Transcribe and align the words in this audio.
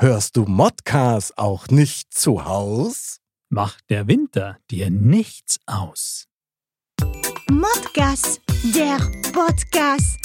Hörst 0.00 0.36
du 0.36 0.44
Modcast 0.44 1.36
auch 1.38 1.66
nicht 1.70 2.14
zu 2.14 2.44
Haus? 2.44 3.18
Macht 3.50 3.90
der 3.90 4.06
Winter 4.06 4.58
dir 4.70 4.90
nichts 4.90 5.58
aus? 5.66 6.28
Modcast, 7.50 8.40
der 8.76 8.98
Podcast. 9.32 10.20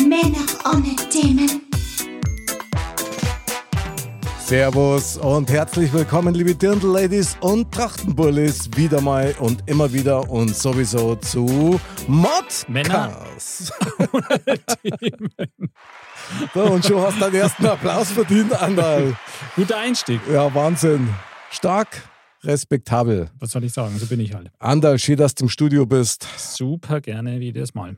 Männer 0.00 0.44
ohne 0.74 0.96
Themen. 1.08 1.71
Servus 4.52 5.16
und 5.16 5.50
herzlich 5.50 5.90
willkommen, 5.94 6.34
liebe 6.34 6.54
Dirndl-Ladies 6.54 7.38
und 7.40 7.72
Trachtenbullis, 7.72 8.68
wieder 8.76 9.00
mal 9.00 9.34
und 9.38 9.66
immer 9.66 9.90
wieder 9.94 10.28
und 10.28 10.54
sowieso 10.54 11.16
zu 11.16 11.80
Modcast. 12.06 13.72
So, 16.52 16.64
und 16.64 16.84
schon 16.84 17.00
hast 17.00 17.16
du 17.16 17.20
deinen 17.20 17.34
ersten 17.34 17.64
Applaus 17.64 18.12
verdient, 18.12 18.52
Andal. 18.52 19.16
Guter 19.56 19.78
Einstieg. 19.78 20.20
Ja, 20.30 20.54
Wahnsinn. 20.54 21.08
Stark, 21.50 22.02
respektabel. 22.44 23.30
Was 23.38 23.52
soll 23.52 23.64
ich 23.64 23.72
sagen? 23.72 23.96
So 23.98 24.04
bin 24.04 24.20
ich 24.20 24.34
halt. 24.34 24.50
Andal, 24.58 24.98
schön, 24.98 25.16
dass 25.16 25.34
du 25.34 25.44
im 25.46 25.48
Studio 25.48 25.86
bist. 25.86 26.28
Super 26.36 27.00
gerne 27.00 27.38
jedes 27.38 27.72
Mal. 27.72 27.96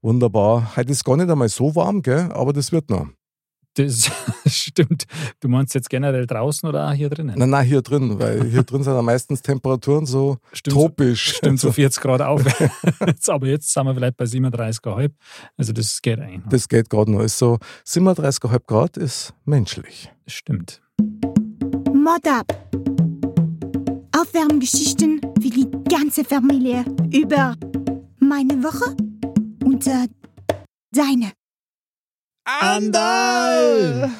Wunderbar. 0.00 0.74
Heute 0.74 0.90
ist 0.90 1.04
gar 1.04 1.16
nicht 1.16 1.30
einmal 1.30 1.48
so 1.48 1.76
warm, 1.76 2.02
gell? 2.02 2.28
Aber 2.32 2.52
das 2.52 2.72
wird 2.72 2.90
noch. 2.90 3.06
Das 3.74 4.10
stimmt. 4.46 5.04
Du 5.40 5.48
meinst 5.48 5.74
jetzt 5.74 5.88
generell 5.88 6.26
draußen 6.26 6.68
oder 6.68 6.88
auch 6.88 6.92
hier 6.92 7.08
drinnen? 7.08 7.34
Nein, 7.38 7.50
nein, 7.50 7.66
hier 7.66 7.80
drin, 7.80 8.18
weil 8.18 8.44
hier 8.44 8.62
drin 8.64 8.82
sind 8.82 8.94
ja 8.94 9.02
meistens 9.02 9.40
Temperaturen 9.40 10.04
so 10.04 10.36
Stimmt, 10.52 10.74
tropisch. 10.74 11.36
Stimmt, 11.36 11.58
so 11.60 11.72
40 11.72 12.02
Grad 12.02 12.20
aufwärts. 12.20 13.28
Aber 13.28 13.46
jetzt 13.46 13.72
sind 13.72 13.86
wir 13.86 13.94
vielleicht 13.94 14.16
bei 14.16 14.24
37,5. 14.24 15.10
Also 15.56 15.72
das 15.72 16.02
geht 16.02 16.18
eigentlich. 16.20 16.44
noch. 16.44 16.50
Das 16.50 16.68
geht 16.68 16.90
gerade 16.90 17.10
noch. 17.10 17.20
Ist 17.20 17.38
so 17.38 17.58
37,5 17.86 18.60
Grad 18.66 18.96
ist 18.96 19.32
menschlich. 19.44 20.10
Das 20.24 20.34
stimmt. 20.34 20.82
Mod 21.94 22.26
ab. 22.28 22.52
Aufwärmgeschichten 24.14 25.20
für 25.40 25.48
die 25.50 25.68
ganze 25.88 26.24
Familie 26.24 26.84
über 27.12 27.56
meine 28.18 28.62
Woche 28.62 28.94
und 29.64 29.86
äh, 29.86 30.08
deine. 30.92 31.32
Andal! 32.44 34.10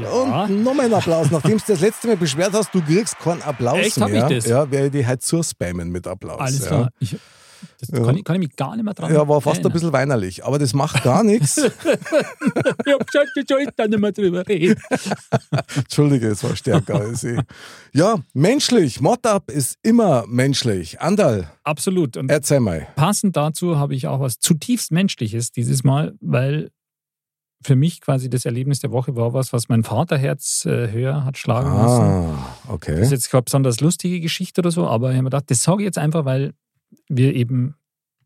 Ja. 0.00 0.10
Und 0.44 0.62
nochmal 0.62 0.86
ein 0.86 0.94
Applaus. 0.94 1.30
Nachdem 1.30 1.58
du 1.58 1.64
das 1.66 1.80
letzte 1.80 2.06
Mal 2.06 2.16
beschwert 2.16 2.52
hast, 2.52 2.72
du 2.72 2.80
kriegst 2.80 3.18
keinen 3.18 3.42
Applaus 3.42 3.78
Echt? 3.78 4.00
Hab 4.00 4.10
mehr. 4.10 4.30
ich 4.30 4.36
das? 4.36 4.46
Ja, 4.46 4.70
werde 4.70 4.86
ich 4.86 4.92
die 4.92 5.06
halt 5.06 5.22
surspammen 5.22 5.90
mit 5.90 6.06
Applaus. 6.06 6.38
Alles 6.40 6.60
ja. 6.60 6.66
klar. 6.66 6.90
Ich, 7.00 7.16
das 7.80 7.88
Ja. 7.90 8.04
kann, 8.04 8.16
ich, 8.16 8.24
kann 8.24 8.36
ich 8.36 8.48
mich 8.48 8.56
gar 8.56 8.76
nicht 8.76 8.84
mehr 8.84 8.94
dran 8.94 9.12
Ja, 9.12 9.26
war 9.26 9.40
fast 9.40 9.66
ein 9.66 9.72
bisschen 9.72 9.92
weinerlich. 9.92 10.44
Aber 10.44 10.58
das 10.60 10.72
macht 10.74 11.02
gar 11.02 11.24
nichts. 11.24 11.56
Ich 12.86 12.92
hab 12.92 13.06
gesagt, 13.06 13.30
ich 13.36 13.44
soll 13.48 13.66
da 13.76 13.86
nicht 13.88 13.98
mehr 13.98 14.12
drüber 14.12 14.46
reden. 14.46 14.80
Entschuldige, 15.76 16.28
es 16.28 16.42
war 16.44 16.54
stärker 16.56 17.00
als 17.00 17.24
ich. 17.24 17.38
Ja, 17.92 18.16
menschlich. 18.32 19.00
Mod-Up 19.00 19.50
ist 19.50 19.76
immer 19.82 20.24
menschlich. 20.28 21.00
Andal, 21.00 21.50
Absolut. 21.64 22.16
Und 22.16 22.30
erzähl 22.30 22.60
mal. 22.60 22.86
passend 22.96 23.36
dazu 23.36 23.78
habe 23.78 23.94
ich 23.94 24.06
auch 24.06 24.20
was 24.20 24.38
zutiefst 24.38 24.92
Menschliches 24.92 25.52
dieses 25.52 25.84
Mal, 25.84 26.14
weil 26.20 26.70
für 27.62 27.76
mich 27.76 28.00
quasi 28.00 28.30
das 28.30 28.44
Erlebnis 28.46 28.80
der 28.80 28.90
Woche 28.90 29.16
war 29.16 29.34
was, 29.34 29.52
was 29.52 29.68
mein 29.68 29.84
Vaterherz 29.84 30.64
äh, 30.66 30.90
höher 30.90 31.24
hat 31.24 31.36
schlagen 31.36 31.70
lassen. 31.74 32.02
Ah, 32.02 32.56
Das 32.64 32.72
okay. 32.74 33.00
ist 33.02 33.10
jetzt 33.10 33.30
keine 33.30 33.42
besonders 33.42 33.80
lustige 33.80 34.20
Geschichte 34.20 34.60
oder 34.62 34.70
so, 34.70 34.86
aber 34.86 35.10
ich 35.10 35.16
habe 35.16 35.24
mir 35.24 35.30
gedacht, 35.30 35.50
das 35.50 35.62
sage 35.62 35.82
ich 35.82 35.86
jetzt 35.86 35.98
einfach, 35.98 36.24
weil 36.24 36.54
wir 37.08 37.34
eben 37.34 37.74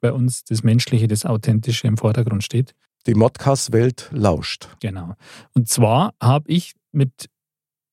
bei 0.00 0.12
uns 0.12 0.44
das 0.44 0.62
Menschliche, 0.62 1.08
das 1.08 1.24
Authentische 1.27 1.86
im 1.86 1.96
Vordergrund 1.96 2.44
steht. 2.44 2.74
Die 3.06 3.14
Modcast-Welt 3.14 4.08
lauscht. 4.12 4.68
Genau. 4.80 5.14
Und 5.55 5.68
zwar 5.68 6.14
habe 6.22 6.48
ich 6.50 6.74
mit 6.92 7.28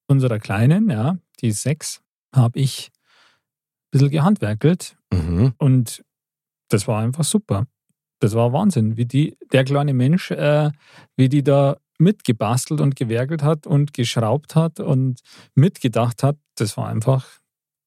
unserer 0.08 0.40
Kleinen, 0.40 0.90
ja, 0.90 1.18
die 1.42 1.48
ist 1.48 1.64
sechs, 1.64 2.02
habe 2.36 2.60
ich 2.60 2.92
ein 2.94 3.92
bisschen 3.92 4.10
gehandwerkelt 4.10 4.96
Mhm. 5.14 5.54
Und 5.58 6.04
das 6.70 6.88
war 6.88 7.02
einfach 7.02 7.26
super. 7.26 7.66
Das 8.22 8.36
war 8.36 8.54
Wahnsinn, 8.54 8.98
wie 8.98 9.06
die, 9.06 9.36
der 9.52 9.64
kleine 9.64 9.96
Mensch, 9.96 10.30
äh, 10.30 10.70
wie 11.18 11.28
die 11.28 11.44
da 11.44 11.78
mitgebastelt 11.98 12.80
und 12.80 12.96
gewerkelt 12.96 13.42
hat 13.42 13.66
und 13.66 13.94
geschraubt 13.94 14.56
hat 14.56 14.80
und 14.80 15.22
mitgedacht 15.56 16.22
hat. 16.22 16.38
Das 16.56 16.78
war 16.78 16.88
einfach, 16.88 17.28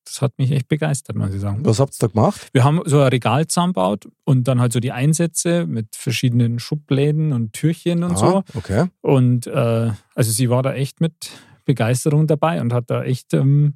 das 0.05 0.23
hat 0.23 0.33
mich 0.37 0.51
echt 0.51 0.67
begeistert, 0.67 1.15
muss 1.15 1.33
ich 1.33 1.41
sagen. 1.41 1.65
Was 1.65 1.79
habt 1.79 1.95
ihr 1.95 1.99
da 2.01 2.07
gemacht? 2.09 2.49
Wir 2.53 2.65
haben 2.65 2.81
so 2.85 3.01
ein 3.01 3.09
Regal 3.09 3.47
zusammengebaut 3.47 4.09
und 4.25 4.49
dann 4.49 4.61
halt 4.61 4.73
so 4.73 4.81
die 4.81 4.91
Einsätze 4.91 5.67
mit 5.67 5.95
verschiedenen 5.95 6.59
Schubläden 6.59 7.33
und 7.33 7.53
Türchen 7.53 8.03
und 8.03 8.19
so. 8.19 8.39
Ah, 8.39 8.45
okay. 8.55 8.87
Und 9.03 9.47
äh, 9.47 9.93
also 10.17 10.33
sie 10.33 10.51
war 10.51 10.65
da 10.65 10.75
echt 10.75 11.01
mit 11.01 11.31
Begeisterung 11.65 12.27
dabei 12.27 12.61
und 12.61 12.73
hat 12.73 12.91
da 12.91 13.05
echt, 13.05 13.35
ähm, 13.35 13.75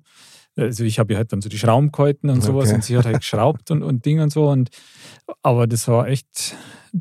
also 0.58 0.84
ich 0.84 0.98
habe 0.98 1.12
ihr 1.12 1.16
halt 1.16 1.32
dann 1.32 1.40
so 1.40 1.48
die 1.48 1.58
Schrauben 1.58 1.92
gehalten 1.92 2.28
und 2.30 2.42
sowas 2.42 2.66
Okay. 2.68 2.74
und 2.74 2.84
sie 2.84 2.96
hat 2.98 3.06
halt 3.06 3.20
geschraubt 3.20 3.70
und, 3.70 3.82
und 3.82 4.04
Ding 4.04 4.20
und 4.20 4.32
so. 4.32 4.48
Und 4.48 4.70
aber 5.42 5.66
das 5.66 5.88
war 5.88 6.08
echt 6.08 6.56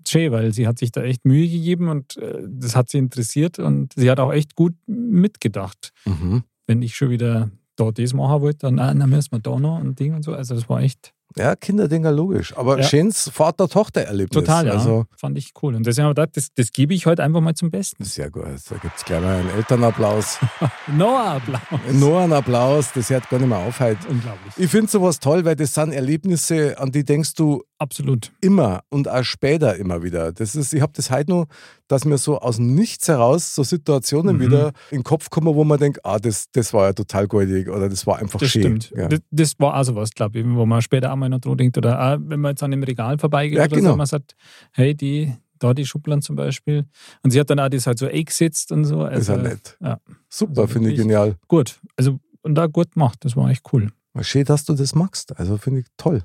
schön, 0.07 0.31
weil 0.31 0.53
sie 0.53 0.67
hat 0.67 0.77
sich 0.79 0.91
da 0.91 1.01
echt 1.03 1.25
Mühe 1.25 1.47
gegeben 1.47 1.89
und 1.89 2.17
äh, 2.17 2.43
das 2.47 2.75
hat 2.75 2.89
sie 2.89 2.97
interessiert 2.97 3.59
und 3.59 3.93
sie 3.95 4.09
hat 4.09 4.19
auch 4.19 4.31
echt 4.31 4.55
gut 4.55 4.75
mitgedacht. 4.85 5.91
Mhm. 6.05 6.43
Wenn 6.67 6.81
ich 6.81 6.95
schon 6.95 7.09
wieder 7.09 7.49
da 7.75 7.91
das 7.91 8.13
machen 8.13 8.41
wollte, 8.41 8.59
dann, 8.59 8.79
ah, 8.79 8.93
dann 8.93 9.09
müssen 9.09 9.31
wir 9.31 9.39
da 9.39 9.57
noch 9.59 9.79
und 9.79 9.99
Ding 9.99 10.13
und 10.13 10.23
so. 10.23 10.33
Also 10.33 10.55
das 10.55 10.67
war 10.69 10.81
echt 10.81 11.13
Ja, 11.35 11.55
Kinderdinger 11.55 12.11
logisch. 12.11 12.55
Aber 12.57 12.77
Ja. 12.77 12.83
schönes 12.83 13.29
Vater-Tochter-Erlebnis. 13.29 14.33
total, 14.33 14.67
ja. 14.67 14.73
Also, 14.73 15.05
Fand 15.15 15.37
ich 15.37 15.51
cool. 15.61 15.75
Und 15.75 15.85
deswegen 15.85 16.05
habe 16.05 16.13
ich 16.13 16.15
gedacht, 16.15 16.37
das, 16.37 16.47
das 16.55 16.71
gebe 16.71 16.93
ich 16.93 17.05
heute 17.05 17.23
einfach 17.23 17.41
mal 17.41 17.53
zum 17.53 17.69
Besten. 17.69 18.03
sehr 18.03 18.31
gut. 18.31 18.45
Da 18.45 18.75
gibt 18.77 18.97
es 18.97 19.05
gleich 19.05 19.21
mal 19.21 19.35
einen 19.39 19.49
Elternapplaus. 19.49 20.39
Noah, 20.87 21.35
Applaus. 21.35 21.59
Nur 21.93 22.19
einen 22.21 22.33
Applaus, 22.33 22.91
das 22.93 23.09
hört 23.09 23.29
gar 23.29 23.39
nicht 23.39 23.49
mehr 23.49 23.57
auf 23.59 23.79
heute. 23.79 24.07
Unglaublich. 24.07 24.53
Ich 24.57 24.69
finde 24.71 24.87
sowas 24.89 25.19
toll, 25.19 25.43
weil 25.45 25.55
das 25.55 25.73
sind 25.73 25.91
Erlebnisse, 25.91 26.79
an 26.79 26.91
die 26.91 27.03
denkst 27.03 27.33
du 27.35 27.63
Absolut. 27.79 28.31
immer 28.41 28.81
und 28.89 29.07
auch 29.07 29.23
später 29.23 29.75
immer 29.75 30.01
wieder. 30.01 30.31
Das 30.31 30.55
ist, 30.55 30.73
ich 30.73 30.81
habe 30.81 30.93
das 30.95 31.11
heute 31.11 31.29
noch, 31.29 31.45
dass 31.87 32.05
mir 32.05 32.17
so 32.17 32.39
aus 32.39 32.55
dem 32.57 32.73
Nichts 32.73 33.07
heraus 33.07 33.53
so 33.53 33.63
Situationen 33.63 34.37
Mhm. 34.37 34.41
wieder 34.41 34.67
in 34.91 34.99
den 34.99 35.03
Kopf 35.03 35.29
kommen, 35.29 35.53
wo 35.55 35.63
man 35.63 35.77
denkt, 35.79 36.03
ah, 36.03 36.17
das, 36.19 36.45
das 36.51 36.73
war 36.73 36.87
ja 36.87 36.93
total 36.93 37.27
goldig 37.27 37.69
oder 37.69 37.87
das 37.89 38.07
war 38.07 38.17
einfach 38.17 38.39
Das 38.39 38.49
schön. 38.49 38.61
stimmt. 38.81 38.93
Ja. 38.95 39.07
Das, 39.07 39.19
das 39.31 39.53
war 39.59 39.77
auch 39.79 39.83
sowas, 39.83 40.09
glaube 40.11 40.39
ich, 40.39 40.45
wo 40.47 40.65
man 40.65 40.81
später 40.81 41.11
mal 41.17 41.29
noch 41.29 41.39
dran 41.39 41.57
denkt. 41.57 41.77
Oder 41.77 41.99
auch, 42.01 42.17
wenn 42.21 42.39
man 42.39 42.51
jetzt 42.51 42.63
an 42.63 42.71
dem 42.71 42.83
Regal 42.83 43.17
vorbeigeht 43.17 43.57
Ja, 43.57 43.65
oder 43.65 43.75
genau. 43.75 43.91
so, 43.91 43.95
man 43.97 44.05
sagt, 44.07 44.35
hey, 44.71 44.95
die, 44.95 45.33
da 45.59 45.73
die 45.73 45.85
Schubladen 45.85 46.21
zum 46.21 46.35
Beispiel. 46.35 46.85
Und 47.23 47.31
sie 47.31 47.39
hat 47.39 47.49
dann 47.49 47.59
auch 47.59 47.69
das 47.69 47.87
halt 47.87 47.97
so 47.97 48.07
eingesetzt 48.07 48.71
und 48.71 48.85
so. 48.85 49.05
ist 49.05 49.29
Also, 49.29 49.33
ja 49.33 49.37
nett. 49.49 49.77
ja. 49.81 49.99
Super, 50.29 50.61
Also 50.61 50.73
finde 50.73 50.91
ich 50.91 50.97
genial. 50.97 51.35
Gut. 51.47 51.79
Also, 51.95 52.19
und 52.43 52.55
da 52.55 52.67
gut 52.67 52.91
gemacht. 52.93 53.17
Das 53.21 53.35
war 53.35 53.49
echt 53.49 53.63
cool. 53.73 53.91
Schön, 54.21 54.45
dass 54.45 54.65
du 54.65 54.73
das 54.73 54.95
magst. 54.95 55.37
Also 55.37 55.57
finde 55.57 55.81
ich 55.81 55.87
toll. 55.97 56.23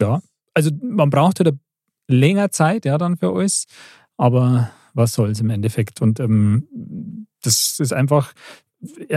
Ja. 0.00 0.20
Also, 0.54 0.70
man 0.82 1.10
braucht 1.10 1.40
halt 1.40 1.54
länger 2.08 2.50
Zeit, 2.50 2.84
ja, 2.84 2.96
dann 2.98 3.16
für 3.16 3.30
alles. 3.34 3.66
Aber 4.16 4.70
was 4.94 5.12
soll's 5.12 5.40
im 5.40 5.50
Endeffekt? 5.50 6.00
Und 6.00 6.20
ähm, 6.20 7.26
das 7.42 7.78
ist 7.78 7.92
einfach, 7.92 8.32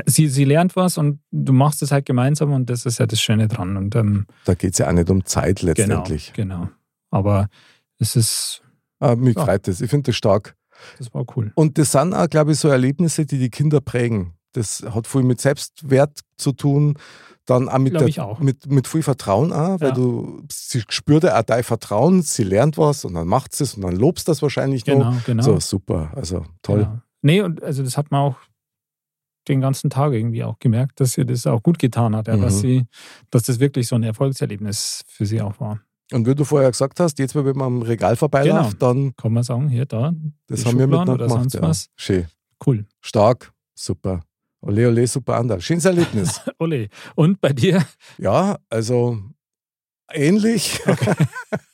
sie, 0.05 0.27
sie 0.27 0.45
lernt 0.45 0.75
was 0.75 0.97
und 0.97 1.19
du 1.31 1.53
machst 1.53 1.81
es 1.81 1.91
halt 1.91 2.05
gemeinsam 2.05 2.53
und 2.53 2.69
das 2.69 2.85
ist 2.85 2.99
ja 2.99 3.05
das 3.05 3.19
Schöne 3.21 3.47
dran. 3.47 3.77
Und 3.77 3.95
ähm, 3.95 4.25
Da 4.45 4.53
geht 4.55 4.73
es 4.73 4.79
ja 4.79 4.87
auch 4.87 4.93
nicht 4.93 5.09
um 5.09 5.25
Zeit 5.25 5.61
letztendlich. 5.61 6.33
Genau, 6.33 6.61
genau. 6.61 6.69
Aber 7.11 7.47
es 7.99 8.15
ist, 8.15 8.61
Ah, 9.01 9.15
mich 9.15 9.35
Ja. 9.35 9.45
freut 9.45 9.67
das. 9.67 9.79
Ich 9.81 9.89
finde 9.89 10.07
das 10.07 10.15
stark. 10.17 10.55
das 10.97 11.13
war 11.13 11.23
cool. 11.35 11.51
Und 11.55 11.77
das 11.77 11.91
sind 11.93 12.13
auch, 12.13 12.29
glaube 12.29 12.51
ich, 12.51 12.59
so 12.59 12.67
Erlebnisse, 12.67 13.25
die 13.25 13.37
die 13.39 13.49
Kinder 13.49 13.79
prägen. 13.81 14.33
Das 14.53 14.83
hat 14.93 15.07
viel 15.07 15.23
mit 15.23 15.39
Selbstwert 15.39 16.19
zu 16.37 16.51
tun, 16.53 16.95
dann 17.45 17.69
auch 17.69 17.77
mit, 17.79 17.93
der, 17.99 18.25
auch. 18.25 18.39
mit, 18.39 18.69
mit 18.69 18.87
viel 18.87 19.01
Vertrauen 19.03 19.53
auch, 19.53 19.79
weil 19.79 19.89
Ja. 19.89 19.95
du, 19.95 20.43
sie 20.51 20.83
spürt 20.89 21.23
ja 21.23 21.37
auch 21.39 21.43
dein 21.43 21.63
Vertrauen, 21.63 22.21
sie 22.23 22.43
lernt 22.43 22.77
was 22.77 23.05
und 23.05 23.13
dann 23.13 23.27
macht 23.27 23.53
sie 23.55 23.63
es 23.63 23.75
und 23.75 23.83
dann 23.83 23.95
lobst 23.95 24.27
das 24.27 24.41
wahrscheinlich 24.41 24.85
noch. 24.85 24.95
Genau, 24.97 25.13
genau. 25.25 25.43
So, 25.43 25.59
super, 25.59 26.11
also 26.15 26.45
toll. 26.61 26.79
Genau. 26.79 26.99
Nee, 27.21 27.41
und 27.41 27.61
also 27.63 27.83
das 27.83 27.95
hat 27.97 28.11
man 28.11 28.21
auch 28.21 28.35
den 29.49 29.61
ganzen 29.61 29.89
Tag 29.89 30.13
irgendwie 30.13 30.43
auch 30.43 30.59
gemerkt, 30.59 30.99
dass 30.99 31.13
sie 31.13 31.25
das 31.25 31.47
auch 31.47 31.63
gut 31.63 31.79
getan 31.79 32.15
hat, 32.15 32.27
ja, 32.27 32.37
Mhm. 32.37 32.41
dass 32.41 32.59
sie, 32.59 32.85
dass 33.31 33.43
das 33.43 33.59
wirklich 33.59 33.87
so 33.87 33.95
ein 33.95 34.03
Erfolgserlebnis 34.03 35.03
für 35.07 35.25
sie 35.25 35.41
auch 35.41 35.59
war. 35.59 35.79
Und 36.11 36.25
wie 36.25 36.33
du 36.33 36.43
vorher 36.43 36.71
gesagt 36.71 36.99
hast, 36.99 37.19
jetzt, 37.19 37.35
wenn 37.35 37.45
man 37.45 37.61
am 37.61 37.81
Regal 37.83 38.15
vorbeiläuft, 38.15 38.81
dann, 38.81 39.15
Kann 39.15 39.31
man 39.33 39.43
sagen, 39.43 39.69
hier, 39.69 39.85
da, 39.85 40.11
das 40.47 40.65
haben 40.65 40.79
wir 40.79 40.85
Schubladen 40.85 40.89
miteinander 40.89 41.13
oder 41.13 41.27
gemacht. 41.27 41.53
Ja. 41.53 41.61
was. 41.61 41.89
Schön. 41.95 42.25
cool. 42.65 42.85
Stark, 43.01 43.53
super. 43.75 44.21
Ole, 44.61 44.87
ole, 44.87 45.05
super 45.07 45.37
Ander. 45.37 45.61
Schönes 45.61 45.85
Erlebnis. 45.85 46.41
Ole. 46.59 46.89
Und 47.15 47.39
bei 47.39 47.53
dir? 47.53 47.85
Ja, 48.17 48.57
also 48.69 49.19
ähnlich, 50.11 50.81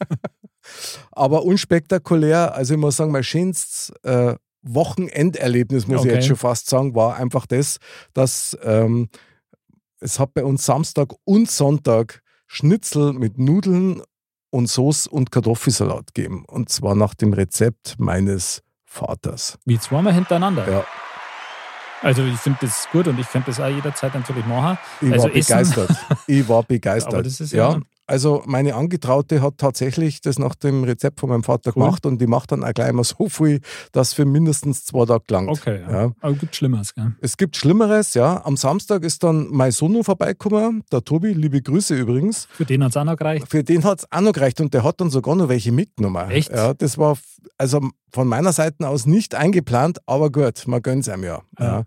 aber 1.11 1.43
unspektakulär. 1.43 2.53
Also 2.53 2.73
ich 2.73 2.79
muss 2.79 2.97
sagen, 2.97 3.11
mein 3.11 3.23
schönstes 3.23 3.93
äh, 4.03 4.35
Wochenenderlebnis, 4.65 5.87
muss 5.87 6.01
ich 6.01 6.07
Okay. 6.07 6.15
jetzt 6.15 6.27
schon 6.27 6.35
fast 6.35 6.67
sagen, 6.69 6.95
war 6.95 7.15
einfach 7.17 7.45
das, 7.45 7.77
dass 8.13 8.57
ähm, 8.63 9.09
es 9.99 10.19
hat 10.19 10.33
bei 10.33 10.43
uns 10.43 10.65
Samstag 10.65 11.13
und 11.23 11.49
Sonntag 11.49 12.21
Schnitzel 12.47 13.13
mit 13.13 13.37
Nudeln 13.37 14.01
und 14.49 14.67
Sauce 14.67 15.07
und 15.07 15.31
Kartoffelsalat 15.31 16.13
gegeben. 16.13 16.45
Und 16.45 16.69
zwar 16.69 16.95
nach 16.95 17.13
dem 17.13 17.33
Rezept 17.33 17.95
meines 17.97 18.61
Vaters. 18.85 19.57
Wie 19.65 19.79
zweimal 19.79 20.13
hintereinander. 20.13 20.69
Ja. 20.69 20.85
Also 22.01 22.23
ich 22.23 22.37
finde 22.37 22.59
das 22.61 22.87
gut 22.91 23.07
und 23.07 23.19
ich 23.19 23.27
könnte 23.29 23.47
das 23.51 23.59
auch 23.59 23.67
jederzeit 23.67 24.13
natürlich 24.13 24.45
machen. 24.45 24.77
Ich 25.01 25.11
also 25.11 25.23
war 25.25 25.31
begeistert. 25.33 25.89
ich 26.27 26.47
war 26.47 26.63
begeistert. 26.63 27.13
Aber 27.13 27.23
das 27.23 27.39
ist 27.39 27.51
ja, 27.51 27.71
ja- 27.71 27.79
also 28.07 28.43
meine 28.45 28.75
Angetraute 28.75 29.41
hat 29.41 29.57
tatsächlich 29.57 30.21
das 30.21 30.37
nach 30.37 30.55
dem 30.55 30.83
Rezept 30.83 31.19
von 31.19 31.29
meinem 31.29 31.43
Vater 31.43 31.71
Cool. 31.75 31.83
gemacht 31.83 32.05
und 32.05 32.21
die 32.21 32.27
macht 32.27 32.51
dann 32.51 32.63
auch 32.63 32.73
gleich 32.73 32.91
mal 32.93 33.03
so 33.03 33.29
viel, 33.29 33.61
dass 33.91 34.13
für 34.13 34.25
mindestens 34.25 34.85
zwei 34.85 35.05
Tage 35.05 35.23
langt. 35.29 35.49
Okay, 35.49 35.81
ja. 35.81 35.91
Ja. 35.91 36.11
Aber 36.21 36.33
gibt 36.33 36.55
Schlimmeres, 36.55 36.93
gell? 36.93 37.15
Es 37.21 37.37
gibt 37.37 37.55
Schlimmeres, 37.55 38.13
ja. 38.13 38.45
Am 38.45 38.57
Samstag 38.57 39.03
ist 39.03 39.23
dann 39.23 39.47
mein 39.49 39.71
Sohn 39.71 40.03
vorbeigekommen, 40.03 40.83
der 40.91 41.03
Tobi, 41.03 41.33
liebe 41.33 41.61
Grüße 41.61 41.95
übrigens. 41.95 42.47
Für 42.51 42.65
den 42.65 42.83
hat 42.83 42.91
es 42.91 42.97
auch 42.97 43.03
noch 43.05 43.17
gereicht. 43.17 43.47
Für 43.49 43.63
den 43.63 43.83
hat 43.83 43.99
es 43.99 44.11
auch 44.11 44.21
noch 44.21 44.33
gereicht 44.33 44.61
und 44.61 44.73
der 44.73 44.83
hat 44.83 45.01
dann 45.01 45.09
sogar 45.09 45.35
noch 45.35 45.49
welche 45.49 45.71
mitgenommen. 45.71 46.29
Echt? 46.29 46.51
Ja, 46.51 46.73
das 46.73 46.97
war 46.97 47.17
also 47.57 47.81
von 48.11 48.27
meiner 48.27 48.53
Seite 48.53 48.87
aus 48.87 49.05
nicht 49.05 49.35
eingeplant, 49.35 49.99
aber 50.05 50.31
gut, 50.31 50.67
man 50.67 50.81
gönnt 50.81 51.03
es 51.03 51.09
einem 51.09 51.23
ja. 51.23 51.41
Ja. 51.59 51.65
ja. 51.65 51.83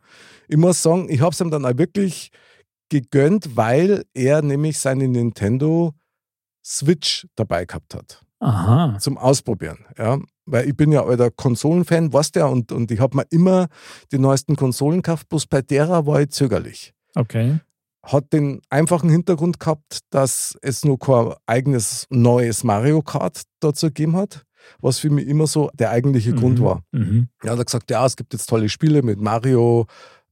Ich 0.48 0.56
muss 0.56 0.82
sagen, 0.82 1.08
ich 1.10 1.20
habe 1.20 1.32
es 1.32 1.40
ihm 1.40 1.50
dann 1.50 1.64
auch 1.64 1.76
wirklich 1.76 2.30
gegönnt, 2.88 3.56
weil 3.56 4.04
er 4.14 4.42
nämlich 4.42 4.78
seine 4.78 5.08
Nintendo 5.08 5.94
Switch 6.68 7.26
dabei 7.36 7.64
gehabt 7.64 7.94
hat 7.94 8.20
Aha. 8.40 8.98
zum 9.00 9.16
Ausprobieren. 9.16 9.78
Ja. 9.96 10.18
Weil 10.44 10.68
ich 10.68 10.76
bin 10.76 10.92
ja 10.92 11.04
alter 11.04 11.30
Konsolenfan, 11.30 12.12
weißt 12.12 12.36
du 12.36 12.40
ja, 12.40 12.46
und, 12.46 12.72
und 12.72 12.90
ich 12.90 13.00
habe 13.00 13.16
mir 13.16 13.24
immer 13.30 13.68
die 14.12 14.18
neuesten 14.18 14.54
Konsolen 14.56 15.02
gekauft, 15.02 15.28
bloß 15.28 15.46
bei 15.46 15.62
derer 15.62 16.06
war 16.06 16.20
ich 16.20 16.30
zögerlich 16.30 16.92
Okay. 17.14 17.58
hat 18.04 18.32
den 18.32 18.60
einfachen 18.70 19.08
Hintergrund 19.10 19.58
gehabt, 19.60 20.00
dass 20.10 20.56
es 20.62 20.84
nur 20.84 20.98
kein 20.98 21.32
eigenes 21.46 22.06
neues 22.10 22.64
Mario 22.64 23.02
Kart 23.02 23.42
dazu 23.60 23.86
gegeben 23.86 24.14
hat, 24.16 24.44
was 24.80 24.98
für 24.98 25.10
mich 25.10 25.26
immer 25.26 25.46
so 25.46 25.70
der 25.74 25.90
eigentliche 25.90 26.32
Grund 26.34 26.58
Mhm. 26.60 26.64
war. 26.64 26.82
Mhm. 26.92 27.28
Er 27.42 27.56
hat 27.58 27.66
gesagt, 27.66 27.90
ja, 27.90 28.04
es 28.06 28.16
gibt 28.16 28.32
jetzt 28.34 28.46
tolle 28.48 28.68
Spiele 28.68 29.02
mit 29.02 29.18
Mario, 29.20 29.86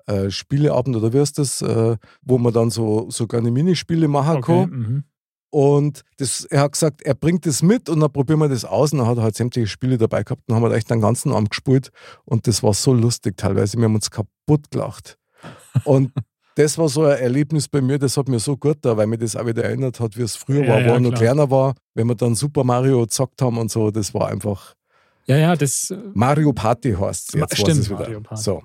äh, 0.06 0.30
Spieleabend 0.30 0.94
oder 0.96 1.12
wie 1.12 1.18
ist 1.18 1.38
das, 1.38 1.60
äh, 1.62 1.96
wo 2.22 2.38
man 2.38 2.52
dann 2.52 2.70
so 2.70 3.10
sogar 3.10 3.40
eine 3.40 3.50
Minispiele 3.50 4.06
machen 4.08 4.36
Okay. 4.36 4.60
kann. 4.62 4.70
Mhm. 4.70 5.04
Und 5.50 6.02
das, 6.18 6.44
er 6.44 6.60
hat 6.62 6.72
gesagt, 6.72 7.02
er 7.02 7.14
bringt 7.14 7.46
das 7.46 7.62
mit 7.62 7.88
und 7.88 8.00
dann 8.00 8.12
probieren 8.12 8.40
wir 8.40 8.48
das 8.48 8.64
aus. 8.64 8.92
Und 8.92 8.98
dann 8.98 9.06
hat 9.08 9.16
er 9.18 9.22
halt 9.24 9.36
sämtliche 9.36 9.66
Spiele 9.68 9.96
dabei 9.96 10.22
gehabt 10.24 10.42
und 10.48 10.54
haben 10.54 10.62
wir 10.62 10.72
echt 10.72 10.90
den 10.90 11.00
ganzen 11.00 11.32
Abend 11.32 11.50
gespielt. 11.50 11.90
Und 12.24 12.46
das 12.46 12.62
war 12.62 12.74
so 12.74 12.92
lustig 12.92 13.36
teilweise. 13.36 13.78
Wir 13.78 13.84
haben 13.84 13.94
uns 13.94 14.10
kaputt 14.10 14.70
gelacht. 14.70 15.16
Und 15.84 16.12
das 16.56 16.76
war 16.78 16.88
so 16.88 17.04
ein 17.04 17.18
Erlebnis 17.18 17.68
bei 17.68 17.80
mir, 17.80 17.98
das 17.98 18.16
hat 18.16 18.28
mir 18.28 18.40
so 18.40 18.56
gut 18.56 18.78
da, 18.82 18.96
weil 18.96 19.06
mir 19.06 19.18
das 19.18 19.36
auch 19.36 19.46
wieder 19.46 19.64
erinnert 19.64 20.00
hat, 20.00 20.16
wie 20.16 20.22
es 20.22 20.36
früher 20.36 20.64
Ja, 20.64 20.68
war, 20.68 20.76
wo 20.84 20.86
ja, 20.88 20.94
er 20.94 21.00
noch 21.00 21.14
kleiner 21.14 21.50
war. 21.50 21.74
Wenn 21.94 22.06
wir 22.08 22.14
dann 22.16 22.34
Super 22.34 22.64
Mario 22.64 23.02
gezockt 23.02 23.40
haben 23.40 23.58
und 23.58 23.70
so, 23.70 23.90
das 23.90 24.12
war 24.14 24.28
einfach 24.28 24.74
Ja, 25.26 25.36
ja, 25.36 25.56
das, 25.56 25.90
äh, 25.90 25.98
Mario 26.14 26.52
Party 26.52 26.92
heißt 26.92 27.34
Ma- 27.34 27.40
jetzt 27.42 27.56
stimmt, 27.58 27.80
es 27.80 27.88
wieder. 27.88 28.00
Mario 28.00 28.20
Party. 28.20 28.42
So. 28.42 28.62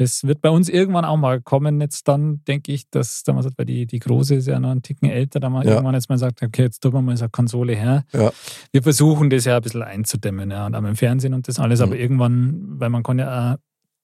Das 0.00 0.24
wird 0.24 0.40
bei 0.40 0.48
uns 0.48 0.70
irgendwann 0.70 1.04
auch 1.04 1.18
mal 1.18 1.42
kommen. 1.42 1.78
Jetzt 1.80 2.08
dann 2.08 2.42
denke 2.48 2.72
ich, 2.72 2.88
dass 2.88 3.22
damals, 3.22 3.46
weil 3.56 3.66
die, 3.66 3.86
die 3.86 3.98
Große 3.98 4.34
ist 4.36 4.46
ja 4.48 4.58
noch 4.58 4.70
einen 4.70 4.80
Ticken 4.82 5.10
älter, 5.10 5.40
da 5.40 5.50
mal 5.50 5.62
Ja. 5.64 5.72
irgendwann 5.72 5.94
jetzt 5.94 6.08
mal 6.08 6.16
sagt, 6.16 6.42
okay, 6.42 6.62
jetzt 6.62 6.80
tun 6.80 6.94
wir 6.94 7.02
mal 7.02 7.16
so 7.18 7.24
eine 7.24 7.30
Konsole 7.30 7.74
her. 7.74 8.04
Ja. 8.12 8.32
Wir 8.72 8.82
versuchen 8.82 9.28
das 9.28 9.44
ja 9.44 9.56
ein 9.56 9.62
bisschen 9.62 9.82
einzudämmen, 9.82 10.50
ja, 10.50 10.64
und 10.64 10.74
auch 10.74 10.82
im 10.82 10.96
Fernsehen 10.96 11.34
und 11.34 11.46
das 11.48 11.58
alles, 11.58 11.82
aber 11.82 11.94
Mhm. 11.94 12.00
irgendwann, 12.00 12.54
weil 12.80 12.88
man 12.88 13.02
kann 13.02 13.18
ja 13.18 13.52
auch 13.52 13.56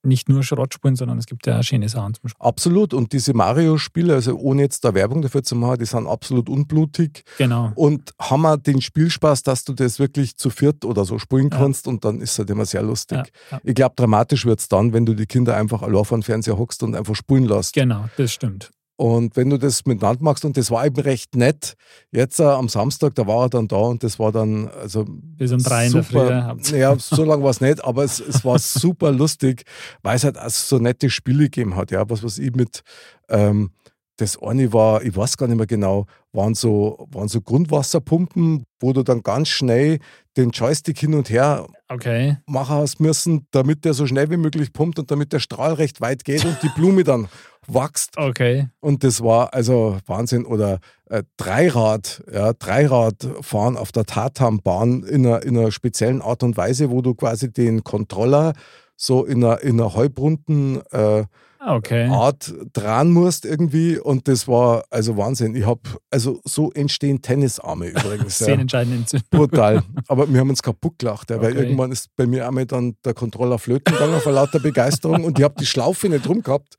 nicht 0.06 0.29
nur 0.29 0.43
Schrott 0.43 0.73
spielen, 0.75 0.97
sondern 0.97 1.19
es 1.19 1.26
gibt 1.26 1.47
ja 1.47 1.58
auch 1.58 1.62
schöne 1.62 1.88
Sachen 1.88 2.14
zum 2.14 2.29
Spielen. 2.29 2.47
Absolut. 2.47 2.94
Und 2.94 3.12
diese 3.12 3.35
Mario-Spiele, 3.35 4.14
also 4.14 4.37
ohne 4.37 4.62
jetzt 4.62 4.85
da 4.85 4.94
Werbung 4.94 5.23
dafür 5.23 5.43
zu 5.43 5.56
machen, 5.56 5.79
die 5.79 5.85
sind 5.85 6.06
absolut 6.06 6.49
unblutig. 6.49 7.25
Genau. 7.38 7.73
und 7.75 8.12
haben 8.20 8.43
wir 8.43 8.56
den 8.56 8.81
Spielspaß, 8.81 9.43
dass 9.43 9.64
du 9.64 9.73
das 9.73 9.99
wirklich 9.99 10.37
zu 10.37 10.50
viert 10.50 10.85
oder 10.85 11.05
so 11.05 11.19
spielen 11.19 11.50
Ja. 11.50 11.58
kannst 11.58 11.87
und 11.88 12.05
dann 12.05 12.20
ist 12.20 12.32
es 12.32 12.38
halt 12.38 12.50
immer 12.50 12.64
sehr 12.64 12.82
lustig. 12.82 13.19
Ja, 13.19 13.25
ja. 13.53 13.61
Ich 13.64 13.75
glaube, 13.75 13.94
dramatisch 13.97 14.47
wird 14.47 14.61
es 14.61 14.69
dann, 14.69 14.93
wenn 14.93 15.05
du 15.06 15.14
die 15.14 15.26
Kinder 15.26 15.56
einfach 15.56 15.82
allein 15.82 16.05
vor 16.05 16.19
den 16.19 16.23
Fernseher 16.23 16.56
hockst 16.58 16.82
und 16.82 16.94
einfach 16.94 17.14
spielen 17.14 17.44
lässt. 17.44 17.75
Genau, 17.75 18.06
das 18.17 18.32
stimmt. 18.32 18.70
Und 18.96 19.37
wenn 19.37 19.50
du 19.50 19.58
das 19.58 19.84
miteinander 19.84 20.22
machst, 20.22 20.44
und 20.46 20.56
das 20.56 20.70
war 20.70 20.87
eben 20.87 20.98
recht 21.00 21.37
nett, 21.37 21.75
jetzt 22.12 22.40
äh, 22.40 22.44
am 22.44 22.69
Samstag, 22.69 23.14
da 23.14 23.26
war 23.26 23.44
er 23.44 23.50
dann 23.50 23.69
da 23.69 23.76
und 23.76 24.02
das 24.02 24.19
war 24.19 24.32
dann, 24.32 24.69
also 24.69 25.04
Bis 25.06 25.52
um 25.52 25.58
drei 25.58 25.87
in 25.87 25.93
der 25.93 26.02
Früh. 26.02 26.19
super. 26.19 26.76
Ja, 26.78 26.96
so 26.98 27.25
lange 27.25 27.43
war 27.43 27.50
es 27.50 27.60
nicht, 27.60 27.84
aber 27.84 28.04
es, 28.04 28.20
es 28.20 28.43
war 28.44 28.58
super 28.58 29.12
lustig, 29.12 29.64
weil 30.02 30.16
es 30.16 30.25
halt 30.25 30.38
auch 30.38 30.48
so 30.48 30.78
nette 30.78 31.10
Spiele 31.10 31.44
gegeben 31.44 31.76
hat. 31.76 31.90
Ja, 31.90 32.08
was 32.08 32.22
was 32.22 32.38
ich 32.38 32.54
mit, 32.54 32.82
ähm, 33.28 33.70
das 34.16 34.40
eine 34.43 34.72
war, 34.72 35.02
ich 35.02 35.14
weiß 35.14 35.37
gar 35.37 35.46
nicht 35.46 35.58
mehr 35.58 35.66
genau, 35.66 36.06
waren 36.37 36.55
so, 36.55 37.06
waren 37.11 37.29
so 37.29 37.41
Grundwasserpumpen, 37.41 38.65
wo 38.81 38.93
du 38.93 39.03
dann 39.03 39.23
ganz 39.23 39.49
schnell 39.49 39.99
den 40.37 40.50
Joystick 40.50 40.99
hin 40.99 41.15
und 41.15 41.31
her 41.31 41.67
Okay. 41.88 42.37
machen 42.47 42.77
hast 42.77 43.00
müssen, 43.00 43.47
damit 43.53 43.85
der 43.85 43.94
so 43.94 44.06
schnell 44.06 44.31
wie 44.31 44.37
möglich 44.37 44.73
pumpt 44.73 44.99
und 44.99 45.11
damit 45.11 45.33
der 45.33 45.38
Strahl 45.38 45.75
recht 45.75 46.00
weit 46.00 46.25
geht 46.25 46.44
und 46.44 46.59
die 46.62 46.69
Blume 46.69 47.05
dann 47.05 47.29
wächst. 47.67 48.15
Okay. 48.17 48.69
Und 48.81 49.03
das 49.03 49.23
war 49.23 49.55
also 49.55 49.99
Wahnsinn. 50.06 50.44
Oder 50.44 50.81
äh, 51.09 51.23
Dreirad, 51.37 52.23
ja, 52.33 52.53
Dreirad 52.53 53.27
fahren 53.41 53.77
auf 53.77 53.93
der 53.93 54.05
Tatanbahn 54.05 55.05
in 55.05 55.27
einer, 55.27 55.43
in 55.43 55.56
einer 55.56 55.73
speziellen 55.73 56.23
Art 56.23 56.43
und 56.43 56.56
Weise, 56.56 56.91
wo 56.91 57.03
du 57.03 57.15
quasi 57.15 57.53
den 57.53 57.82
Controller 57.85 58.53
so 58.97 59.25
in 59.25 59.44
einer, 59.44 59.62
in 59.62 59.81
einer 59.81 59.94
halbrunden 59.94 60.81
äh, 60.91 61.25
Okay. 61.58 62.08
Art 62.08 62.53
dran 62.73 63.11
musst 63.11 63.44
irgendwie. 63.44 63.99
Und 63.99 64.29
das 64.29 64.47
war 64.47 64.85
also 64.91 65.17
Wahnsinn. 65.17 65.55
Ich 65.55 65.67
habe, 65.67 65.81
also 66.11 66.41
so 66.44 66.70
entstehen 66.73 67.23
Tennisarme 67.23 67.88
übrigens. 67.91 68.38
Zehn 68.38 68.67
ja. 68.69 68.85
Brutal. 69.31 69.82
Aber 70.08 70.32
wir 70.32 70.41
haben 70.41 70.50
uns 70.50 70.62
kaputt 70.62 70.99
gelacht, 70.99 71.31
ja, 71.31 71.41
weil 71.41 71.53
Okay. 71.53 71.62
irgendwann 71.64 71.93
ist 71.93 72.08
bei 72.17 72.26
mir 72.26 72.47
einmal 72.47 72.67
dann 72.67 72.97
der 73.05 73.14
Controller 73.14 73.58
flöten 73.58 73.93
gegangen 73.94 74.20
vor 74.20 74.32
lauter 74.32 74.61
Begeisterung 74.61 75.25
und 75.25 75.38
ich 75.38 75.44
habe 75.44 75.55
die 75.58 75.67
Schlaufe 75.67 76.08
nicht 76.08 76.29
rum 76.29 76.43
gehabt. 76.43 76.76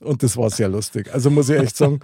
Und 0.00 0.22
das 0.22 0.36
war 0.36 0.50
sehr 0.50 0.68
lustig. 0.68 1.12
Also 1.12 1.30
muss 1.30 1.48
ich 1.48 1.58
echt 1.60 1.76
sagen. 1.76 2.00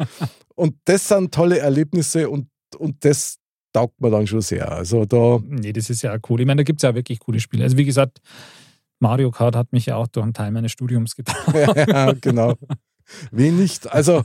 Und 0.55 0.75
das 0.85 1.09
sind 1.09 1.33
tolle 1.33 1.59
Erlebnisse 1.59 2.29
und, 2.29 2.49
und 2.79 3.05
das 3.05 3.39
taugt 3.73 4.01
mir 4.01 4.11
dann 4.11 4.27
schon 4.27 4.41
sehr. 4.41 4.71
Also 4.71 5.05
da, 5.05 5.41
Nee, 5.47 5.73
das 5.73 5.89
ist 5.91 6.03
ja 6.03 6.17
cool. 6.29 6.41
Ich 6.41 6.47
meine, 6.47 6.61
da 6.61 6.65
gibt 6.65 6.81
es 6.81 6.83
ja 6.83 6.95
wirklich 6.95 7.19
coole 7.21 7.41
Spiele. 7.41 7.65
Also 7.65 7.77
wie 7.77 7.85
gesagt, 7.85 8.21
Mario 9.03 9.33
Kart 9.33 9.57
hat 9.57 9.73
mich 9.73 9.87
ja 9.87 9.97
auch 9.97 10.07
durch 10.07 10.23
einen 10.23 10.33
Teil 10.33 10.53
meines 10.53 10.71
Studiums 10.71 11.17
getragen. 11.17 11.75
ja, 11.91 12.13
genau. 12.13 12.55
Wen 13.33 13.59
nicht? 13.59 13.93
Also, 13.93 14.23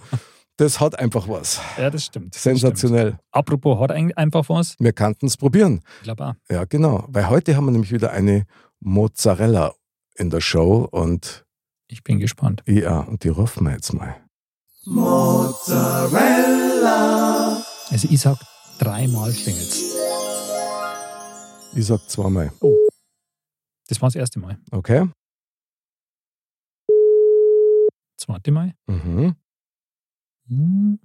das 0.58 0.80
hat 0.80 1.00
einfach 1.00 1.28
was. 1.28 1.60
Ja, 1.80 1.90
das 1.90 2.06
stimmt. 2.06 2.36
Das 2.36 2.42
Stimmt. 2.42 2.60
Sensationell. 2.60 3.18
Apropos, 3.32 3.80
hat 3.80 3.92
einfach 3.92 4.48
was? 4.50 4.76
Wir 4.80 4.94
könnten 4.94 5.26
es 5.26 5.36
probieren. 5.36 5.82
Ich 5.98 6.04
glaube 6.04 6.28
auch. 6.28 6.34
Ja, 6.50 6.66
genau. 6.66 7.06
Weil 7.08 7.28
heute 7.28 7.56
haben 7.56 7.66
wir 7.66 7.72
nämlich 7.72 7.92
wieder 7.92 8.12
eine 8.12 8.46
Mozzarella 8.80 9.74
in 10.16 10.30
der 10.30 10.42
Show 10.42 10.88
und 10.92 11.46
Ich 11.88 12.04
bin 12.04 12.20
gespannt. 12.20 12.62
ja, 12.68 13.00
und 13.00 13.24
die 13.24 13.30
rufen 13.30 13.66
wir 13.66 13.74
jetzt 13.74 13.94
mal. 13.94 14.16
Also 17.90 18.08
ich 18.12 18.22
sag 18.22 18.38
dreimal 18.78 19.32
klingelt's. 19.34 19.82
Ich 21.76 21.86
sag 21.88 22.08
zweimal. 22.10 22.52
Das 23.88 24.02
war 24.02 24.08
das 24.08 24.16
erste 24.16 24.40
Mal. 24.40 24.58
Okay? 24.72 25.08
Zweite 28.20 28.52
Mal. 28.52 28.74
Mhm. 28.88 29.36
Hm. 30.50 31.00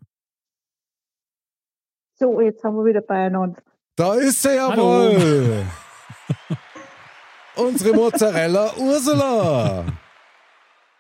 So, 2.18 2.40
jetzt 2.40 2.62
haben 2.64 2.76
wir 2.76 2.84
wieder 2.84 3.00
beieinander. 3.00 3.62
Da 3.96 4.14
ist 4.14 4.42
sie 4.42 4.54
jawohl! 4.56 5.64
Unsere 7.56 7.94
Mozzarella 7.94 8.76
Ursula! 8.78 9.84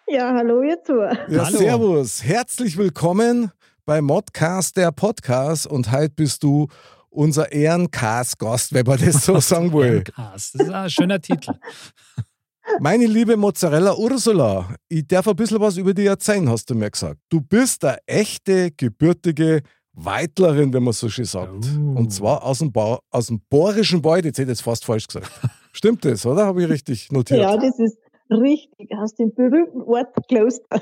Ja, 0.06 0.34
hallo 0.34 0.62
ihr 0.62 0.82
zu. 0.82 0.98
Ja, 1.28 1.46
Hallo. 1.46 1.58
servus. 1.58 2.22
Herzlich 2.22 2.76
willkommen 2.76 3.50
bei 3.84 4.02
Modcast, 4.02 4.76
der 4.76 4.92
Podcast. 4.92 5.66
Und 5.66 5.90
heute 5.90 6.14
bist 6.14 6.42
du 6.42 6.68
unser 7.12 7.52
Ehrencast-Gast, 7.52 8.72
wenn 8.74 8.86
man 8.86 8.98
das 8.98 9.24
so 9.24 9.38
sagen 9.40 9.72
will. 9.72 10.02
Cast. 10.02 10.54
Das 10.58 10.66
ist 10.66 10.72
ein 10.72 10.90
schöner 10.90 11.20
Titel. 11.20 11.52
Meine 12.80 13.06
liebe 13.06 13.36
Mozzarella 13.36 13.94
Ursula, 13.96 14.74
ich 14.88 15.06
darf 15.06 15.26
ein 15.26 15.34
bisschen 15.36 15.60
was 15.60 15.76
über 15.76 15.92
dich 15.94 16.06
erzählen, 16.06 16.48
hast 16.48 16.70
du 16.70 16.74
mir 16.74 16.90
gesagt. 16.90 17.18
Du 17.28 17.40
bist 17.40 17.84
eine 17.84 17.98
echte, 18.06 18.70
gebürtige 18.70 19.62
Weitlerin, 19.94 20.72
wenn 20.72 20.84
man 20.84 20.92
so 20.92 21.08
schön 21.08 21.24
sagt. 21.24 21.52
Oh. 21.76 21.98
Und 21.98 22.12
zwar 22.12 22.44
aus 22.44 22.60
dem, 22.60 22.72
ba 22.72 23.00
aus 23.10 23.26
dem 23.26 23.40
Bohrischen 23.50 24.02
Wald. 24.04 24.24
Jetzt 24.24 24.38
hätte 24.38 24.52
ich 24.52 24.58
jetzt 24.58 24.62
fast 24.62 24.84
falsch 24.84 25.06
gesagt. 25.08 25.30
Stimmt 25.72 26.04
das, 26.04 26.24
oder? 26.24 26.46
Habe 26.46 26.62
ich 26.62 26.68
richtig 26.70 27.10
notiert? 27.10 27.40
Ja, 27.40 27.56
das 27.56 27.78
ist 27.78 27.98
richtig. 28.30 28.90
Aus 28.96 29.14
dem 29.16 29.34
berühmten 29.34 29.82
Ort 29.82 30.14
Kloster. 30.28 30.80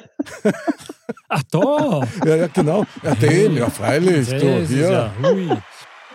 Ach 1.28 1.42
da! 1.50 2.06
Ja, 2.24 2.36
ja, 2.36 2.46
genau. 2.48 2.84
Ja, 3.02 3.14
den, 3.14 3.56
ja, 3.56 3.70
freilich. 3.70 4.28
Das 4.28 4.40
Du, 4.40 4.46
ist 4.48 4.68
hier. 4.68 4.90
ja, 4.90 5.12
hui. 5.22 5.48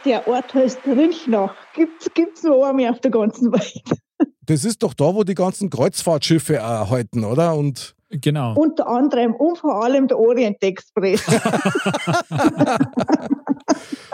Der 0.06 0.28
Ort 0.28 0.54
heißt 0.54 0.80
Rinchnach. 0.86 1.54
Gibt's, 1.74 2.10
gibt's 2.14 2.44
noch 2.44 2.64
einmal 2.64 2.90
auf 2.92 3.00
der 3.02 3.12
ganzen 3.12 3.52
Welt. 3.52 3.82
Das 4.48 4.64
ist 4.64 4.84
doch 4.84 4.94
da, 4.94 5.06
wo 5.16 5.24
die 5.24 5.34
ganzen 5.34 5.72
Kreuzfahrtschiffe 5.72 6.64
auch 6.64 6.92
halten, 6.92 7.24
oder? 7.24 7.56
Und 7.56 7.96
Genau. 8.12 8.54
Unter 8.54 8.88
anderem 8.88 9.34
und 9.34 9.58
vor 9.58 9.84
allem 9.84 10.08
der 10.08 10.20
Orient 10.20 10.62
Express. 10.62 11.24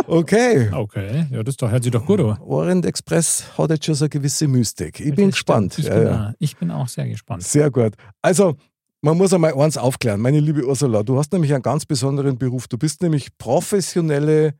okay. 0.07 0.69
Okay, 0.73 1.27
ja, 1.31 1.43
das 1.43 1.57
doch, 1.57 1.69
hört 1.69 1.83
sich 1.83 1.91
doch 1.91 2.05
gut 2.05 2.19
an. 2.21 2.37
Orient 2.39 2.85
Express 2.85 3.43
hat 3.57 3.69
jetzt 3.71 3.85
schon 3.85 3.95
so 3.95 4.05
eine 4.05 4.09
gewisse 4.09 4.47
Mystik. 4.47 4.99
Ich 4.99 5.13
bin 5.15 5.27
Das 5.27 5.35
gespannt. 5.35 5.73
stimmt. 5.73 5.87
Ich, 5.87 5.93
Ja, 5.93 5.99
bin 5.99 6.07
ja. 6.07 6.27
Auch, 6.29 6.33
ich 6.39 6.57
bin 6.57 6.71
auch 6.71 6.87
sehr 6.87 7.07
gespannt. 7.07 7.43
Sehr 7.43 7.69
gut. 7.69 7.93
Also, 8.21 8.55
man 9.01 9.17
muss 9.17 9.33
einmal 9.33 9.53
eins 9.53 9.77
aufklären, 9.77 10.21
meine 10.21 10.39
liebe 10.39 10.65
Ursula. 10.65 11.03
Du 11.03 11.17
hast 11.17 11.33
nämlich 11.33 11.53
einen 11.53 11.63
ganz 11.63 11.85
besonderen 11.85 12.37
Beruf. 12.37 12.67
Du 12.67 12.77
bist 12.77 13.01
nämlich 13.01 13.37
professionelle 13.37 14.53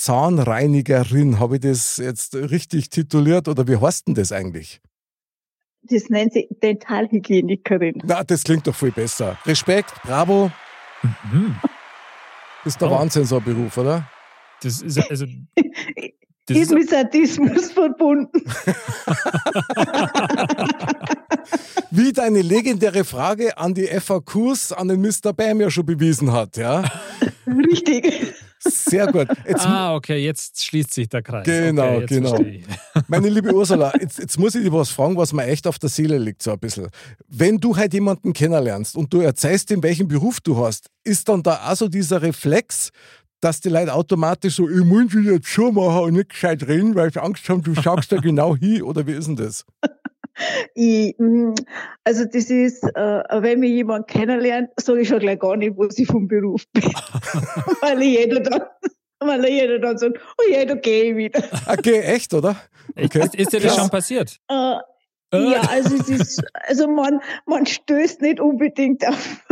Zahnreinigerin. 0.00 1.38
Habe 1.38 1.56
ich 1.56 1.60
das 1.60 1.98
jetzt 1.98 2.34
richtig 2.34 2.88
tituliert 2.88 3.48
oder 3.48 3.68
wie 3.68 3.76
heißt 3.76 4.08
denn 4.08 4.14
das 4.14 4.32
eigentlich? 4.32 4.80
Das 5.82 6.08
nennt 6.08 6.32
sie 6.32 6.48
Dentalhygienikerin. 6.62 8.00
Na, 8.04 8.24
das 8.24 8.44
klingt 8.44 8.66
doch 8.66 8.74
viel 8.74 8.92
besser. 8.92 9.36
Respekt, 9.44 9.92
bravo. 10.02 10.50
Mhm. 11.02 11.56
Das 12.64 12.74
ist 12.74 12.80
der 12.80 12.88
Oh. 12.90 12.98
Wahnsinn, 12.98 13.24
so 13.24 13.36
ein 13.38 13.44
Beruf, 13.44 13.76
oder? 13.76 14.08
Das 14.62 14.80
ist 14.80 14.98
also. 15.10 15.26
Das 16.46 16.56
ist 16.56 16.72
ist, 16.72 16.74
mit 16.74 16.90
Sadismus 16.90 17.70
verbunden. 17.70 18.42
Wie 21.90 22.12
deine 22.12 22.42
legendäre 22.42 23.04
Frage 23.04 23.58
an 23.58 23.74
die 23.74 23.86
FAQs 23.86 24.72
an 24.72 24.88
den 24.88 25.00
Mr. 25.00 25.32
Bam 25.32 25.60
ja 25.60 25.70
schon 25.70 25.86
bewiesen 25.86 26.32
hat, 26.32 26.56
ja? 26.56 26.84
Richtig. 27.46 28.34
Sehr 28.62 29.06
gut. 29.06 29.26
Jetzt, 29.48 29.66
ah, 29.66 29.94
okay, 29.94 30.18
jetzt 30.18 30.62
schließt 30.62 30.92
sich 30.92 31.08
der 31.08 31.22
Kreis. 31.22 31.46
Genau, 31.46 31.96
okay, 31.96 32.06
genau. 32.06 32.38
ich. 32.40 32.62
Meine 33.08 33.30
liebe 33.30 33.54
Ursula, 33.54 33.92
jetzt, 33.98 34.18
jetzt 34.18 34.38
muss 34.38 34.54
ich 34.54 34.62
dich 34.62 34.72
was 34.72 34.90
fragen, 34.90 35.16
was 35.16 35.32
mir 35.32 35.46
echt 35.46 35.66
auf 35.66 35.78
der 35.78 35.88
Seele 35.88 36.18
liegt, 36.18 36.42
so 36.42 36.52
ein 36.52 36.58
bisschen. 36.58 36.88
Wenn 37.26 37.58
du 37.58 37.74
halt 37.74 37.94
jemanden 37.94 38.34
kennenlernst 38.34 38.96
und 38.96 39.12
du 39.12 39.20
erzählst 39.20 39.70
ihm, 39.70 39.82
welchen 39.82 40.08
Beruf 40.08 40.40
du 40.40 40.58
hast, 40.62 40.90
ist 41.04 41.28
dann 41.28 41.42
da 41.42 41.70
auch 41.70 41.76
so 41.76 41.88
dieser 41.88 42.20
Reflex, 42.20 42.90
dass 43.40 43.60
die 43.60 43.70
Leute 43.70 43.94
automatisch 43.94 44.56
so, 44.56 44.68
ich 44.68 44.84
muss 44.84 45.12
dich 45.12 45.24
jetzt 45.24 45.48
schon 45.48 45.74
machen 45.74 46.04
und 46.04 46.12
nicht 46.12 46.28
gescheit 46.28 46.66
reden, 46.68 46.94
weil 46.94 47.10
sie 47.10 47.22
Angst 47.22 47.48
haben, 47.48 47.62
du 47.62 47.74
schaust 47.74 48.12
da 48.12 48.16
genau 48.20 48.54
hin, 48.56 48.82
oder 48.82 49.06
wie 49.06 49.12
ist 49.12 49.26
denn 49.26 49.36
das? 49.36 49.64
Ich, 50.74 51.14
mm, 51.18 51.54
also 52.04 52.24
das 52.24 52.50
ist, 52.50 52.82
äh, 52.84 53.22
wenn 53.42 53.60
mich 53.60 53.70
jemand 53.70 54.08
kennenlernt, 54.08 54.70
sage 54.78 55.00
ich 55.00 55.08
schon 55.08 55.20
gleich 55.20 55.38
gar 55.38 55.56
nicht, 55.56 55.76
was 55.76 55.98
ich 55.98 56.06
vom 56.06 56.28
Beruf 56.28 56.64
bin. 56.72 56.84
weil 57.82 58.02
jeder 58.02 58.40
dann, 58.40 58.62
weil 59.20 59.46
jeder 59.48 59.78
dann 59.78 59.98
sagt, 59.98 60.18
oh 60.38 60.50
ja, 60.50 60.64
da 60.64 60.74
gehe 60.74 61.10
ich 61.10 61.16
wieder. 61.16 61.42
Okay, 61.66 62.00
echt, 62.00 62.32
oder? 62.34 62.56
Okay. 62.96 63.20
Ist, 63.24 63.34
ist 63.34 63.52
dir 63.52 63.60
das 63.60 63.74
Krass. 63.74 63.76
schon 63.76 63.90
passiert? 63.90 64.36
Äh, 64.48 64.76
Äh. 65.32 65.52
ja, 65.52 65.60
also 65.60 65.94
es 65.96 66.08
ist, 66.08 66.42
also 66.54 66.88
man, 66.88 67.20
man 67.46 67.66
stößt 67.66 68.20
nicht 68.20 68.40
unbedingt 68.40 69.06
auf, 69.06 69.44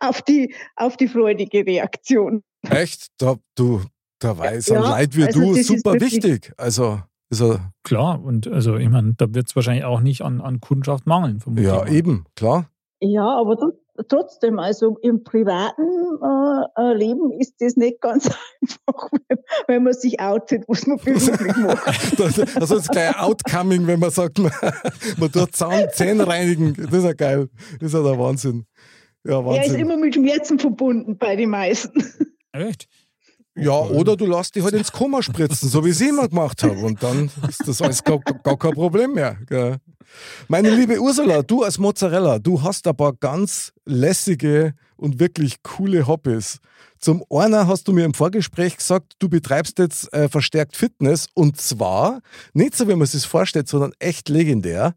auf 0.00 0.22
die, 0.22 0.54
auf 0.76 0.96
die 0.96 1.08
freudige 1.08 1.66
Reaktion. 1.66 2.42
Echt? 2.70 3.08
Da, 3.18 3.36
du, 3.56 3.82
da 4.20 4.36
weiß 4.36 4.68
Ja, 4.68 4.76
ein 4.76 4.82
Leid 4.82 5.16
wie 5.16 5.24
also 5.24 5.40
du 5.40 5.62
super 5.62 5.94
wichtig. 6.00 6.52
Also, 6.56 7.00
ist 7.30 7.40
er, 7.42 7.72
Klar, 7.84 8.22
und 8.22 8.46
also 8.48 8.76
ich 8.76 8.88
meine, 8.88 9.14
da 9.16 9.32
wird 9.34 9.48
es 9.48 9.56
wahrscheinlich 9.56 9.84
auch 9.84 10.00
nicht 10.00 10.22
an, 10.22 10.40
an 10.40 10.60
Kundschaft 10.60 11.06
mangeln. 11.06 11.42
ja, 11.56 11.76
mal. 11.76 11.92
eben, 11.92 12.24
klar. 12.36 12.70
Ja, 13.00 13.24
aber 13.38 13.52
tr- 13.54 14.04
trotzdem, 14.08 14.58
also 14.58 14.96
im 15.02 15.22
privaten 15.22 15.82
äh, 16.22 16.80
äh, 16.82 16.94
Leben 16.94 17.30
ist 17.38 17.54
das 17.60 17.76
nicht 17.76 18.00
ganz 18.00 18.26
einfach, 18.62 19.08
wenn, 19.28 19.38
wenn 19.68 19.82
man 19.84 19.92
sich 19.92 20.20
outet, 20.20 20.64
was 20.68 20.86
man 20.86 20.98
beruflich 20.98 21.56
macht. 21.56 22.18
Das, 22.18 22.38
also 22.38 22.58
das 22.60 22.70
ist 22.72 22.90
gleich 22.90 23.16
Outcoming, 23.20 23.86
wenn 23.86 24.00
man 24.00 24.10
sagt, 24.10 24.38
man, 24.40 24.50
man 25.18 25.30
tut 25.32 25.54
Zahn, 25.54 25.86
Zähne 25.92 26.26
reinigen. 26.26 26.74
Das 26.74 26.92
ist 26.92 27.04
ja 27.04 27.12
geil. 27.12 27.48
Das 27.78 27.88
ist 27.88 27.94
ja 27.94 28.02
der 28.02 28.18
Wahnsinn. 28.18 28.66
Ja, 29.24 29.34
Er 29.34 29.40
ist 29.40 29.46
Wahnsinn. 29.70 29.80
immer 29.80 29.96
mit 29.96 30.14
Schmerzen 30.14 30.58
verbunden 30.58 31.16
bei 31.18 31.36
den 31.36 31.50
meisten. 31.50 32.02
Echt? 32.52 32.88
Ja, 33.58 33.72
oder 33.72 34.16
du 34.16 34.26
lässt 34.26 34.54
dich 34.54 34.62
halt 34.62 34.74
ins 34.74 34.92
Koma 34.92 35.22
spritzen, 35.22 35.68
so 35.68 35.84
wie 35.84 35.90
ich 35.90 35.96
es 35.96 36.00
immer 36.00 36.28
gemacht 36.28 36.62
habe. 36.62 36.78
Und 36.78 37.02
dann 37.02 37.30
ist 37.48 37.66
das 37.66 37.82
alles 37.82 38.04
gar, 38.04 38.18
gar 38.18 38.56
kein 38.56 38.72
Problem 38.72 39.14
mehr. 39.14 39.36
Gell. 39.46 39.78
Meine 40.48 40.70
liebe 40.70 41.00
Ursula, 41.00 41.42
du 41.42 41.64
als 41.64 41.78
Mozzarella, 41.78 42.38
du 42.38 42.62
hast 42.62 42.86
ein 42.86 42.96
paar 42.96 43.12
ganz 43.12 43.72
lässige 43.84 44.74
und 44.96 45.20
wirklich 45.20 45.62
coole 45.62 46.06
Hobbys. 46.06 46.60
Zum 46.98 47.24
einen 47.30 47.66
hast 47.66 47.86
du 47.86 47.92
mir 47.92 48.04
im 48.04 48.14
Vorgespräch 48.14 48.76
gesagt, 48.76 49.14
du 49.18 49.28
betreibst 49.28 49.78
jetzt 49.78 50.12
äh, 50.12 50.28
verstärkt 50.28 50.76
Fitness 50.76 51.26
und 51.34 51.60
zwar 51.60 52.20
nicht 52.54 52.76
so, 52.76 52.88
wie 52.88 52.92
man 52.92 53.02
es 53.02 53.12
sich 53.12 53.26
vorstellt, 53.26 53.68
sondern 53.68 53.92
echt 53.98 54.28
legendär. 54.28 54.94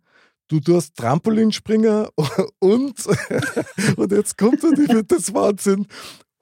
Du 0.48 0.60
tust 0.60 0.96
Trampolinspringer 0.96 2.10
und, 2.60 2.96
und 3.98 4.12
jetzt 4.12 4.38
kommt 4.38 4.64
ich 4.64 4.88
finde 4.88 5.04
das 5.04 5.34
Wahnsinn. 5.34 5.88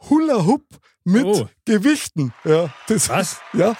Hula 0.09 0.45
Hoop 0.45 0.63
mit 1.03 1.25
Oh. 1.25 1.47
Gewichten. 1.65 2.33
Ja, 2.43 2.69
das, 2.87 3.09
Was? 3.09 3.41
Ja, 3.53 3.75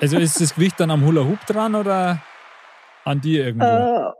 Also 0.00 0.18
ist 0.18 0.40
das 0.40 0.54
Gewicht 0.54 0.78
dann 0.80 0.90
am 0.90 1.04
Hula 1.04 1.24
Hoop 1.24 1.44
dran 1.46 1.74
oder 1.74 2.22
an 3.04 3.20
dir 3.20 3.46
irgendwo? 3.46 3.66
Äh, 3.66 4.12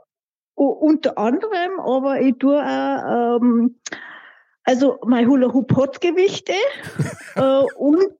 unter 0.55 1.17
anderem, 1.17 1.79
aber 1.79 2.21
ich 2.21 2.37
tue 2.37 2.57
auch, 2.61 3.39
ähm, 3.41 3.79
also 4.63 4.99
mein 5.05 5.27
Hula 5.27 5.51
Hoop 5.53 5.75
hat 5.75 5.99
Gewichte 6.01 6.53
äh, 7.35 7.63
und, 7.75 8.13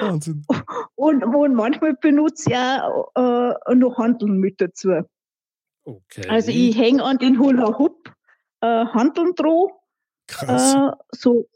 Wahnsinn. 0.00 0.44
und, 0.96 1.22
und 1.24 1.54
manchmal 1.54 1.94
benutze 1.94 2.50
ich 2.50 2.56
auch 2.56 3.12
äh, 3.14 3.74
noch 3.74 3.98
Handeln 3.98 4.38
mit 4.38 4.60
dazu. 4.60 4.90
okay. 5.84 6.28
Also 6.28 6.50
ich 6.50 6.76
hänge 6.76 7.02
an 7.04 7.18
den 7.18 7.38
Hula 7.38 7.78
Hoop 7.78 8.12
äh, 8.62 8.86
Handeln 8.86 9.34
dran, 9.34 9.68
Krass. 10.26 10.74
äh, 10.74 10.90
so 11.12 11.46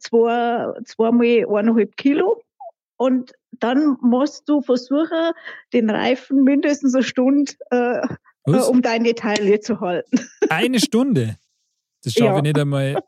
zwei, 0.00 0.66
zweimal 0.84 1.44
eineinhalb 1.58 1.96
Kilo. 1.96 2.42
Und 2.96 3.32
dann 3.52 3.96
musst 4.02 4.48
du 4.48 4.60
versuchen, 4.60 5.32
den 5.72 5.88
Reifen 5.90 6.42
mindestens 6.44 6.94
eine 6.94 7.04
Stunde 7.04 7.52
äh, 7.70 8.00
äh, 8.46 8.50
um 8.68 8.82
deine 8.82 9.14
Taille 9.14 9.60
zu 9.60 9.80
halten. 9.80 10.20
Eine 10.48 10.80
Stunde? 10.80 11.36
Das 12.04 12.12
schaffe 12.12 12.26
Ja. 12.26 12.36
ich 12.36 12.42
nicht 12.42 12.58
einmal 12.58 13.02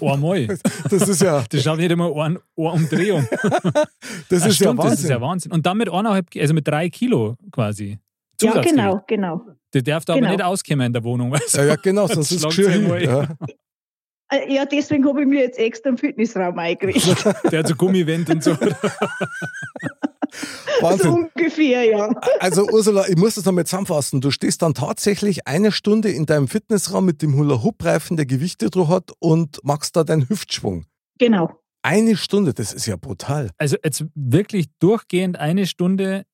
einmal. 0.00 0.46
Das 0.90 1.08
ist 1.08 1.22
ja, 1.22 1.44
Das 1.48 1.62
schaffe 1.62 1.76
ich 1.82 1.88
nicht 1.88 1.92
einmal 1.92 2.12
eine, 2.12 2.40
eine 2.56 2.70
Umdrehung. 2.72 3.26
das 4.28 4.44
ist 4.44 4.44
ja 4.46 4.52
Stunde, 4.52 4.82
das 4.82 5.00
ist 5.02 5.08
ja 5.08 5.20
Wahnsinn. 5.20 5.20
Wahnsinn. 5.20 5.52
Und 5.52 5.66
dann 5.66 5.76
mit 5.78 5.88
eineinhalb, 5.88 6.26
also 6.36 6.54
mit 6.54 6.66
drei 6.68 6.88
Kilo 6.88 7.36
quasi. 7.52 7.98
Ja, 8.40 8.50
Zusatzgewicht. 8.50 8.74
genau, 8.76 9.04
genau. 9.06 9.40
Der 9.72 9.82
darf 9.82 10.04
da 10.04 10.14
Genau. 10.14 10.26
aber 10.26 10.36
nicht 10.36 10.44
auskommen 10.44 10.86
in 10.86 10.92
der 10.92 11.04
Wohnung. 11.04 11.32
Also, 11.34 11.58
Ja, 11.58 11.64
ja, 11.68 11.76
genau, 11.76 12.06
sonst 12.08 12.32
ist 12.32 12.42
mal. 12.42 13.02
Ja. 13.02 13.28
Äh, 14.30 14.52
Ja, 14.54 14.64
deswegen 14.64 15.06
habe 15.06 15.22
ich 15.22 15.26
mir 15.28 15.40
jetzt 15.40 15.58
extra 15.58 15.88
einen 15.88 15.98
Fitnessraum 15.98 16.58
eingerichtet. 16.58 17.24
der 17.50 17.60
hat 17.60 17.68
so 17.68 17.74
Gummiwände 17.74 18.32
und 18.32 18.42
so. 18.42 18.54
so 18.54 18.66
Wahnsinn. 20.80 21.10
ungefähr, 21.10 21.84
ja. 21.84 22.10
Also 22.40 22.66
Ursula, 22.68 23.08
ich 23.08 23.16
muss 23.16 23.36
das 23.36 23.44
nochmal 23.44 23.64
zusammenfassen. 23.64 24.20
Du 24.20 24.30
stehst 24.30 24.62
dann 24.62 24.74
tatsächlich 24.74 25.46
eine 25.46 25.72
Stunde 25.72 26.10
in 26.10 26.26
deinem 26.26 26.48
Fitnessraum 26.48 27.04
mit 27.06 27.22
dem 27.22 27.36
Hula-Hoop-Reifen, 27.36 28.16
der 28.16 28.26
Gewichte 28.26 28.70
drauf 28.70 28.88
hat 28.88 29.10
und 29.18 29.60
machst 29.64 29.96
da 29.96 30.04
deinen 30.04 30.28
Hüftschwung. 30.28 30.86
Genau. 31.18 31.54
Eine 31.82 32.16
Stunde, 32.16 32.52
das 32.52 32.72
ist 32.72 32.86
ja 32.86 32.96
brutal. 32.96 33.50
Also 33.58 33.76
jetzt 33.84 34.04
wirklich 34.14 34.66
durchgehend 34.80 35.38
eine 35.38 35.66
Stunde. 35.66 36.24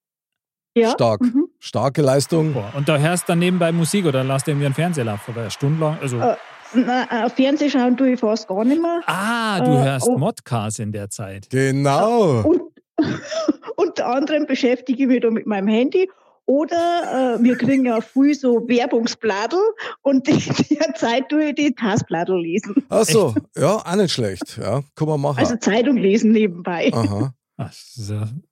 Ja. 0.75 0.91
Stark. 0.93 1.21
Mhm. 1.21 1.49
Starke 1.59 2.01
Leistung. 2.01 2.57
Und 2.75 2.89
da 2.89 2.97
hörst 2.97 3.25
du 3.25 3.33
dann 3.33 3.41
nebenbei 3.41 3.71
Musik 3.73 4.07
oder 4.07 4.25
lässt 4.25 4.49
irgendwie 4.49 4.65
einen 4.65 4.75
Fernseher 4.75 5.05
laufen, 5.05 5.33
aber 5.33 5.43
eine 5.43 5.51
Stunde 5.51 5.79
lang. 5.85 5.99
Also, 6.01 6.19
Äh, 6.19 6.37
Na, 6.75 7.27
äh, 7.27 7.31
Fernsehen 7.31 7.71
schauen 7.71 7.97
tue 7.97 8.13
ich 8.13 8.21
fast 8.21 8.49
gar 8.49 8.65
nicht 8.65 8.81
mehr. 8.81 9.01
ah, 9.07 9.61
du 9.61 9.71
äh, 9.73 9.85
hörst 9.85 10.09
oh. 10.09 10.19
Modcast 10.19 10.81
in 10.81 10.93
der 10.93 11.11
Zeit. 11.11 11.49
Genau. 11.51 12.43
Und 12.43 12.63
unter 13.77 14.07
anderem 14.07 14.47
beschäftige 14.47 15.03
ich 15.03 15.09
mich 15.09 15.21
da 15.21 15.31
mit 15.31 15.47
meinem 15.47 15.69
Handy. 15.69 16.09
Oder 16.45 17.37
äh, 17.39 17.43
wir 17.43 17.57
kriegen 17.57 17.85
ja 17.85 18.01
viel 18.01 18.35
so 18.35 18.67
Werbungsbladel 18.67 19.61
und 20.03 20.29
in 20.29 20.39
der 20.71 20.95
Zeit 20.95 21.29
tue 21.29 21.51
ich 21.51 21.55
die 21.55 21.75
Taskbladel 21.75 22.41
lesen. 22.41 22.85
Ach 22.89 23.05
so, 23.05 23.35
ja, 23.57 23.77
auch 23.77 23.97
nicht 23.97 24.13
schlecht. 24.13 24.59
Ja, 24.61 24.83
kann 24.97 25.09
man 25.09 25.21
machen. 25.21 25.39
Also 25.39 25.57
Zeitung 25.57 25.97
lesen 25.97 26.33
nebenbei. 26.33 26.91
Aha. 26.93 27.33
Ach, 27.71 27.75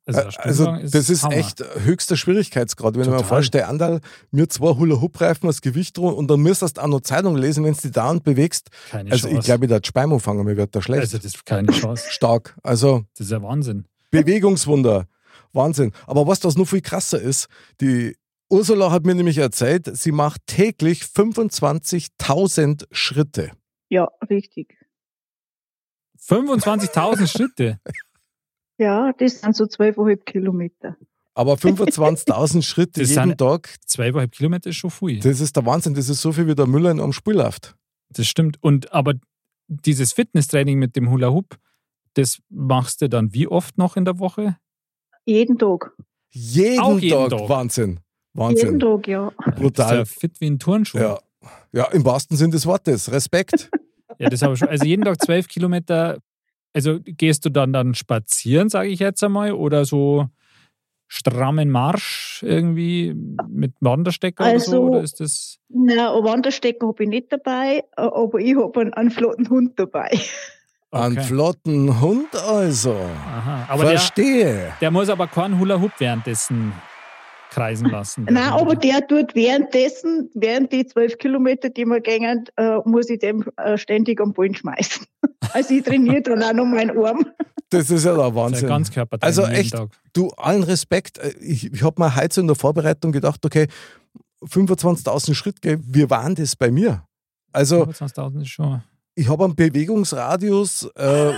also, 0.06 0.66
Also 0.68 0.76
das 0.88 1.10
ist 1.10 1.22
Hammer. 1.24 1.36
echt 1.36 1.62
höchster 1.84 2.16
Schwierigkeitsgrad. 2.16 2.94
Wenn 2.94 3.02
ich 3.02 3.06
mir 3.08 3.14
Total. 3.16 3.28
vorstelle, 3.28 3.66
Andal, 3.68 4.00
mir 4.30 4.48
zwei 4.48 4.74
Hula-Hoop-Reifen 4.76 5.46
als 5.48 5.60
Gewicht 5.60 5.96
drum 5.96 6.14
und 6.14 6.28
dann 6.28 6.40
müsstest 6.40 6.76
du 6.78 6.82
auch 6.82 6.86
noch 6.88 7.00
Zeitung 7.00 7.36
lesen, 7.36 7.64
wenn 7.64 7.74
du 7.74 7.80
die 7.80 7.90
dauernd 7.90 8.24
bewegst. 8.24 8.70
keine 8.90 9.10
Also 9.10 9.28
ich 9.28 9.34
Chance. 9.34 9.46
glaube, 9.46 9.64
ich 9.66 9.70
da 9.70 9.80
Speimung 9.82 10.20
fangen, 10.20 10.44
mir 10.44 10.56
wird 10.56 10.74
da 10.74 10.82
schlecht. 10.82 11.00
also 11.02 11.16
das 11.18 11.26
ist 11.26 11.46
keine 11.46 11.72
Chance. 11.72 12.06
Stark. 12.10 12.56
Also 12.62 13.04
Das 13.16 13.26
ist 13.26 13.32
ja 13.32 13.42
Wahnsinn. 13.42 13.86
Bewegungswunder. 14.10 15.06
Wahnsinn. 15.52 15.92
Aber 16.06 16.26
was 16.26 16.40
das 16.40 16.56
noch 16.56 16.66
viel 16.66 16.80
krasser 16.80 17.20
ist, 17.20 17.46
die 17.80 18.16
Ursula 18.48 18.90
hat 18.90 19.04
mir 19.06 19.14
nämlich 19.14 19.38
erzählt, 19.38 19.88
sie 19.96 20.10
macht 20.12 20.40
täglich 20.46 21.02
25.000 21.04 22.84
Schritte. 22.90 23.52
Ja, 23.88 24.08
richtig. 24.28 24.76
25.000 26.28 27.26
Schritte. 27.28 27.80
Ja, 28.80 29.12
das 29.12 29.40
sind 29.42 29.54
so 29.54 29.64
12,5 29.64 30.24
Kilometer. 30.24 30.96
Aber 31.34 31.54
25.000 31.56 32.62
Schritte 32.62 33.00
Das 33.00 33.10
jeden 33.10 33.28
sind- 33.30 33.38
Tag, 33.38 33.74
Zweieinhalb 33.86 34.32
Kilometer 34.32 34.70
ist 34.70 34.76
schon 34.76 34.90
viel. 34.90 35.20
das 35.20 35.40
ist 35.40 35.54
der 35.56 35.66
Wahnsinn. 35.66 35.94
Das 35.94 36.08
ist 36.08 36.20
so 36.22 36.32
viel, 36.32 36.46
wie 36.46 36.54
der 36.54 36.66
Müller 36.66 36.90
in 36.90 37.00
einem 37.00 37.12
Spiel 37.12 37.34
läuft. 37.34 37.76
Das 38.08 38.26
stimmt. 38.26 38.56
Und 38.62 38.92
aber 38.92 39.14
dieses 39.68 40.12
Fitnesstraining 40.12 40.78
mit 40.78 40.96
dem 40.96 41.10
Hula 41.10 41.28
Hoop, 41.30 41.56
das 42.14 42.38
machst 42.48 43.02
du 43.02 43.08
dann 43.08 43.32
wie 43.34 43.46
oft 43.46 43.78
noch 43.78 43.96
in 43.96 44.04
der 44.04 44.18
Woche? 44.18 44.56
Jeden 45.26 45.58
Tag. 45.58 45.92
Jeden, 46.30 46.80
Auch 46.80 46.98
jeden 46.98 47.28
Tag. 47.28 47.38
Tag. 47.38 47.48
Wahnsinn. 47.48 47.88
Jeden 47.90 48.00
Wahnsinn. 48.34 48.80
Tag, 48.80 49.06
ja. 49.08 49.30
Brutal. 49.56 49.96
ja 49.98 50.04
fit 50.06 50.40
wie 50.40 50.48
ein 50.50 50.58
Turnschuh. 50.58 50.98
Ja, 50.98 51.18
Ja, 51.72 51.84
im 51.92 52.04
wahrsten 52.04 52.36
Sinn 52.36 52.50
des 52.50 52.66
Wortes. 52.66 53.12
Respekt. 53.12 53.70
Ja, 54.18 54.28
das 54.28 54.42
habe 54.42 54.54
ich 54.54 54.58
schon. 54.58 54.68
Also 54.68 54.84
jeden 54.86 55.04
Tag 55.04 55.22
zwölf 55.22 55.46
Kilometer. 55.48 56.18
Also 56.72 57.00
gehst 57.04 57.44
du 57.44 57.50
dann 57.50 57.72
dann 57.72 57.94
spazieren, 57.94 58.68
sage 58.68 58.88
ich 58.90 59.00
jetzt 59.00 59.22
einmal, 59.24 59.52
oder 59.52 59.84
so 59.84 60.28
strammen 61.08 61.70
Marsch 61.70 62.44
irgendwie 62.46 63.14
mit 63.48 63.72
Wanderstecker 63.80 64.44
Also- 64.44 64.70
oder 64.70 64.86
so? 64.86 64.90
Oder 64.92 65.02
ist 65.02 65.20
das. 65.20 65.58
Na, 65.68 66.16
ein 66.16 66.24
Wanderstecker 66.24 66.86
habe 66.86 67.02
ich 67.02 67.08
nicht 67.08 67.32
dabei, 67.32 67.82
aber 67.96 68.38
ich 68.38 68.54
habe 68.56 68.80
einen, 68.80 68.94
einen 68.94 69.10
flotten 69.10 69.48
Hund 69.50 69.72
dabei. 69.78 70.10
Einen 70.92 71.18
Okay. 71.18 71.26
flotten 71.28 72.00
Hund 72.00 72.34
also. 72.34 72.90
Aha. 72.94 73.66
Aber 73.68 73.84
der, 73.84 73.92
Verstehe. 73.92 74.72
der 74.80 74.90
muss 74.90 75.08
aber 75.08 75.28
keinen 75.28 75.60
Hula-Hoop 75.60 75.92
währenddessen 75.98 76.72
kreisen 77.50 77.88
lassen. 77.90 78.24
Nein, 78.30 78.52
Hund, 78.52 78.60
aber 78.62 78.76
der 78.76 79.06
tut 79.06 79.34
währenddessen, 79.34 80.30
während 80.34 80.72
die 80.72 80.86
zwölf 80.86 81.18
Kilometer, 81.18 81.68
die 81.68 81.84
wir 81.84 82.00
gehen, 82.00 82.44
äh, 82.56 82.76
muss 82.84 83.10
ich 83.10 83.18
dem 83.18 83.44
äh, 83.56 83.76
ständig 83.76 84.20
am 84.20 84.32
Ballen 84.32 84.54
schmeißen. 84.54 85.04
Also 85.52 85.74
ich 85.74 85.82
trainiere 85.82 86.22
dann 86.22 86.42
auch 86.44 86.52
noch 86.52 86.64
meinen 86.66 86.96
Arm. 86.96 87.26
Das 87.70 87.90
ist 87.90 88.04
ja 88.04 88.14
der 88.14 88.18
Das 88.22 88.28
ist 88.30 88.34
Wahnsinn. 88.36 88.62
ja 88.62 88.68
ganz 88.68 88.90
Körpertraining 88.90 89.26
Also 89.26 89.42
jeden 89.42 89.54
echt, 89.60 89.72
Tag. 89.72 89.88
Du, 90.12 90.28
allen 90.36 90.62
Respekt. 90.62 91.18
Äh, 91.18 91.32
Ich, 91.40 91.72
ich 91.72 91.82
habe 91.82 92.00
mir 92.00 92.14
heute 92.14 92.34
so 92.34 92.40
in 92.40 92.46
der 92.46 92.54
Vorbereitung 92.56 93.10
gedacht, 93.10 93.44
okay, 93.44 93.66
25.000 94.44 95.34
Schritt, 95.34 95.60
gell, 95.60 95.78
wie 95.82 96.08
waren 96.08 96.34
das 96.34 96.54
bei 96.56 96.70
mir? 96.70 97.04
Also, 97.52 97.82
25.000 97.84 98.42
ist 98.42 98.48
schon. 98.48 98.82
ich 99.16 99.28
habe 99.28 99.44
einen 99.44 99.54
Bewegungsradius 99.56 100.88
äh, 100.94 101.32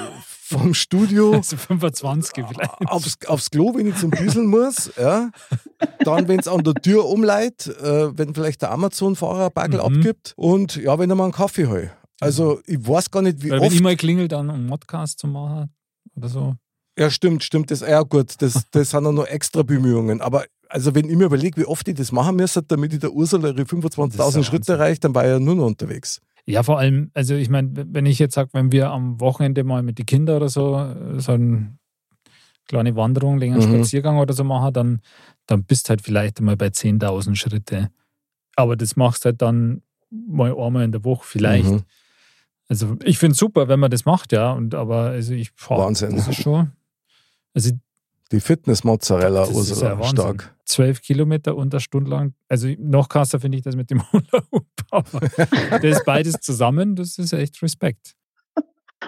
vom 0.53 0.75
Studio 0.75 1.33
Also 1.37 1.57
25 1.57 2.45
vielleicht. 2.47 2.71
aufs, 2.87 3.17
aufs 3.27 3.51
Klo, 3.51 3.75
wenn 3.75 3.87
ich 3.89 3.97
zum 3.97 4.11
Dieseln 4.11 4.47
muss. 4.47 4.91
Ja. 4.97 5.31
Dann, 6.05 6.29
wenn 6.29 6.39
es 6.41 6.49
an 6.49 6.63
der 6.65 6.75
Tür 6.75 7.07
umleitet, 7.07 7.77
äh, 7.81 8.17
wenn 8.17 8.35
vielleicht 8.35 8.63
der 8.63 8.71
Amazon-Fahrer 8.73 9.47
ein 9.47 9.53
Bagel 9.53 9.81
Mhm. 9.81 9.97
abgibt 9.97 10.33
und 10.37 10.77
ja, 10.77 10.99
wenn 10.99 11.11
er 11.11 11.17
mal 11.17 11.25
einen 11.25 11.33
Kaffee 11.33 11.67
holt. 11.67 11.91
Also, 12.21 12.61
ich 12.67 12.87
weiß 12.87 13.11
gar 13.11 13.23
nicht, 13.23 13.43
wie 13.43 13.51
Weil 13.51 13.59
wenn 13.61 13.67
oft. 13.67 13.75
ich 13.75 13.83
mal 13.83 13.97
klingel, 13.97 14.29
dann 14.29 14.49
um 14.49 14.67
Modcast 14.67 15.19
zu 15.19 15.27
machen 15.27 15.71
oder 16.17 16.29
so. 16.29 16.55
Ja, 16.99 17.11
stimmt, 17.11 17.43
stimmt. 17.43 17.71
Das, 17.71 17.81
ja, 17.81 18.03
gut, 18.03 18.41
das, 18.43 18.63
das 18.71 18.91
sind 18.91 19.07
auch 19.07 19.13
noch 19.13 19.27
extra 19.27 19.63
Bemühungen. 19.63 20.21
Aber 20.21 20.45
also, 20.69 20.95
wenn 20.95 21.09
ich 21.11 21.17
mir 21.17 21.25
überlege, 21.25 21.61
wie 21.61 21.65
oft 21.67 21.87
ich 21.89 21.97
das 21.97 22.13
machen 22.13 22.37
müsste, 22.37 22.63
damit 22.63 22.93
ich 22.93 23.01
der 23.01 23.13
Ursula 23.13 23.49
ihre 23.49 23.65
Das 23.65 23.73
ist 23.73 24.19
25.000 24.19 24.37
ja 24.37 24.43
Schritte 24.45 24.73
erreicht, 24.75 25.03
dann 25.05 25.15
war 25.15 25.25
ich 25.25 25.31
ja 25.31 25.41
nur 25.41 25.55
noch 25.57 25.67
unterwegs. 25.67 26.21
Ja, 26.45 26.63
vor 26.63 26.79
allem, 26.79 27.11
also 27.15 27.35
ich 27.35 27.49
meine, 27.49 27.71
wenn 27.75 28.07
ich 28.07 28.19
jetzt 28.19 28.35
sage, 28.35 28.51
wenn 28.53 28.73
wir 28.73 28.91
am 28.91 29.21
Wochenende 29.21 29.63
mal 29.63 29.83
mit 29.83 29.99
den 29.99 30.07
Kindern 30.07 30.37
oder 30.37 30.49
so 30.49 30.77
äh, 30.77 31.21
so 31.21 31.33
eine 31.33 31.79
kleine 32.67 32.97
Wanderung, 32.97 33.39
längeren 33.39 33.69
Mhm. 33.71 33.77
Spaziergang 33.77 34.19
oder 34.19 34.35
so 34.35 34.45
machen, 34.45 34.73
dann, 34.73 35.01
dann 35.47 35.65
bist 35.65 35.89
halt 35.91 36.03
vielleicht 36.03 36.41
mal 36.41 36.57
bei 36.57 36.67
10.000 36.69 37.37
Schritte. 37.37 37.91
Aber 38.57 38.77
das 38.77 38.97
machst 38.97 39.25
halt 39.25 39.41
dann 39.43 39.83
mal 40.11 40.55
einmal 40.57 40.85
in 40.85 40.93
der 40.93 41.05
Woche 41.05 41.25
vielleicht. 41.25 41.71
Mhm. 41.71 41.83
Also 42.69 42.97
ich 43.05 43.19
finde 43.19 43.33
es 43.33 43.39
super, 43.39 43.69
wenn 43.69 43.81
man 43.81 43.91
das 43.91 44.05
macht, 44.05 44.33
ja. 44.33 44.53
Und 44.53 44.75
aber 44.75 45.11
also 45.11 45.35
ich 45.35 45.55
boah, 45.55 45.79
Wahnsinn. 45.87 46.17
Das 46.17 46.29
ist 46.29 46.43
schon. 46.43 46.73
Also 47.55 47.73
Die 48.33 48.41
Fitness-Mozzarella, 48.41 49.41
Das 49.41 49.51
ist 49.51 49.57
Ursula, 49.57 49.91
ja 49.91 49.99
Wahnsinn. 49.99 50.17
stark. 50.17 50.55
zwölf 50.65 51.03
Kilometer 51.03 51.55
und 51.55 51.73
eine 51.75 51.81
Stunde 51.81 52.11
lang. 52.11 52.35
Also 52.49 52.69
noch 52.79 53.09
krasser 53.09 53.39
finde 53.39 53.59
ich 53.59 53.65
das 53.65 53.77
mit 53.77 53.91
dem. 53.91 54.03
Aber 54.91 55.21
das 55.81 56.05
beides 56.05 56.35
zusammen, 56.41 56.97
das 56.97 57.19
ist 57.19 57.33
echt 57.33 57.63
Respekt. 57.63 58.15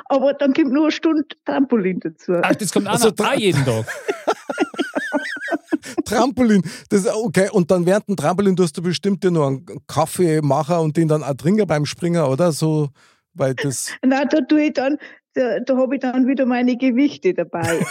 Aber 0.07 0.35
dann 0.35 0.53
kommt 0.53 0.73
nur 0.73 0.85
eine 0.85 0.93
Stunde 0.93 1.25
Trampolin 1.45 2.01
dazu. 2.01 2.33
Ach, 2.43 2.55
das 2.55 2.73
kommt 2.73 2.89
auch, 2.89 2.93
Also 2.93 3.11
noch, 3.17 3.27
auch 3.27 3.35
jeden 3.35 3.65
Tag. 3.65 3.87
Trampolin, 6.05 6.63
das 6.91 7.03
ist 7.03 7.15
okay. 7.15 7.49
Und 7.51 7.71
dann 7.71 7.87
während 7.87 8.09
dem 8.09 8.17
Trampolin 8.17 8.57
tust 8.57 8.77
du 8.77 8.83
bestimmt 8.83 9.25
dir 9.25 9.31
noch 9.31 9.47
einen 9.47 9.65
Kaffee 9.87 10.43
machen 10.43 10.77
und 10.79 10.97
den 10.97 11.09
dann 11.09 11.23
auch 11.23 11.35
trinken 11.35 11.67
beim 11.67 11.87
Springer, 11.87 12.29
oder? 12.29 12.53
So, 12.53 12.91
weil 13.33 13.55
das. 13.55 13.91
Nein, 14.05 14.29
da 14.31 14.41
tue 14.43 14.65
ich 14.67 14.73
dann, 14.75 14.99
da, 15.35 15.61
da 15.61 15.77
habe 15.77 15.97
ich 15.97 16.01
dann 16.01 16.27
wieder 16.27 16.47
meine 16.47 16.77
Gewichte 16.77 17.35
dabei. 17.35 17.85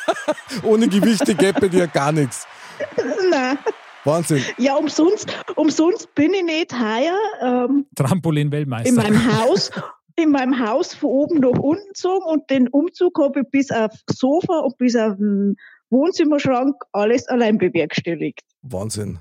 Ohne 0.62 0.88
Gewichte 0.88 1.34
gäbe 1.34 1.68
dir 1.68 1.86
gar 1.86 2.12
nichts. 2.12 2.46
Nein. 3.30 3.58
Wahnsinn. 4.04 4.42
Ja, 4.58 4.74
umsonst, 4.74 5.26
umsonst 5.56 6.14
bin 6.14 6.34
ich 6.34 6.44
nicht 6.44 6.72
heuer 6.72 7.18
ähm, 7.40 7.86
in 7.88 7.94
Trampolin-Weltmeister. 7.94 8.92
meinem 8.94 9.32
Haus, 9.40 9.70
in 10.16 10.30
meinem 10.30 10.58
Haus 10.58 10.94
von 10.94 11.10
oben 11.10 11.40
nach 11.40 11.58
unten 11.58 11.88
gezogen 11.88 12.24
und 12.26 12.50
den 12.50 12.68
Umzug 12.68 13.18
habe 13.18 13.40
ich 13.40 13.50
bis 13.50 13.70
auf 13.70 13.92
Sofa 14.10 14.58
und 14.58 14.76
bis 14.76 14.94
auf 14.94 15.16
den 15.16 15.56
Wohnzimmerschrank 15.90 16.76
alles 16.92 17.26
allein 17.28 17.58
bewerkstelligt. 17.58 18.42
Wahnsinn. 18.62 19.20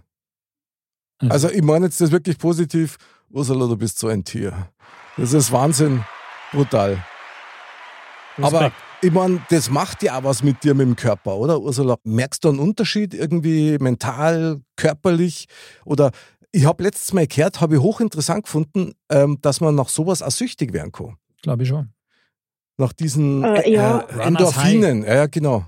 Also, 1.30 1.50
ich 1.50 1.62
meine 1.62 1.86
jetzt 1.86 2.02
das 2.02 2.12
wirklich 2.12 2.38
positiv. 2.38 2.98
Ursula, 3.30 3.68
du 3.68 3.78
bist 3.78 3.98
so 3.98 4.10
ein 4.10 4.26
Tier. 4.26 4.68
Das 5.16 5.32
ist 5.32 5.52
Wahnsinn. 5.54 6.04
Brutal. 6.52 7.02
Aber 8.42 8.72
ich 9.02 9.12
meine, 9.12 9.42
das 9.50 9.70
macht 9.70 10.02
ja 10.04 10.18
auch 10.18 10.24
was 10.24 10.44
mit 10.44 10.64
dir, 10.64 10.74
mit 10.74 10.88
dem 10.88 10.96
Körper, 10.96 11.38
oder 11.38 11.60
Ursula? 11.60 11.98
Merkst 12.04 12.44
du 12.44 12.50
einen 12.50 12.60
Unterschied 12.60 13.14
irgendwie 13.14 13.78
mental, 13.80 14.62
körperlich? 14.76 15.48
Oder 15.86 16.12
ich 16.52 16.66
habe 16.66 16.84
letztes 16.84 17.14
Mal 17.14 17.28
gehört, 17.28 17.62
habe 17.62 17.76
ich 17.76 17.82
hochinteressant 17.82 18.44
gefunden, 18.44 18.94
ähm, 19.10 19.38
dass 19.42 19.62
man 19.62 19.76
nach 19.76 19.90
sowas 19.90 20.22
auch 20.22 20.32
süchtig 20.32 20.74
werden 20.74 20.92
kann. 20.92 21.18
Glaube 21.42 21.64
ich 21.64 21.70
schon. 21.70 21.90
Nach 22.78 22.94
diesen 22.94 23.44
Äh, 23.44 23.70
ja. 23.72 24.00
äh, 24.00 24.28
Endorphinen. 24.28 25.04
Ja, 25.04 25.16
ja, 25.16 25.26
genau. 25.28 25.66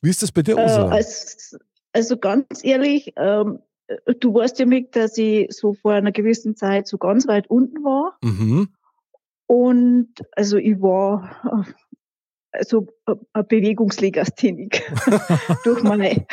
Wie 0.00 0.10
ist 0.10 0.22
das 0.22 0.32
bei 0.32 0.42
dir, 0.42 0.56
Äh, 0.56 0.62
Ursula? 0.62 0.88
als, 0.88 1.58
also 1.92 2.16
ganz 2.16 2.62
ehrlich, 2.62 3.12
ähm, 3.16 3.58
du 4.20 4.34
weißt 4.34 4.58
ja, 4.58 4.66
Mick, 4.66 4.92
dass 4.92 5.18
ich 5.18 5.50
so 5.50 5.74
vor 5.74 5.92
einer 5.92 6.12
gewissen 6.12 6.56
Zeit 6.56 6.86
so 6.86 6.96
ganz 6.98 7.26
weit 7.26 7.48
unten 7.50 7.82
war. 7.84 8.16
mhm. 8.22 8.68
Und 9.46 10.10
also 10.36 10.58
ich 10.58 10.78
war 10.82 11.66
äh, 12.52 13.14
eine 13.32 13.44
Bewegungslegasthenik 13.44 14.82
durch 15.64 15.82
meine 15.82 16.26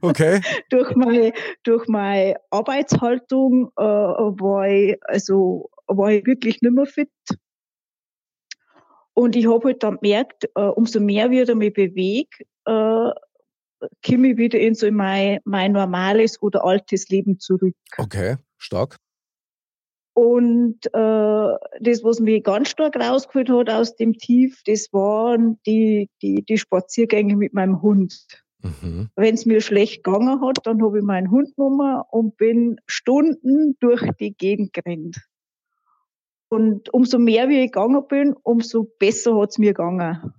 Okay. 0.00 0.40
durch 0.70 0.94
meine 0.94 1.32
durch 1.62 1.86
meine 1.88 2.36
Arbeitshaltung 2.50 3.70
äh, 3.76 3.82
war 3.82 4.68
ich 4.68 4.96
also 5.02 5.70
war 5.86 6.10
ich 6.10 6.26
wirklich 6.26 6.62
nicht 6.62 6.74
mehr 6.74 6.86
fit 6.86 7.10
und 9.14 9.36
ich 9.36 9.46
habe 9.46 9.68
halt 9.68 9.82
dann 9.82 9.98
gemerkt 10.00 10.48
äh, 10.54 10.60
umso 10.62 11.00
mehr 11.00 11.30
wie 11.30 11.40
ich 11.40 11.54
mich 11.54 11.74
bewege 11.74 12.44
äh, 12.64 13.10
komme 14.06 14.28
ich 14.28 14.36
wieder 14.38 14.58
in 14.58 14.74
so 14.74 14.90
mein 14.90 15.40
mein 15.44 15.72
normales 15.72 16.40
oder 16.40 16.64
altes 16.64 17.08
Leben 17.08 17.38
zurück 17.38 17.76
Okay. 17.98 18.36
Stark. 18.56 18.96
Und 20.14 20.86
äh, 20.86 20.90
das, 21.80 22.04
was 22.04 22.20
mich 22.20 22.44
ganz 22.44 22.68
stark 22.68 22.96
rausgeholt 22.96 23.50
hat 23.50 23.70
aus 23.70 23.96
dem 23.96 24.14
Tief, 24.14 24.62
das 24.64 24.92
waren 24.92 25.58
die, 25.66 26.08
die, 26.22 26.44
die 26.44 26.56
Spaziergänge 26.58 27.36
mit 27.36 27.52
meinem 27.52 27.82
Hund. 27.82 28.14
Mhm. 28.62 29.10
Wenn 29.16 29.34
es 29.34 29.44
mir 29.44 29.60
schlecht 29.60 30.04
gegangen 30.04 30.40
hat, 30.40 30.58
dann 30.64 30.82
habe 30.82 30.98
ich 30.98 31.04
meinen 31.04 31.30
Hund 31.30 31.54
genommen 31.56 32.00
und 32.10 32.36
bin 32.36 32.80
Stunden 32.86 33.76
durch 33.80 34.02
die 34.20 34.34
Gegend 34.34 34.72
gerannt. 34.72 35.16
Und 36.48 36.94
umso 36.94 37.18
mehr 37.18 37.48
wie 37.48 37.60
ich 37.64 37.72
gegangen 37.72 38.06
bin, 38.08 38.34
umso 38.44 38.84
besser 38.98 39.36
hat 39.36 39.50
es 39.50 39.58
mir 39.58 39.74
gegangen. 39.74 40.32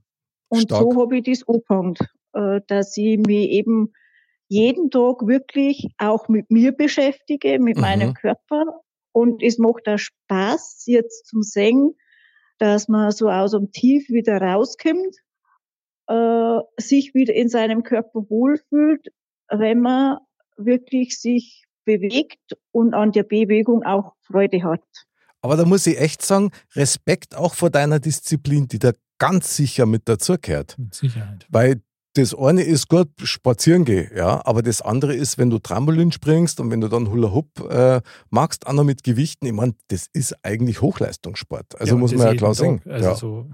Und 0.47 0.61
Stark. 0.61 0.81
so 0.93 1.01
habe 1.01 1.17
ich 1.17 1.23
das 1.23 1.47
angefangen, 1.47 1.95
äh, 2.33 2.61
dass 2.67 2.95
ich 2.95 3.17
mich 3.17 3.49
eben 3.49 3.91
jeden 4.47 4.89
Tag 4.89 5.27
wirklich 5.27 5.89
auch 5.97 6.29
mit 6.29 6.49
mir 6.49 6.71
beschäftige, 6.71 7.59
mit 7.59 7.75
Mhm. 7.75 7.81
meinem 7.81 8.13
Körper. 8.13 8.81
Und 9.15 9.41
es 9.41 9.57
macht 9.57 9.87
auch 9.87 9.97
Spaß, 9.97 10.83
jetzt 10.87 11.27
zum 11.27 11.41
Singen, 11.41 11.95
dass 12.57 12.89
man 12.89 13.11
so 13.11 13.29
aus 13.29 13.51
dem 13.51 13.71
Tief 13.71 14.09
wieder 14.09 14.41
rauskommt, 14.41 15.15
äh, 16.07 16.59
sich 16.75 17.13
wieder 17.13 17.33
in 17.33 17.47
seinem 17.47 17.83
Körper 17.83 18.29
wohlfühlt, 18.29 19.07
wenn 19.47 19.79
man 19.79 20.17
wirklich 20.57 21.17
sich 21.17 21.63
bewegt 21.85 22.57
und 22.73 22.93
an 22.93 23.13
der 23.13 23.23
Bewegung 23.23 23.83
auch 23.83 24.15
Freude 24.19 24.63
hat. 24.63 24.83
Aber 25.41 25.55
da 25.55 25.63
muss 25.63 25.87
ich 25.87 25.97
echt 25.97 26.21
sagen, 26.21 26.51
Respekt 26.73 27.37
auch 27.37 27.53
vor 27.53 27.69
deiner 27.69 28.01
Disziplin, 28.01 28.67
die 28.67 28.79
da 28.79 28.91
ganz 29.17 29.55
sicher 29.55 29.85
mit 29.85 30.09
dazugehört. 30.09 30.77
Mit 30.77 30.93
Sicherheit. 30.93 31.45
Weil 31.47 31.81
das 32.15 32.33
eine 32.33 32.63
ist 32.63 32.89
gut, 32.89 33.09
spazieren 33.23 33.83
gehen, 33.83 34.09
ja, 34.15 34.41
aber 34.45 34.61
das 34.61 34.81
andere 34.81 35.13
ist, 35.13 35.37
wenn 35.37 35.49
du 35.49 35.59
Trampolin 35.59 36.11
springst 36.11 36.59
und 36.59 36.71
wenn 36.71 36.81
du 36.81 36.87
dann 36.87 37.11
Hula 37.11 37.33
Hoop 37.33 37.69
äh, 37.69 38.01
magst, 38.29 38.67
auch 38.67 38.73
noch 38.73 38.83
mit 38.85 39.03
Gewichten, 39.03 39.45
ich 39.45 39.53
meine, 39.53 39.75
das 39.89 40.07
ist 40.13 40.35
eigentlich 40.43 40.81
Hochleistungssport. 40.81 41.79
Also 41.79 41.95
Ja, 41.95 41.99
muss 41.99 42.15
man 42.15 42.27
ja 42.27 42.35
klar. 42.35 42.53
Tag. 42.53 42.87
Also 42.87 43.05
ja. 43.05 43.15
so, 43.15 43.45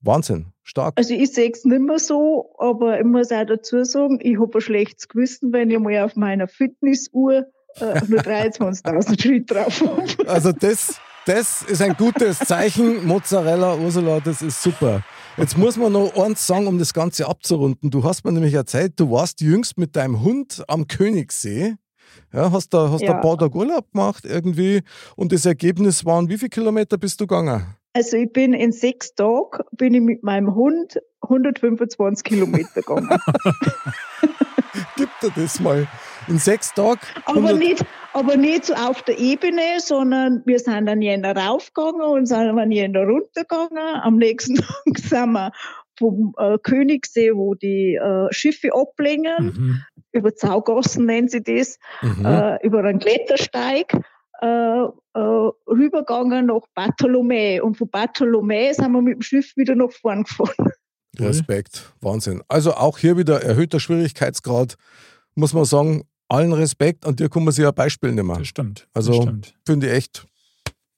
Wahnsinn, 0.00 0.46
stark. 0.62 0.94
Also 0.96 1.12
ich 1.12 1.32
sehe 1.32 1.50
es 1.50 1.64
nicht 1.64 1.80
mehr 1.80 1.98
so, 1.98 2.54
aber 2.58 2.98
ich 2.98 3.04
muss 3.04 3.30
auch 3.30 3.44
dazu 3.44 3.84
sagen, 3.84 4.18
ich 4.22 4.38
habe 4.40 4.56
ein 4.56 4.60
schlechtes 4.60 5.08
Gewissen, 5.08 5.52
wenn 5.52 5.70
ich 5.70 5.78
mal 5.78 6.02
auf 6.04 6.16
meiner 6.16 6.48
Fitnessuhr 6.48 7.46
äh, 7.76 8.00
nur 8.08 8.20
23.000 8.20 9.20
Schritt 9.22 9.50
drauf 9.50 9.82
habe. 9.82 10.28
Also 10.28 10.52
das, 10.52 10.98
das 11.26 11.62
ist 11.62 11.82
ein 11.82 11.94
gutes 11.94 12.38
Zeichen. 12.38 13.06
Mozzarella, 13.06 13.76
Ursula, 13.76 14.20
das 14.20 14.40
ist 14.40 14.62
super. 14.62 15.04
Jetzt 15.38 15.56
muss 15.56 15.76
man 15.76 15.92
noch 15.92 16.12
eins 16.16 16.46
sagen, 16.46 16.66
um 16.66 16.78
das 16.78 16.92
Ganze 16.92 17.28
abzurunden. 17.28 17.90
Du 17.90 18.02
hast 18.04 18.24
mir 18.24 18.32
nämlich 18.32 18.54
erzählt, 18.54 18.94
du 18.98 19.10
warst 19.10 19.40
jüngst 19.40 19.78
mit 19.78 19.94
deinem 19.94 20.22
Hund 20.22 20.64
am 20.68 20.88
Königssee. 20.88 21.74
Ja, 22.32 22.50
hast 22.50 22.74
da 22.74 22.90
hast 22.90 23.02
da 23.02 23.06
Ja. 23.06 23.14
ein 23.16 23.20
paar 23.20 23.38
Tage 23.38 23.56
Urlaub 23.56 23.92
gemacht 23.92 24.24
irgendwie 24.24 24.82
und 25.16 25.30
das 25.32 25.46
Ergebnis 25.46 26.04
waren, 26.04 26.28
wie 26.28 26.38
viele 26.38 26.48
Kilometer 26.50 26.98
bist 26.98 27.20
du 27.20 27.26
gegangen? 27.26 27.74
Also 27.92 28.16
ich 28.16 28.32
bin 28.32 28.52
in 28.52 28.72
sechs 28.72 29.14
Tagen 29.14 29.62
bin 29.72 29.94
ich 29.94 30.00
mit 30.00 30.22
meinem 30.24 30.54
Hund 30.54 30.98
125 31.22 32.24
Kilometer 32.24 32.68
gegangen. 32.82 33.08
Gib 34.96 35.08
dir 35.22 35.30
das 35.36 35.60
mal. 35.60 35.86
In 36.26 36.38
sechs 36.38 36.74
Tagen? 36.74 37.00
aber 37.24 37.36
100 37.50 37.58
nicht, 37.58 37.84
aber 38.18 38.36
nicht 38.36 38.64
so 38.66 38.74
auf 38.74 39.02
der 39.02 39.18
Ebene, 39.18 39.78
sondern 39.78 40.42
wir 40.44 40.58
sind 40.58 40.86
dann 40.86 41.00
jener 41.02 41.36
raufgegangen 41.36 42.00
und 42.02 42.26
sind 42.26 42.56
dann 42.56 42.70
jener 42.72 43.04
runtergegangen. 43.04 44.00
Am 44.02 44.16
nächsten 44.16 44.54
Tag 44.56 44.98
sind 44.98 45.32
wir 45.32 45.52
vom 45.98 46.34
äh, 46.38 46.58
Königssee, 46.62 47.32
wo 47.34 47.54
die 47.54 47.94
äh, 47.94 48.26
Schiffe 48.32 48.70
ablegen, 48.74 49.46
Mhm. 49.56 49.82
über 50.12 50.34
Zaugassen 50.34 51.06
nennen 51.06 51.28
sie 51.28 51.42
das, 51.42 51.78
Mhm. 52.02 52.24
äh, 52.24 52.66
über 52.66 52.80
einen 52.84 52.98
Klettersteig 52.98 53.92
äh, 54.40 54.46
äh, 54.46 54.90
rübergegangen 55.66 56.46
nach 56.46 56.62
Bartholomä. 56.74 57.60
Und 57.60 57.76
von 57.76 57.88
Bartholomä 57.90 58.72
sind 58.72 58.92
wir 58.92 59.02
mit 59.02 59.14
dem 59.16 59.22
Schiff 59.22 59.56
wieder 59.56 59.74
nach 59.74 59.90
vorn 59.90 60.22
gefahren. 60.24 60.72
Respekt, 61.18 61.92
Wahnsinn. 62.00 62.42
Also 62.48 62.74
auch 62.74 62.98
hier 62.98 63.16
wieder 63.16 63.42
erhöhter 63.42 63.80
Schwierigkeitsgrad, 63.80 64.76
muss 65.34 65.52
man 65.54 65.64
sagen, 65.64 66.04
allen 66.28 66.52
Respekt, 66.52 67.06
an 67.06 67.16
dir 67.16 67.28
kann 67.28 67.44
man 67.44 67.52
sich 67.52 67.66
ein 67.66 67.74
Beispiel 67.74 68.12
nehmen. 68.12 68.36
Das 68.38 68.46
stimmt. 68.48 68.86
Also-. 68.94 69.32
Finde 69.66 69.86
ich 69.88 69.92
echt. 69.92 70.26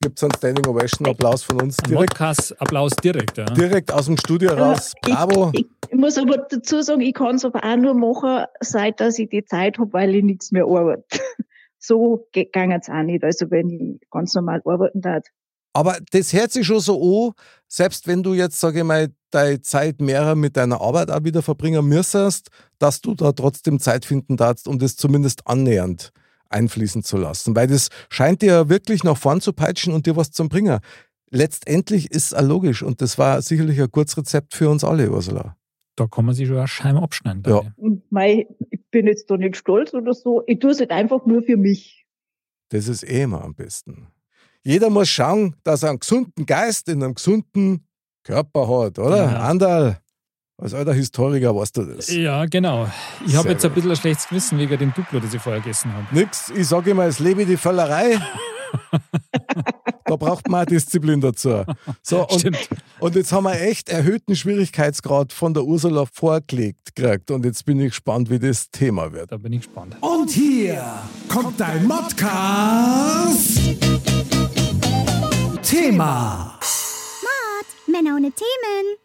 Gibt 0.02 0.18
es 0.18 0.22
einen 0.24 0.32
Standing 0.34 0.66
Ovation, 0.66 1.08
Applaus 1.08 1.42
von 1.42 1.60
uns. 1.60 1.78
Ein 1.80 1.88
Direkt, 1.90 2.12
Modcast-Applaus 2.18 2.96
direkt. 2.96 3.36
Ja. 3.36 3.44
direkt 3.44 3.92
aus 3.92 4.06
dem 4.06 4.16
Studio 4.16 4.52
raus. 4.54 4.94
Ich- 5.06 5.12
Bravo. 5.12 5.50
Ich, 5.52 5.66
ich 5.90 5.98
muss 5.98 6.16
aber 6.16 6.38
dazu 6.38 6.80
sagen, 6.80 7.02
ich 7.02 7.12
kann 7.12 7.34
es 7.34 7.44
aber 7.44 7.62
auch 7.62 7.76
nur 7.76 7.92
machen, 7.94 8.46
seit 8.60 8.98
dass 9.00 9.18
ich 9.18 9.28
die 9.28 9.44
Zeit 9.44 9.78
habe, 9.78 9.92
weil 9.92 10.14
ich 10.14 10.24
nichts 10.24 10.52
mehr 10.52 10.64
arbeite. 10.64 11.04
So 11.82 12.26
geht 12.32 12.54
es 12.54 12.88
auch 12.90 13.02
nicht. 13.02 13.24
Also 13.24 13.50
wenn 13.50 13.70
ich 13.70 14.00
ganz 14.10 14.34
normal 14.34 14.60
arbeiten 14.66 15.00
darf. 15.00 15.24
Aber 15.72 15.96
das 16.12 16.32
hört 16.34 16.52
sich 16.52 16.66
schon 16.66 16.80
so 16.80 17.26
an, 17.28 17.32
selbst 17.68 18.06
wenn 18.06 18.22
du 18.22 18.34
jetzt, 18.34 18.60
sage 18.60 18.80
ich 18.80 18.84
mal, 18.84 19.08
deine 19.30 19.60
Zeit 19.62 20.00
mehr 20.00 20.34
mit 20.34 20.56
deiner 20.56 20.80
Arbeit 20.80 21.10
auch 21.10 21.24
wieder 21.24 21.42
verbringen 21.42 21.86
müsstest, 21.86 22.48
dass 22.78 23.00
du 23.00 23.14
da 23.14 23.32
trotzdem 23.32 23.80
Zeit 23.80 24.04
finden 24.04 24.36
darfst, 24.36 24.68
um 24.68 24.78
das 24.78 24.96
zumindest 24.96 25.46
annähernd 25.46 26.12
einfließen 26.48 27.02
zu 27.02 27.16
lassen. 27.16 27.54
Weil 27.54 27.68
das 27.68 27.88
scheint 28.08 28.42
dir 28.42 28.52
ja 28.52 28.68
wirklich 28.68 29.04
nach 29.04 29.16
vorn 29.16 29.40
zu 29.40 29.52
peitschen 29.52 29.92
und 29.94 30.06
dir 30.06 30.16
was 30.16 30.30
zu 30.32 30.48
bringen. 30.48 30.80
Letztendlich 31.30 32.10
ist 32.10 32.32
es 32.32 32.34
auch 32.34 32.42
logisch 32.42 32.82
und 32.82 33.00
das 33.00 33.16
war 33.18 33.40
sicherlich 33.40 33.80
ein 33.80 33.90
Kurzrezept 33.90 34.54
für 34.54 34.68
uns 34.68 34.82
alle, 34.82 35.10
Ursula. 35.10 35.56
Da 35.96 36.06
kann 36.06 36.24
man 36.24 36.34
sich 36.34 36.48
schon 36.48 36.56
eine 36.56 36.66
Scheibe 36.66 37.02
abschneiden. 37.02 37.42
Ja. 37.46 37.62
mei, 38.10 38.48
ich 38.70 38.80
bin 38.90 39.06
jetzt 39.06 39.30
da 39.30 39.36
nicht 39.36 39.56
stolz 39.56 39.94
oder 39.94 40.14
so. 40.14 40.42
Ich 40.46 40.58
tue 40.58 40.70
es 40.70 40.80
halt 40.80 40.90
einfach 40.90 41.24
nur 41.26 41.42
für 41.42 41.56
mich. 41.56 42.06
Das 42.70 42.88
ist 42.88 43.04
eh 43.04 43.22
immer 43.22 43.44
am 43.44 43.54
besten. 43.54 44.08
Jeder 44.62 44.90
muss 44.90 45.08
schauen, 45.08 45.56
dass 45.62 45.82
er 45.82 45.90
einen 45.90 46.00
gesunden 46.00 46.46
Geist 46.46 46.88
in 46.88 47.02
einem 47.02 47.14
gesunden 47.14 47.86
Körper 48.22 48.68
hat, 48.68 48.98
oder? 48.98 49.16
Ja. 49.16 49.40
Andal, 49.40 50.00
als 50.58 50.74
alter 50.74 50.92
Historiker 50.92 51.54
weißt 51.56 51.76
du 51.76 51.84
das. 51.84 52.10
Ja, 52.10 52.44
genau. 52.44 52.88
Ich 53.26 53.34
habe 53.34 53.50
jetzt 53.50 53.64
ein 53.64 53.72
bisschen 53.72 53.90
ein 53.90 53.96
schlechtes 53.96 54.28
Gewissen 54.28 54.58
wegen 54.58 54.78
dem 54.78 54.92
Duplo, 54.92 55.20
das 55.20 55.32
ich 55.32 55.40
vorher 55.40 55.62
gegessen 55.62 55.92
habe. 55.92 56.06
Nix, 56.12 56.50
ich 56.50 56.68
sage 56.68 56.90
immer, 56.90 57.04
es 57.04 57.18
lebe 57.18 57.46
die 57.46 57.56
Völlerei. 57.56 58.20
da 60.04 60.16
braucht 60.16 60.48
man 60.48 60.62
auch 60.62 60.66
Disziplin 60.66 61.20
dazu. 61.20 61.64
So, 62.02 62.26
und, 62.26 62.40
Stimmt. 62.40 62.68
und 62.98 63.14
jetzt 63.16 63.32
haben 63.32 63.44
wir 63.44 63.60
echt 63.60 63.88
erhöhten 63.88 64.36
Schwierigkeitsgrad 64.36 65.32
von 65.32 65.54
der 65.54 65.64
Ursula 65.64 66.04
vorgelegt 66.06 66.94
gekriegt. 66.94 67.30
Und 67.30 67.44
jetzt 67.44 67.64
bin 67.64 67.80
ich 67.80 67.88
gespannt, 67.88 68.30
wie 68.30 68.38
das 68.38 68.70
Thema 68.70 69.12
wird. 69.12 69.32
Da 69.32 69.38
bin 69.38 69.52
ich 69.52 69.62
gespannt. 69.62 69.96
Und 70.00 70.30
hier 70.30 70.84
kommt 71.28 71.58
dein 71.58 71.86
Modcast. 71.86 73.60
Männer 78.02 78.16
ohne 78.16 78.30
Themen. 78.32 78.96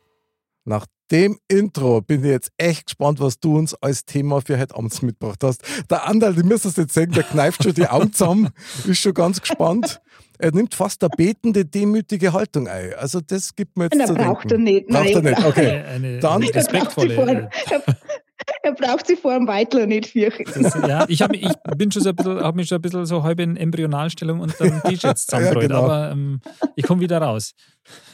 Nach 0.64 0.86
dem 1.12 1.38
Intro 1.48 2.02
bin 2.02 2.24
ich 2.24 2.30
jetzt 2.32 2.52
echt 2.58 2.88
gespannt, 2.88 3.20
was 3.20 3.40
du 3.40 3.58
uns 3.58 3.76
als 3.76 4.06
Thema 4.06 4.42
für 4.42 4.58
heute 4.58 4.76
Abend 4.76 5.04
mitgebracht 5.04 5.44
hast. 5.44 5.62
Der 5.90 6.08
Andal, 6.08 6.34
du 6.34 6.44
müsstest 6.44 6.78
jetzt 6.78 6.94
sehen, 6.94 7.12
der 7.12 7.24
kneift 7.24 7.64
schon 7.64 7.74
die 7.74 7.88
Augen 7.88 8.12
zusammen, 8.14 8.50
ist 8.88 9.00
schon 9.00 9.14
ganz 9.14 9.42
gespannt. 9.42 10.02
Er 10.40 10.52
nimmt 10.52 10.74
fast 10.76 11.04
eine 11.04 11.10
betende, 11.16 11.66
demütige 11.66 12.34
Haltung 12.34 12.68
ein. 12.68 12.94
Also 12.96 13.22
das 13.22 13.56
gibt 13.56 13.78
mir 13.78 13.86
jetzt 13.86 13.96
Na, 13.98 14.06
zu 14.06 14.16
braucht 14.16 14.50
denken. 14.50 14.68
er 14.68 14.74
nicht. 14.74 14.88
Braucht 14.88 15.10
er 15.10 15.22
Nein, 15.22 15.34
nicht, 15.34 15.46
okay. 15.46 15.70
Eine, 15.70 15.86
eine 15.88 16.20
Dann- 16.20 16.42
Er 16.44 16.56
respektvolle. 16.56 17.50
er, 18.66 18.74
braucht 18.74 19.08
sie 19.08 19.16
vor 19.16 19.34
dem 19.34 19.48
Weitler 19.48 19.86
nicht 19.86 20.08
fürchten. 20.08 20.64
Das, 20.64 20.74
ja, 20.88 21.06
ich, 21.08 21.22
hab, 21.22 21.34
ich 21.34 21.48
bin 21.78 21.92
schon 21.92 22.02
so 22.02 22.10
ein 22.10 22.16
bisschen, 22.16 22.40
habe 22.42 22.58
mich 22.58 22.68
schon 22.68 22.80
ein 22.80 22.82
bisschen 22.82 23.06
so 23.06 23.24
halb 23.24 23.40
in 23.40 23.56
Embryonalstellung 23.56 24.40
unter 24.42 24.64
dem 24.66 24.82
Tisch 24.84 25.04
jetzt 25.04 25.30
zusammengerollt, 25.30 25.70
Ja, 25.70 25.78
genau. 25.80 25.84
aber 25.84 26.12
ähm, 26.12 26.42
ich 26.76 26.86
komme 26.86 27.02
wieder 27.02 27.20
raus. 27.20 27.54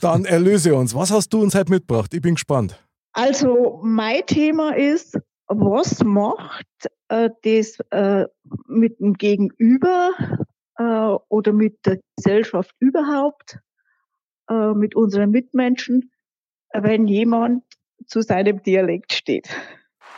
Dann 0.01 0.25
erlöse 0.25 0.75
uns. 0.75 0.93
Was 0.93 1.11
hast 1.11 1.29
du 1.29 1.41
uns 1.41 1.55
heute 1.55 1.71
mitgebracht? 1.71 2.13
Ich 2.13 2.21
bin 2.21 2.35
gespannt. 2.35 2.77
Also 3.13 3.79
mein 3.83 4.25
Thema 4.25 4.75
ist, 4.75 5.17
was 5.47 6.03
macht 6.03 6.65
äh, 7.09 7.29
das 7.43 7.77
äh, 7.91 8.25
mit 8.67 8.99
dem 8.99 9.15
Gegenüber 9.15 10.11
äh, 10.77 10.83
oder 11.29 11.51
mit 11.51 11.85
der 11.85 11.99
Gesellschaft 12.15 12.73
überhaupt, 12.79 13.59
äh, 14.49 14.73
mit 14.73 14.95
unseren 14.95 15.31
Mitmenschen, 15.31 16.11
wenn 16.73 17.07
jemand 17.07 17.63
zu 18.07 18.21
seinem 18.21 18.63
Dialekt 18.63 19.13
steht? 19.13 19.49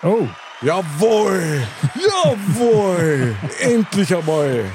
Oh, 0.04 0.28
Jawohl! 0.62 1.62
Jawohl! 1.96 3.36
Endlich 3.62 4.16
einmal! 4.16 4.66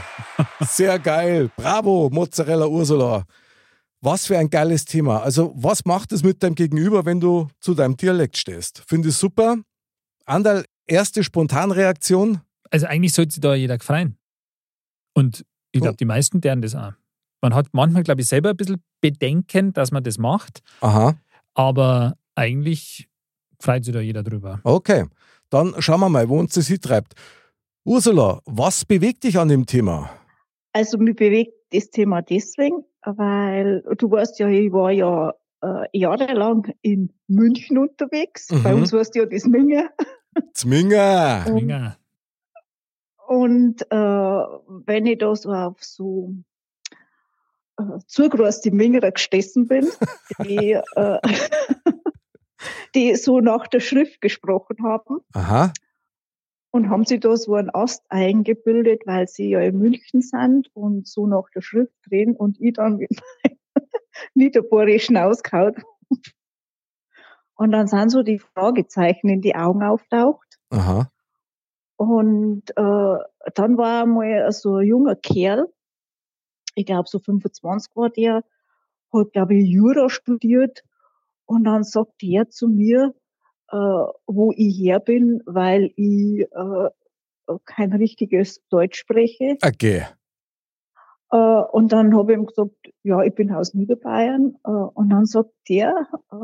Sehr 0.61 0.99
geil. 0.99 1.51
Bravo, 1.57 2.09
Mozzarella 2.13 2.67
Ursula. 2.67 3.25
Was 4.01 4.27
für 4.27 4.39
ein 4.39 4.49
geiles 4.51 4.85
Thema. 4.85 5.23
Also, 5.23 5.53
was 5.57 5.85
macht 5.85 6.13
es 6.13 6.23
mit 6.23 6.43
deinem 6.43 6.55
Gegenüber, 6.55 7.05
wenn 7.05 7.21
du 7.21 7.49
zu 7.61 7.75
deinem 7.75 7.97
Dialekt 7.97 8.37
stehst? 8.37 8.85
Finde 8.87 9.09
ich 9.09 9.17
super. 9.17 9.57
Andal, 10.25 10.65
erste 10.87 11.25
Spontanreaktion. 11.25 12.41
also 12.71 12.87
eigentlich 12.87 13.13
sollte 13.15 13.33
sich 13.33 13.41
da 13.41 13.55
jeder 13.55 13.79
gefreien. 13.79 14.17
Und 15.15 15.45
ich 15.73 15.81
glaube, 15.81 15.95
Oh. 15.95 15.97
die 15.99 16.05
meisten 16.05 16.41
deren 16.41 16.63
das 16.63 16.75
auch. 16.75 16.93
Man 17.43 17.55
hat 17.55 17.69
manchmal, 17.73 18.03
glaube 18.03 18.21
ich, 18.21 18.29
selber 18.29 18.51
ein 18.51 18.57
bisschen 18.57 18.83
Bedenken, 19.01 19.73
dass 19.73 19.91
man 19.91 20.05
das 20.05 20.19
macht, 20.19 20.61
Aha, 20.81 21.15
aber 21.55 22.17
eigentlich 22.35 23.09
freut 23.61 23.85
sich 23.85 23.95
da 23.95 24.01
jeder 24.01 24.23
drüber. 24.23 24.61
okay. 24.65 25.07
Dann 25.51 25.75
schauen 25.79 26.01
wir 26.01 26.09
mal, 26.09 26.29
wo 26.29 26.39
uns 26.39 26.55
das 26.55 26.67
hintreibt. 26.69 27.15
Ursula, 27.85 28.41
was 28.45 28.85
bewegt 28.85 29.25
dich 29.25 29.39
an 29.39 29.49
dem 29.49 29.65
Thema? 29.67 30.11
Also 30.73 30.99
mich 30.99 31.17
bewegt 31.17 31.55
das 31.73 31.91
Thema 31.91 32.21
deswegen, 32.23 32.85
weil 33.05 33.83
du 33.97 34.11
weißt 34.11 34.39
ja, 34.41 34.49
ich 34.49 34.71
war 34.73 34.91
ja 34.93 35.33
äh, 35.63 35.87
jahrelang 35.93 36.71
in 36.83 37.13
München 37.27 37.79
unterwegs. 37.79 38.49
Bei 38.63 38.75
Mhm. 38.75 38.83
uns 38.83 38.93
warst 38.93 39.15
ja 39.15 39.25
das 39.27 39.45
Minger. 39.45 39.91
Zminger! 40.55 41.47
Und, 41.51 41.69
Ja. 41.69 41.97
und 43.27 43.83
äh, 43.91 43.97
wenn 44.87 45.07
ich 45.07 45.19
da 45.19 45.35
so 45.35 45.51
auf 45.51 45.83
so 45.83 46.35
äh, 47.79 47.99
zugereiste 48.07 48.71
Mingerer 48.71 49.11
gestessen 49.13 49.67
bin, 49.67 49.89
die, 50.45 50.73
äh, 50.73 51.19
die 52.95 53.15
so 53.15 53.41
nach 53.41 53.67
der 53.67 53.81
Schrift 53.81 54.21
gesprochen 54.21 54.77
haben 54.83 55.21
Aha, 55.35 55.73
und 56.71 56.91
haben 56.91 57.05
sie 57.05 57.19
da 57.19 57.37
so 57.37 57.55
einen 57.55 57.71
Ast 57.75 58.05
eingebildet, 58.09 59.03
weil 59.07 59.27
sie 59.27 59.51
ja 59.51 59.61
in 59.61 59.79
München 59.79 60.21
sind 60.21 60.69
und 60.75 61.07
so 61.07 61.27
nach 61.27 61.49
der 61.55 61.63
Schrift 61.63 61.95
drehen 62.09 62.37
und 62.37 62.61
ich 62.61 62.75
dann 62.75 62.97
mit 62.97 63.11
meinem 63.45 63.89
niederbohrischen 64.35 65.17
ausgehaut. 65.17 65.77
Und 67.55 67.73
dann 67.73 67.89
sind 67.89 68.11
so 68.11 68.23
die 68.23 68.39
Fragezeichen 68.39 69.29
in 69.29 69.41
die 69.41 69.57
Augen 69.57 69.83
auftaucht. 69.83 70.59
aha. 70.71 71.11
Und 71.97 72.71
äh, 72.77 73.19
dann 73.55 73.77
war 73.77 74.05
einmal 74.05 74.53
so 74.53 74.77
ein 74.77 74.87
junger 74.87 75.17
Kerl, 75.17 75.67
ich 76.77 76.87
glaube 76.87 77.09
so 77.09 77.19
25 77.19 77.97
war 77.97 78.09
der, 78.09 78.45
hat 79.13 79.33
glaube 79.33 79.57
ich 79.57 79.69
Jura 79.69 80.09
studiert 80.09 80.85
und 81.49 81.65
dann 81.65 81.83
sagt 81.83 82.23
er 82.23 82.51
zu 82.51 82.69
mir, 82.69 83.15
äh, 83.71 83.77
wo 83.77 84.53
ich 84.55 84.79
her 84.79 85.01
bin, 85.01 85.43
weil 85.47 85.93
ich 85.97 86.43
äh, 86.43 87.57
kein 87.65 87.93
richtiges 87.95 88.63
Deutsch 88.69 88.99
spreche. 88.99 89.57
Okay. 89.65 90.05
Äh, 91.31 91.37
und 91.37 91.93
dann 91.93 92.15
habe 92.15 92.33
ich 92.33 92.39
ihm 92.39 92.47
gesagt, 92.47 92.77
ja, 93.03 93.23
ich 93.23 93.35
bin 93.35 93.51
aus 93.51 93.73
Niederbayern. 93.73 94.59
Äh, 94.63 94.71
und 94.71 95.09
dann 95.09 95.25
sagt 95.25 95.53
der, 95.71 96.07
äh, 96.31 96.37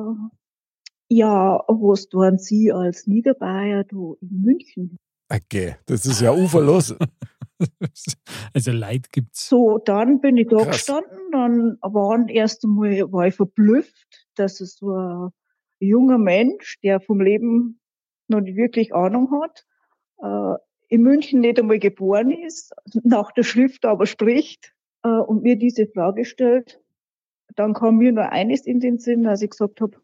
ja, 1.09 1.63
was 1.69 2.09
tun 2.09 2.39
Sie 2.39 2.73
als 2.73 3.07
Niederbayer 3.07 3.85
du 3.85 4.17
in 4.23 4.41
München? 4.41 4.99
Okay, 5.31 5.77
das 5.87 6.07
ist 6.07 6.23
ja 6.23 6.33
uferlos. 6.33 6.95
Also 8.55 8.73
Leid 8.73 9.11
gibt's. 9.13 9.49
So, 9.49 9.79
dann 9.79 10.21
bin 10.21 10.37
ich 10.37 10.49
da 10.49 10.57
Krass. 10.59 10.77
gestanden, 10.77 11.19
dann 11.33 11.79
waren 11.81 12.29
erst 12.29 12.65
einmal, 12.65 13.13
war 13.13 13.27
ich 13.27 13.35
verblüfft, 13.35 14.24
dass 14.39 14.61
es 14.61 14.77
so 14.77 14.91
ein 14.91 15.31
junger 15.79 16.19
Mensch, 16.19 16.79
der 16.83 17.01
vom 17.01 17.21
Leben 17.21 17.81
noch 18.29 18.41
nicht 18.41 18.57
wirklich 18.57 18.95
Ahnung 18.95 19.31
hat, 19.43 19.65
äh, 20.23 20.59
in 20.89 21.03
München 21.03 21.41
nicht 21.41 21.59
einmal 21.59 21.79
geboren 21.79 22.31
ist, 22.31 22.73
nach 23.03 23.33
der 23.33 23.43
Schrift 23.43 23.85
aber 23.85 24.07
spricht 24.07 24.73
äh, 25.03 25.09
und 25.09 25.43
mir 25.43 25.57
diese 25.57 25.87
Frage 25.87 26.25
stellt, 26.25 26.81
dann 27.57 27.75
kam 27.75 27.99
mir 27.99 28.13
nur 28.13 28.31
eines 28.31 28.67
in 28.67 28.81
den 28.81 28.99
Sinn, 28.99 29.27
als 29.27 29.43
ich 29.43 29.51
gesagt 29.51 29.81
habe, 29.81 29.97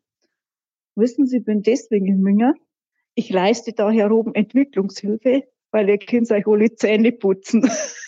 wissen 0.95 1.27
Sie, 1.27 1.39
ich 1.39 1.45
bin 1.45 1.63
deswegen 1.63 2.07
in 2.07 2.21
München. 2.21 2.55
Ich 3.15 3.31
leiste 3.31 3.73
da 3.73 3.91
hier 3.91 4.11
oben 4.11 4.35
Entwicklungshilfe, 4.35 5.45
weil 5.73 5.89
ihr 5.89 5.99
könnt 5.99 6.31
euch 6.31 6.47
alle 6.47 6.75
Zähne 6.75 7.13
putzen. 7.13 7.69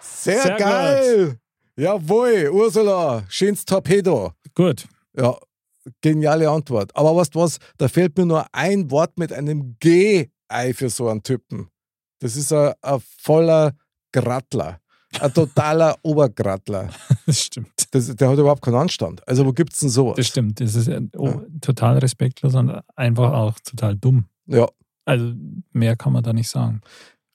Sehr, 0.00 0.42
Sehr 0.42 0.56
geil! 0.56 1.38
Jawohl, 1.76 2.50
Ursula, 2.52 3.24
schönes 3.28 3.64
Torpedo. 3.64 4.32
Gut. 4.54 4.86
Ja, 5.16 5.36
geniale 6.00 6.50
Antwort. 6.50 6.90
Aber 6.96 7.14
weißt 7.14 7.34
du 7.34 7.40
was, 7.40 7.58
da 7.76 7.88
fällt 7.88 8.16
mir 8.18 8.26
nur 8.26 8.46
ein 8.52 8.90
Wort 8.90 9.16
mit 9.16 9.32
einem 9.32 9.76
G 9.78 10.28
ein 10.48 10.74
für 10.74 10.90
so 10.90 11.08
einen 11.08 11.22
Typen. 11.22 11.68
Das 12.20 12.36
ist 12.36 12.52
ein, 12.52 12.72
ein 12.82 13.00
voller 13.20 13.74
Grattler. 14.12 14.80
Ein 15.20 15.32
totaler 15.32 15.96
Obergrattler. 16.02 16.90
Das 17.26 17.40
stimmt. 17.40 17.70
Das, 17.92 18.14
der 18.14 18.28
hat 18.28 18.38
überhaupt 18.38 18.62
keinen 18.62 18.74
Anstand. 18.74 19.26
Also, 19.26 19.46
wo 19.46 19.52
gibt's 19.52 19.80
denn 19.80 19.88
sowas? 19.88 20.16
Das 20.16 20.26
stimmt. 20.26 20.60
Das 20.60 20.74
ist 20.74 20.90
oh, 21.16 21.42
total 21.60 21.98
respektlos 21.98 22.54
und 22.54 22.80
einfach 22.96 23.32
auch 23.32 23.58
total 23.60 23.96
dumm. 23.96 24.26
Ja. 24.46 24.68
Also 25.04 25.32
mehr 25.72 25.96
kann 25.96 26.12
man 26.12 26.22
da 26.22 26.34
nicht 26.34 26.50
sagen. 26.50 26.82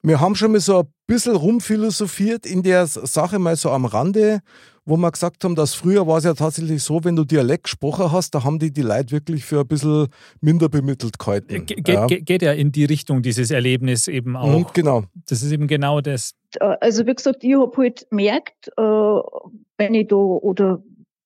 Wir 0.06 0.20
haben 0.20 0.34
schon 0.34 0.52
mal 0.52 0.60
so 0.60 0.80
ein 0.80 0.86
bisschen 1.06 1.34
rumphilosophiert 1.34 2.44
in 2.44 2.62
der 2.62 2.86
Sache 2.86 3.38
mal 3.38 3.56
so 3.56 3.70
am 3.70 3.86
Rande, 3.86 4.40
wo 4.84 4.98
wir 4.98 5.10
gesagt 5.10 5.42
haben, 5.44 5.54
dass 5.54 5.72
früher 5.72 6.06
war 6.06 6.18
es 6.18 6.24
ja 6.24 6.34
tatsächlich 6.34 6.82
so, 6.82 7.02
wenn 7.04 7.16
du 7.16 7.24
Dialekt 7.24 7.64
gesprochen 7.64 8.12
hast, 8.12 8.34
da 8.34 8.44
haben 8.44 8.58
die 8.58 8.70
die 8.70 8.82
Leute 8.82 9.12
wirklich 9.12 9.46
für 9.46 9.60
ein 9.60 9.66
bisschen 9.66 10.08
minder 10.42 10.68
bemittelt 10.68 11.18
gehalten. 11.18 11.64
Ge 11.64 11.82
ja. 11.86 12.06
ge 12.06 12.20
geht 12.20 12.42
ja 12.42 12.52
in 12.52 12.70
die 12.70 12.84
Richtung, 12.84 13.22
dieses 13.22 13.50
Erlebnis 13.50 14.06
eben 14.06 14.36
auch. 14.36 14.58
Mhm, 14.58 14.66
genau. 14.74 15.04
Das 15.26 15.42
ist 15.42 15.50
eben 15.52 15.68
genau 15.68 16.02
das. 16.02 16.34
Also 16.60 17.06
wie 17.06 17.14
gesagt, 17.14 17.42
ich 17.42 17.54
habe 17.54 17.74
halt 17.74 18.06
gemerkt, 18.10 18.68
äh, 18.76 18.82
wenn 18.82 19.94
ich 19.94 20.08
da 20.08 20.16
oder 20.16 20.82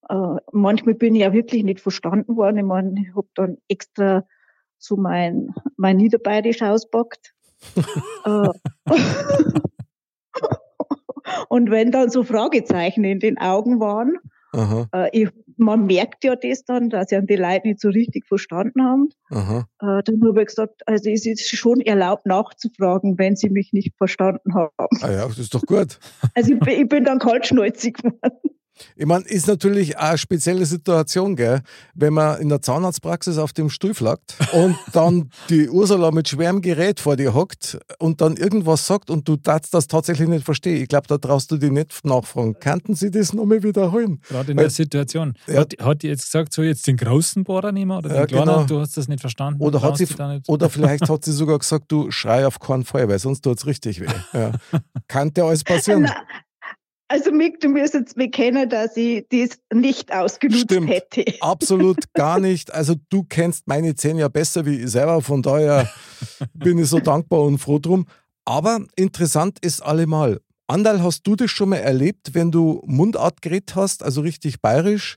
äh, 0.08 0.36
manchmal 0.52 0.94
bin 0.94 1.16
ich 1.16 1.22
ja 1.22 1.32
wirklich 1.32 1.64
nicht 1.64 1.80
verstanden 1.80 2.36
worden. 2.36 2.58
Ich 2.58 2.64
meine, 2.64 2.94
ich 3.00 3.16
habe 3.16 3.26
dann 3.34 3.58
extra 3.66 4.24
so 4.78 4.96
mein, 4.96 5.52
mein 5.76 5.96
Niederbayerisch 5.96 6.62
auspackt. 6.62 7.34
Äh, 8.24 8.48
Und 11.48 11.70
wenn 11.70 11.90
dann 11.92 12.10
so 12.10 12.24
Fragezeichen 12.24 13.04
in 13.04 13.20
den 13.20 13.38
Augen 13.38 13.80
waren, 13.80 14.18
äh, 14.94 15.08
ich, 15.12 15.28
man 15.58 15.84
merkt 15.86 16.24
ja 16.24 16.36
das 16.36 16.64
dann, 16.64 16.88
dass 16.88 17.10
ja 17.10 17.20
die 17.20 17.36
Leute 17.36 17.68
nicht 17.68 17.80
so 17.80 17.88
richtig 17.90 18.26
verstanden 18.26 18.82
haben. 18.82 19.08
aha. 19.30 19.66
Äh, 19.80 20.02
dann 20.04 20.22
habe 20.26 20.40
ich 20.40 20.46
gesagt, 20.48 20.82
also 20.86 21.10
es 21.10 21.26
ist 21.26 21.46
schon 21.56 21.80
erlaubt 21.80 22.24
nachzufragen, 22.26 23.18
wenn 23.18 23.36
sie 23.36 23.50
mich 23.50 23.72
nicht 23.72 23.94
verstanden 23.98 24.54
haben. 24.54 24.70
Ah 25.02 25.10
ja, 25.10 25.26
das 25.26 25.38
ist 25.38 25.54
doch 25.54 25.62
gut. 25.62 25.98
Also 26.34 26.52
ich, 26.54 26.60
bin- 26.60 26.80
ich 26.82 26.88
bin 26.88 27.04
dann 27.04 27.18
kaltschnäuzig 27.18 27.94
geworden. 27.98 28.38
Ich 28.96 29.06
meine, 29.06 29.24
ist 29.24 29.46
natürlich 29.46 29.98
eine 29.98 30.18
spezielle 30.18 30.66
Situation, 30.66 31.36
gell? 31.36 31.62
wenn 31.94 32.12
man 32.14 32.40
in 32.40 32.48
der 32.48 32.62
Zahnarztpraxis 32.62 33.38
auf 33.38 33.52
dem 33.52 33.70
Stuhl 33.70 33.94
flackt 33.94 34.36
und 34.52 34.76
dann 34.92 35.30
die 35.48 35.68
Ursula 35.68 36.10
mit 36.10 36.28
schwerem 36.28 36.60
Gerät 36.62 37.00
vor 37.00 37.16
dir 37.16 37.34
hockt 37.34 37.78
und 37.98 38.20
dann 38.20 38.36
irgendwas 38.36 38.86
sagt 38.86 39.10
und 39.10 39.26
du 39.28 39.36
darfst 39.36 39.74
das 39.74 39.86
tatsächlich 39.86 40.28
nicht 40.28 40.44
verstehen. 40.44 40.82
Ich 40.82 40.88
glaube, 40.88 41.06
da 41.08 41.18
traust 41.18 41.50
du 41.50 41.56
dich 41.56 41.70
nicht 41.70 42.04
nachfragen. 42.04 42.56
Kannten 42.60 42.94
Sie 42.94 43.10
das 43.10 43.32
nochmal 43.32 43.62
wiederholen? 43.62 44.20
Gerade 44.28 44.52
in 44.52 44.58
Weil- 44.58 44.64
der 44.64 44.70
Situation. 44.70 45.34
Ja. 45.46 45.60
Hat, 45.60 45.74
hat 45.80 46.02
die 46.02 46.08
jetzt 46.08 46.24
gesagt, 46.24 46.52
so 46.52 46.62
jetzt 46.62 46.86
den 46.86 46.96
großen 46.96 47.44
Bohrer 47.44 47.72
nehmen 47.72 47.90
oder 47.96 48.08
Ja, 48.14 48.26
den 48.26 48.28
kleinen? 48.28 48.46
genau. 48.46 48.64
Du 48.64 48.80
hast 48.80 48.96
das 48.96 49.08
nicht 49.08 49.20
verstanden. 49.20 49.62
Oder, 49.62 49.82
hat 49.82 49.96
sie, 49.96 50.06
dich 50.06 50.16
da 50.16 50.32
nicht. 50.32 50.48
oder 50.48 50.68
vielleicht 50.70 51.08
hat 51.08 51.24
sie 51.24 51.32
sogar 51.32 51.58
gesagt, 51.58 51.86
du 51.88 52.10
schrei 52.10 52.46
auf 52.46 52.58
keinen 52.60 52.84
Fall, 52.84 53.08
weil 53.08 53.18
sonst 53.18 53.42
tut 53.42 53.58
es 53.58 53.66
richtig 53.66 54.00
weh. 54.00 54.06
Ja. 54.32 54.52
Kann 55.08 55.32
dir 55.32 55.44
alles 55.44 55.64
passieren. 55.64 56.08
Also 57.10 57.32
Mick, 57.32 57.60
du 57.60 57.74
wirst 57.74 57.94
jetzt 57.94 58.16
bekennen, 58.16 58.68
dass 58.68 58.96
ich 58.96 59.26
das 59.30 59.58
nicht 59.72 60.12
ausgenutzt 60.12 60.64
Stimmt. 60.64 60.90
hätte. 60.90 61.24
Absolut 61.40 62.12
gar 62.12 62.38
nicht. 62.38 62.72
Also 62.72 62.96
du 63.08 63.24
kennst 63.24 63.66
meine 63.66 63.94
Zähne 63.94 64.20
ja 64.20 64.28
besser 64.28 64.66
wie 64.66 64.82
ich 64.82 64.90
selber, 64.90 65.22
von 65.22 65.40
daher 65.42 65.88
bin 66.54 66.78
ich 66.78 66.88
so 66.88 67.00
dankbar 67.00 67.40
und 67.40 67.58
froh 67.58 67.78
drum. 67.78 68.06
Aber 68.44 68.80
interessant 68.96 69.58
ist 69.62 69.82
allemal. 69.82 70.40
Andal, 70.66 71.02
hast 71.02 71.26
du 71.26 71.34
das 71.34 71.50
schon 71.50 71.70
mal 71.70 71.76
erlebt, 71.76 72.34
wenn 72.34 72.50
du 72.50 72.82
Mundart 72.84 73.40
geredet 73.40 73.74
hast, 73.74 74.02
also 74.02 74.20
richtig 74.20 74.60
bayerisch, 74.60 75.16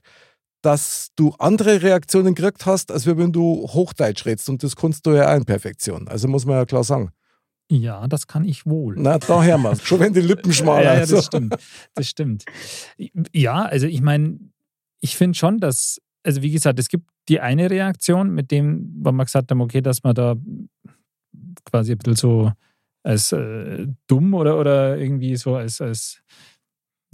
dass 0.62 1.08
du 1.14 1.34
andere 1.38 1.82
Reaktionen 1.82 2.34
gekriegt 2.34 2.64
hast, 2.64 2.90
als 2.90 3.06
wenn 3.06 3.32
du 3.32 3.68
Hochdeutsch 3.68 4.24
redest 4.24 4.48
und 4.48 4.62
das 4.62 4.76
kannst 4.76 5.04
du 5.04 5.10
ja 5.10 5.30
auch 5.30 5.36
in 5.36 5.44
Perfektion. 5.44 6.08
Also 6.08 6.26
muss 6.26 6.46
man 6.46 6.56
ja 6.56 6.64
klar 6.64 6.84
sagen. 6.84 7.10
Ja, 7.72 8.06
das 8.06 8.26
kann 8.26 8.44
ich 8.44 8.66
wohl. 8.66 8.96
Na, 8.98 9.18
da 9.18 9.42
hören 9.42 9.62
wir 9.62 9.74
Schon 9.76 10.00
wenn 10.00 10.12
die 10.12 10.20
Lippen 10.20 10.52
schmaler. 10.52 10.84
Ja, 10.84 10.94
ja, 11.00 11.06
das 11.06 11.24
stimmt. 11.24 11.56
Das 11.94 12.06
stimmt. 12.06 12.44
Ja, 13.32 13.62
also 13.62 13.86
ich 13.86 14.02
meine, 14.02 14.38
ich 15.00 15.16
finde 15.16 15.38
schon, 15.38 15.58
dass, 15.58 15.98
also 16.22 16.42
wie 16.42 16.50
gesagt, 16.50 16.78
es 16.78 16.88
gibt 16.88 17.08
die 17.30 17.40
eine 17.40 17.70
Reaktion, 17.70 18.34
mit 18.34 18.50
dem, 18.50 18.92
wo 18.98 19.10
wir 19.12 19.24
gesagt 19.24 19.50
haben, 19.50 19.62
okay, 19.62 19.80
dass 19.80 20.02
man 20.02 20.14
da 20.14 20.36
quasi 21.64 21.92
ein 21.92 21.98
bisschen 21.98 22.16
so 22.16 22.52
als 23.04 23.32
äh, 23.32 23.86
dumm 24.06 24.34
oder, 24.34 24.58
oder 24.58 24.98
irgendwie 24.98 25.36
so 25.36 25.56
als, 25.56 25.80
als 25.80 26.22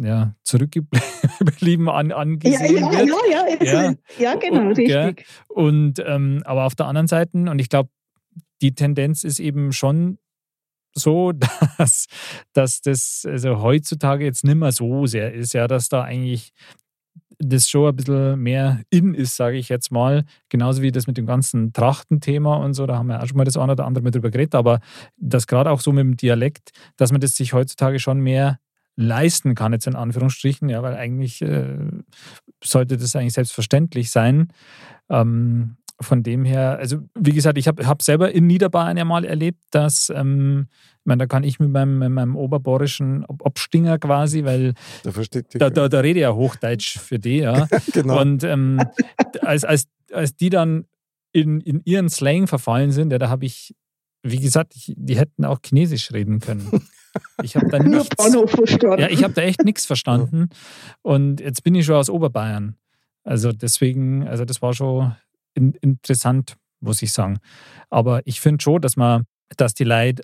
ja, 0.01 0.35
zurückgeblieben 0.42 1.88
an, 1.88 2.11
Ja, 2.11 2.16
angesehen 2.16 2.77
ja, 2.79 2.90
wird. 2.90 3.09
ja, 3.09 3.47
ja, 3.64 3.83
Ja. 3.85 3.94
ja, 4.18 4.35
genau, 4.35 4.62
Und, 4.71 4.77
richtig. 4.77 5.25
Und 5.47 6.03
ähm, 6.05 6.42
aber 6.44 6.64
auf 6.64 6.75
der 6.75 6.87
anderen 6.87 7.07
Seite, 7.07 7.38
und 7.38 7.61
ich 7.61 7.68
glaube, 7.68 7.90
die 8.61 8.75
Tendenz 8.75 9.23
ist 9.23 9.38
eben 9.38 9.73
schon 9.73 10.18
so, 10.99 11.33
dass, 11.79 12.07
dass 12.53 12.81
das 12.81 13.27
also 13.29 13.63
heutzutage 13.63 14.25
jetzt 14.25 14.45
nicht 14.45 14.57
mehr 14.57 14.73
so 14.73 15.07
sehr 15.07 15.33
ist, 15.33 15.55
ja, 15.55 15.67
dass 15.67 15.89
da 15.89 16.03
eigentlich 16.03 16.53
das 17.41 17.71
schon 17.71 17.89
ein 17.89 17.97
bisschen 17.97 18.41
mehr 18.41 18.83
in 18.91 19.15
ist, 19.15 19.37
sage 19.37 19.57
ich 19.57 19.69
jetzt 19.69 19.93
mal. 19.93 20.25
Genauso 20.49 20.83
wie 20.83 20.91
das 20.91 21.07
mit 21.07 21.17
dem 21.17 21.27
ganzen 21.27 21.73
Trachtenthema 21.73 22.57
und 22.57 22.75
so, 22.75 22.87
da 22.87 22.97
haben 22.99 23.09
wir 23.09 23.23
auch 23.23 23.27
schon 23.27 23.37
mal 23.37 23.45
das 23.45 23.57
eine 23.57 23.73
oder 23.73 23.87
andere 23.87 24.03
mit 24.03 24.15
drüber 24.15 24.31
geredet, 24.31 24.55
aber 24.55 24.81
das 25.17 25.47
gerade 25.47 25.71
auch 25.71 25.81
so 25.81 25.93
mit 25.93 26.03
dem 26.03 26.17
Dialekt, 26.17 26.71
dass 26.97 27.13
man 27.13 27.21
das 27.21 27.35
sich 27.35 27.53
heutzutage 27.53 28.01
schon 28.01 28.21
mehr 28.21 28.59
leisten 28.97 29.55
kann, 29.55 29.73
jetzt 29.73 29.87
in 29.87 29.95
Anführungsstrichen, 29.95 30.69
ja, 30.69 30.83
weil 30.83 30.97
eigentlich 30.97 31.41
äh, 31.41 31.79
sollte 32.63 32.97
das 32.97 33.15
eigentlich 33.15 33.35
selbstverständlich 33.35 34.11
sein. 34.11 34.49
Ähm, 35.09 35.77
von 36.01 36.23
dem 36.23 36.45
her, 36.45 36.79
also 36.79 36.99
wie 37.19 37.33
gesagt, 37.33 37.59
ich 37.59 37.67
habe 37.67 37.87
hab 37.87 38.03
selber 38.03 38.31
in 38.33 38.47
Niederbayern 38.47 38.97
ja 38.97 39.05
mal 39.05 39.25
erlebt, 39.25 39.63
dass, 39.73 40.11
ähm, 40.15 40.69
ich 41.01 41.07
meine, 41.07 41.21
da 41.21 41.27
kann 41.27 41.43
ich 41.43 41.59
mit 41.59 41.71
meinem, 41.71 41.99
mit 41.99 42.11
meinem 42.11 42.37
oberbohrischen 42.37 43.25
Ob- 43.27 43.45
Obstinger 43.45 43.99
quasi, 43.99 44.45
weil 44.45 44.75
Da 45.03 45.11
versteht 45.13 45.53
dich. 45.55 45.59
da, 45.59 45.71
da, 45.71 45.89
da 45.89 46.01
rede 46.01 46.21
ich 46.21 46.23
ja 46.23 46.35
Hochdeutsch 46.35 46.99
für 46.99 47.19
die, 47.19 47.39
ja. 47.39 47.67
genau. 47.93 48.21
Und 48.21 48.45
ähm, 48.45 48.81
als, 49.41 49.65
als, 49.65 49.87
als 50.13 50.37
die 50.37 50.51
dann 50.51 50.85
in, 51.33 51.61
in 51.61 51.83
ihren 51.85 52.09
Slang 52.09 52.47
verfallen 52.47 52.93
sind, 52.93 53.11
ja, 53.13 53.19
da 53.19 53.29
habe 53.29 53.45
ich, 53.47 53.75
wie 54.23 54.39
gesagt, 54.39 54.75
ich, 54.77 54.95
die 54.97 55.17
hätten 55.19 55.45
auch 55.45 55.59
Chinesisch 55.65 56.13
reden 56.13 56.39
können. 56.41 56.83
Ich 57.43 57.57
habe 57.57 57.69
da 57.69 57.79
Nur 57.83 57.99
nichts. 57.99 58.15
Bahnhof 58.17 58.51
verstanden. 58.51 59.01
Ja, 59.01 59.09
ich 59.11 59.25
habe 59.25 59.35
da 59.35 59.43
echt 59.43 59.65
nichts 59.65 59.85
verstanden. 59.85 60.49
Und 61.03 61.41
jetzt 61.41 61.65
bin 61.65 61.75
ich 61.75 61.85
schon 61.87 61.97
aus 61.97 62.09
Oberbayern. 62.11 62.77
Also 63.25 63.51
deswegen, 63.53 64.27
also 64.29 64.45
das 64.45 64.63
war 64.63 64.73
schon 64.75 65.15
interessant, 65.59 66.57
muss 66.81 67.03
ich 67.03 67.12
sagen. 67.12 67.38
Aber 67.90 68.23
ich 68.27 68.40
finde 68.40 68.62
schon, 68.62 68.81
dass 68.81 68.97
man, 68.97 69.25
dass 69.57 69.75
die 69.75 69.85
Leute 69.85 70.23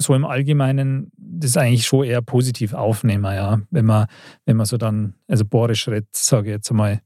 so 0.00 0.14
im 0.14 0.24
Allgemeinen 0.24 1.10
das 1.16 1.56
eigentlich 1.56 1.86
schon 1.86 2.04
eher 2.04 2.22
positiv 2.22 2.72
aufnehmen, 2.72 3.34
ja. 3.34 3.60
Wenn 3.70 3.84
man, 3.84 4.06
wenn 4.46 4.56
man 4.56 4.66
so 4.66 4.76
dann, 4.76 5.14
also 5.26 5.44
bohrisch 5.44 5.88
redet, 5.88 6.08
sage 6.12 6.48
ich 6.48 6.54
jetzt 6.54 6.70
einmal. 6.70 7.00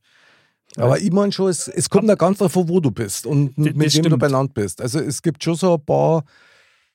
Aber 0.77 0.99
ich 0.99 1.13
meine 1.13 1.33
schon, 1.33 1.51
es, 1.51 1.69
es 1.69 1.89
kommt 1.89 2.09
ja 2.09 2.15
ganz 2.15 2.39
davon, 2.39 2.69
wo 2.69 2.81
du 2.81 2.91
bist 2.91 3.27
und 3.27 3.57
mit 3.59 3.77
wem 3.77 4.03
du 4.05 4.19
benannt 4.19 4.55
bist. 4.55 4.81
Also 4.81 5.01
es 5.01 5.23
gibt 5.23 5.43
schon 5.45 5.55
so 5.55 5.75
ein 5.75 5.85
paar 5.85 6.25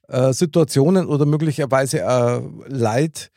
äh, 0.07 0.33
Situationen 0.33 1.07
oder 1.07 1.25
möglicherweise 1.25 2.07
auch 2.10 2.41
Leute, 2.67 3.29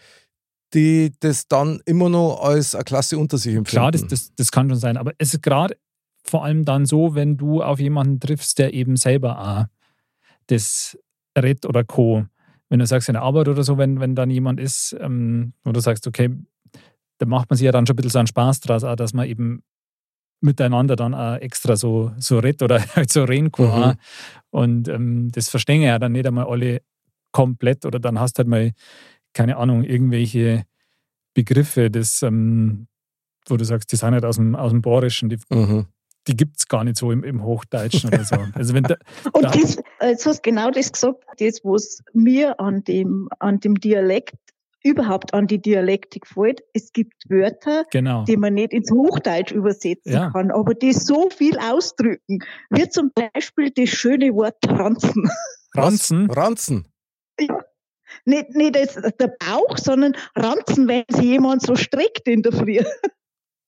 die 0.73 1.13
das 1.21 1.49
dann 1.49 1.81
immer 1.85 2.09
noch 2.09 2.43
als 2.43 2.75
eine 2.75 2.85
Klasse 2.85 3.19
unter 3.19 3.39
sich 3.39 3.55
empfinden. 3.55 3.71
Klar, 3.71 3.91
das, 3.91 4.07
das, 4.07 4.33
das 4.35 4.53
kann 4.53 4.69
schon 4.69 4.79
sein. 4.79 4.97
Aber 4.97 5.13
es 5.19 5.35
ist 5.35 5.43
gerade 5.43 5.77
vor 6.23 6.45
allem 6.45 6.65
dann 6.65 6.87
so, 6.87 7.15
wenn 7.15 7.37
du 7.37 7.63
auf 7.63 7.81
jemanden 7.81 8.21
triffst, 8.21 8.59
der 8.59 8.75
eben 8.75 8.97
selber 8.97 9.41
auch 9.41 9.65
das 10.47 10.99
redet 11.39 11.67
oder 11.67 11.85
Co. 11.85 12.27
Wenn 12.69 12.79
du 12.79 12.87
sagst 12.87 13.09
in 13.09 13.15
der 13.15 13.23
Arbeit 13.23 13.49
oder 13.49 13.63
so, 13.63 13.79
wenn, 13.79 14.01
wenn 14.01 14.15
dann 14.15 14.31
jemand 14.31 14.61
ist, 14.61 14.97
ähm, 15.01 15.55
wo 15.65 15.73
du 15.73 15.81
sagst, 15.81 16.07
okay, 16.07 16.31
da 17.19 17.27
macht 17.27 17.51
man 17.51 17.57
sich 17.57 17.65
ja 17.65 17.73
dann 17.73 17.87
schon 17.87 17.95
ein 17.95 17.97
bisschen 17.97 18.11
so 18.11 18.19
einen 18.19 18.29
Spaß 18.29 18.61
draus, 18.61 18.85
auch, 18.85 18.97
dass 18.97 19.13
man 19.13 19.27
eben 19.27 19.63
miteinander 20.41 20.97
dann 20.97 21.15
auch 21.15 21.37
extra 21.37 21.77
so, 21.77 22.13
so 22.19 22.39
redet 22.39 22.63
oder 22.63 22.81
halt 22.97 23.11
so 23.11 23.25
reden 23.25 23.53
kann. 23.53 23.89
Mhm. 23.89 23.95
Und 24.51 24.89
ähm, 24.89 25.31
das 25.33 25.49
verstehen 25.49 25.83
ja 25.83 25.99
dann 25.99 26.13
nicht 26.13 26.27
einmal 26.27 26.47
alle 26.47 26.83
komplett 27.33 27.85
oder 27.85 28.01
dann 28.01 28.19
hast 28.19 28.39
du 28.39 28.41
halt 28.41 28.49
mal, 28.49 28.73
keine 29.35 29.57
Ahnung, 29.57 29.85
irgendwelche 29.85 30.65
Begriffe, 31.35 31.91
das, 31.91 32.23
ähm, 32.23 32.89
wo 33.47 33.57
du 33.57 33.65
sagst, 33.65 33.93
die 33.93 33.97
sind 33.97 34.13
halt 34.13 34.25
aus 34.25 34.37
dem, 34.37 34.57
aus 34.57 34.71
dem 34.73 34.83
Bohrischen, 34.83 35.29
die 35.29 35.39
Mhm. 35.51 35.87
Die 36.29 36.37
gibt 36.37 36.59
es 36.59 36.69
gar 36.69 36.85
nicht 36.85 36.97
so 36.97 37.11
im, 37.13 37.25
im 37.25 37.43
Hochdeutschen 37.43 38.09
oder 38.09 38.25
so. 38.25 38.37
Also 38.55 38.75
wenn 38.75 38.85
da, 38.85 38.97
Und 39.33 39.45
da, 39.45 39.51
das, 39.51 39.79
jetzt 40.03 40.27
hast 40.27 40.39
du 40.39 40.51
genau 40.51 40.71
das 40.71 40.93
gesagt, 40.93 41.25
das, 41.39 41.61
was 41.65 42.03
mir 42.13 42.61
an 42.61 42.85
dem, 42.85 43.29
an 43.39 43.61
dem 43.61 43.75
Dialekt, 43.75 44.35
überhaupt 44.83 45.35
an 45.35 45.47
die 45.47 45.61
Dialektik 45.61 46.23
gefällt. 46.23 46.63
Es 46.73 46.93
gibt 46.93 47.13
Wörter, 47.29 47.85
genau. 47.91 48.25
die 48.25 48.37
man 48.37 48.55
nicht 48.55 48.73
ins 48.73 48.91
Hochdeutsch 48.91 49.53
übersetzen 49.53 50.13
Ja. 50.13 50.31
kann, 50.31 50.51
aber 50.51 50.75
die 50.75 50.93
so 50.93 51.29
viel 51.31 51.59
ausdrücken. 51.59 52.39
Wie 52.71 52.89
zum 52.89 53.13
Beispiel 53.15 53.71
das 53.71 53.91
schöne 53.91 54.35
Wort 54.35 54.57
Ranzen. 54.67 55.29
Ranzen. 55.75 56.31
Ranzen. 56.31 56.89
Nicht, 58.25 58.51
nicht 58.55 58.75
das, 58.75 58.95
der 58.95 59.37
Bauch, 59.39 59.79
sondern 59.79 60.17
Ranzen, 60.35 60.89
wenn 60.89 61.05
sich 61.11 61.25
jemand 61.25 61.63
so 61.63 61.77
streckt 61.77 62.27
in 62.27 62.43
der 62.43 62.53
Früh. 62.53 62.81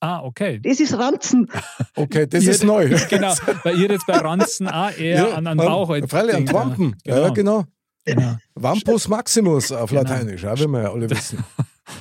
Ah, 0.04 0.20
okay. 0.24 0.58
Das 0.62 0.80
ist 0.80 0.98
Ranzen. 0.98 1.48
Okay, 1.94 2.26
das 2.26 2.42
Ihr- 2.42 2.50
ist 2.50 2.64
neu. 2.64 2.88
Genau, 3.08 3.34
weil 3.62 3.78
ihr 3.78 3.88
jetzt 3.90 4.06
bei 4.06 4.16
Ranzen 4.18 4.66
auch 4.68 4.90
eher 4.98 5.36
an 5.36 5.44
den 5.44 5.56
Bauch 5.58 5.88
halt 5.90 6.10
Freilich, 6.10 6.34
an 6.34 6.52
Wampen. 6.52 6.96
Ja, 7.04 7.20
Ja, 7.20 7.28
genau. 7.28 7.64
genau. 8.04 8.36
Vampus 8.54 9.06
Maximus 9.08 9.70
auf 9.70 9.90
Genau. 9.90 10.02
Lateinisch, 10.02 10.44
auch 10.44 10.56
wie 10.58 10.66
wir 10.66 10.82
ja 10.82 10.92
alle 10.92 11.08
wissen. 11.08 11.44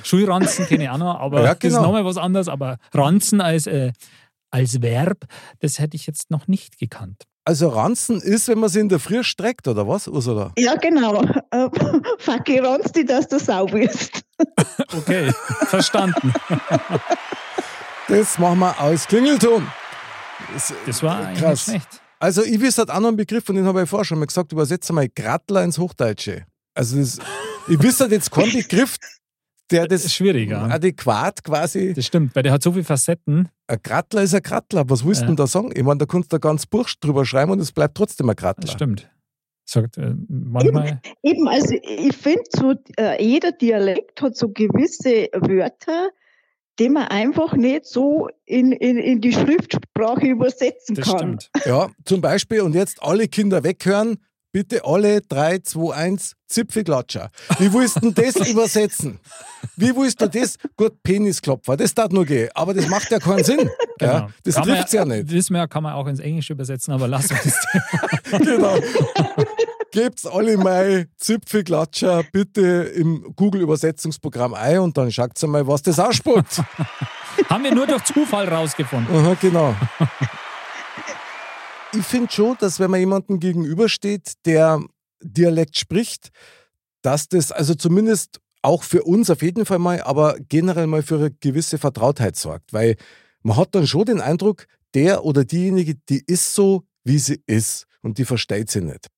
Schulranzen 0.02 0.66
kenne 0.66 0.84
ich 0.84 0.90
auch 0.90 0.98
noch, 0.98 1.20
aber 1.20 1.42
Ja, 1.42 1.54
das 1.54 1.64
ist 1.64 1.70
genau. 1.76 1.82
nochmal 1.82 2.04
was 2.04 2.16
anderes. 2.16 2.48
Aber 2.48 2.78
Ranzen 2.92 3.40
als, 3.40 3.66
äh, 3.68 3.92
als 4.50 4.82
Verb, 4.82 5.24
das 5.60 5.78
hätte 5.78 5.96
ich 5.96 6.06
jetzt 6.08 6.30
noch 6.30 6.48
nicht 6.48 6.78
gekannt. 6.78 7.22
Also 7.44 7.68
Ranzen 7.68 8.20
ist, 8.20 8.46
wenn 8.48 8.58
man 8.60 8.68
sie 8.68 8.80
in 8.80 8.88
der 8.88 9.00
Früh 9.00 9.22
streckt, 9.24 9.66
oder 9.68 9.86
was, 9.88 10.06
Ursula? 10.08 10.52
Ja, 10.58 10.74
genau. 10.76 11.22
Äh, 11.50 11.68
Facki 12.18 12.58
ranzt 12.60 12.94
die, 12.96 13.04
dass 13.04 13.26
du 13.28 13.38
Sau 13.40 13.66
bist. 13.66 14.22
Okay, 14.96 15.32
verstanden. 15.66 16.32
Das 18.08 18.38
machen 18.38 18.58
wir 18.60 18.78
aus 18.80 19.06
Klingelton. 19.06 19.66
Das, 20.52 20.72
Das 20.86 21.02
war 21.02 21.18
eigentlich 21.26 21.38
Krass. 21.40 21.68
nicht 21.68 21.82
schlecht. 21.82 22.02
Also 22.18 22.42
ich 22.44 22.60
wüsste 22.60 22.82
halt 22.82 22.90
auch 22.90 23.00
noch 23.00 23.08
einen 23.08 23.16
Begriff, 23.16 23.44
von 23.44 23.56
dem 23.56 23.64
habe 23.66 23.82
ich 23.82 23.88
vorher 23.88 24.04
schon 24.04 24.18
mal 24.18 24.26
gesagt, 24.26 24.52
übersetze 24.52 24.92
mal 24.92 25.08
Grattler 25.08 25.64
ins 25.64 25.78
Hochdeutsche. 25.78 26.44
Also 26.74 26.98
das, 26.98 27.18
ich 27.68 27.82
wüsste 27.82 28.04
halt 28.04 28.12
jetzt 28.12 28.30
keinen 28.30 28.52
Begriff, 28.52 28.96
der 29.70 29.86
Das 29.88 30.00
ist 30.00 30.04
das 30.06 30.14
schwierig, 30.14 30.50
ja. 30.50 30.62
adäquat 30.66 31.42
quasi. 31.42 31.94
Das 31.94 32.06
stimmt, 32.06 32.34
weil 32.36 32.42
der 32.42 32.52
hat 32.52 32.62
so 32.62 32.72
viele 32.72 32.84
Facetten. 32.84 33.48
Ein 33.66 33.78
Grattler 33.82 34.22
ist 34.22 34.34
ein 34.34 34.42
Grattler. 34.42 34.88
Was 34.88 35.04
willst 35.04 35.22
du 35.22 35.24
Ja. 35.24 35.26
denn 35.28 35.36
da 35.36 35.46
sagen? 35.46 35.70
Ich 35.74 35.82
meine, 35.82 35.98
da 35.98 36.06
kannst 36.06 36.32
du 36.32 36.36
da 36.36 36.38
ganz 36.48 36.66
Buch 36.66 36.88
drüber 37.00 37.24
schreiben 37.24 37.50
und 37.52 37.60
es 37.60 37.72
bleibt 37.72 37.96
trotzdem 37.96 38.28
ein 38.28 38.36
Das 38.36 38.42
Grattler. 38.42 38.70
stimmt. 38.70 39.10
Sagt 39.64 39.96
äh, 39.98 40.14
manchmal. 40.28 41.00
Eben, 41.22 41.48
also 41.48 41.74
ich 41.82 42.16
finde, 42.16 42.42
so, 42.50 42.74
äh, 42.98 43.22
jeder 43.24 43.52
Dialekt 43.52 44.20
hat 44.20 44.36
so 44.36 44.48
gewisse 44.48 45.28
Wörter, 45.32 46.10
die 46.78 46.88
man 46.88 47.08
einfach 47.08 47.52
nicht 47.54 47.86
so 47.86 48.28
in, 48.46 48.72
in, 48.72 48.96
in 48.98 49.20
die 49.20 49.32
Schriftsprache 49.32 50.26
übersetzen 50.26 50.94
Das 50.96 51.06
kann. 51.08 51.40
stimmt. 51.40 51.50
Ja, 51.66 51.88
zum 52.04 52.20
Beispiel, 52.20 52.62
und 52.62 52.74
jetzt 52.74 53.02
alle 53.02 53.28
Kinder 53.28 53.62
weghören, 53.62 54.16
bitte 54.52 54.84
alle 54.84 55.20
3, 55.22 55.60
2, 55.60 55.94
1, 55.94 56.34
Zipfelklatscher. 56.48 57.30
Wie 57.58 57.72
willst 57.72 57.96
du 57.96 58.10
denn 58.10 58.14
das 58.32 58.48
übersetzen? 58.50 59.18
Wie 59.76 59.94
willst 59.96 60.20
du 60.20 60.28
das? 60.28 60.56
Gut, 60.76 61.02
Penisklopfer, 61.02 61.76
das 61.76 61.94
darf 61.94 62.10
nur 62.10 62.26
gehen, 62.26 62.50
aber 62.54 62.74
das 62.74 62.88
macht 62.88 63.10
ja 63.10 63.18
keinen 63.18 63.44
Sinn. 63.44 63.70
Ja, 64.00 64.18
Genau. 64.20 64.28
das 64.44 64.54
Kann 64.56 64.66
man 64.68 64.76
trifft's 64.76 64.92
ja 64.92 65.04
nicht. 65.04 65.30
Wir 65.30 65.56
ja, 65.58 65.66
kann 65.66 65.82
man 65.82 65.92
auch 65.94 66.06
ins 66.06 66.20
Englische 66.20 66.52
übersetzen, 66.54 66.92
aber 66.92 67.06
lass 67.08 67.30
uns 67.30 67.42
das 67.44 67.56
Thema. 68.42 68.44
genau. 68.44 68.76
Gebt's 69.92 70.26
alle 70.26 70.56
mal 70.56 71.06
Zipfelklatscher 71.18 72.24
bitte 72.32 72.62
im 72.94 73.34
Google-Übersetzungsprogramm 73.36 74.54
ein 74.54 74.80
und 74.80 74.96
dann 74.96 75.12
schaut's 75.12 75.42
mal, 75.46 75.66
was 75.66 75.82
das 75.82 75.98
ausspuckt. 76.00 76.62
Haben 77.48 77.64
wir 77.64 77.74
nur 77.74 77.86
durch 77.86 78.02
Zufall 78.04 78.48
rausgefunden. 78.48 79.14
Aha, 79.14 79.36
genau. 79.40 79.76
Ich 81.94 82.04
finde 82.04 82.32
schon, 82.32 82.56
dass 82.58 82.80
wenn 82.80 82.90
man 82.90 83.00
jemandem 83.00 83.38
gegenübersteht, 83.38 84.32
der 84.46 84.82
Dialekt 85.22 85.76
spricht, 85.76 86.30
dass 87.02 87.28
das 87.28 87.52
also 87.52 87.74
zumindest 87.74 88.40
auch 88.62 88.82
für 88.84 89.02
uns 89.02 89.28
auf 89.28 89.42
jeden 89.42 89.66
Fall 89.66 89.78
mal, 89.78 90.00
aber 90.02 90.36
generell 90.48 90.86
mal 90.86 91.02
für 91.02 91.16
eine 91.16 91.30
gewisse 91.30 91.76
Vertrautheit 91.76 92.36
sorgt. 92.36 92.72
Weil 92.72 92.96
man 93.42 93.56
hat 93.58 93.74
dann 93.74 93.86
schon 93.86 94.06
den 94.06 94.20
Eindruck, 94.20 94.66
der 94.94 95.24
oder 95.24 95.44
diejenige, 95.44 95.96
die 96.08 96.22
ist 96.26 96.54
so, 96.54 96.84
wie 97.04 97.18
sie 97.18 97.42
ist 97.46 97.86
und 98.00 98.18
die 98.18 98.24
versteht 98.24 98.70
sie 98.70 98.80
nicht. 98.80 99.08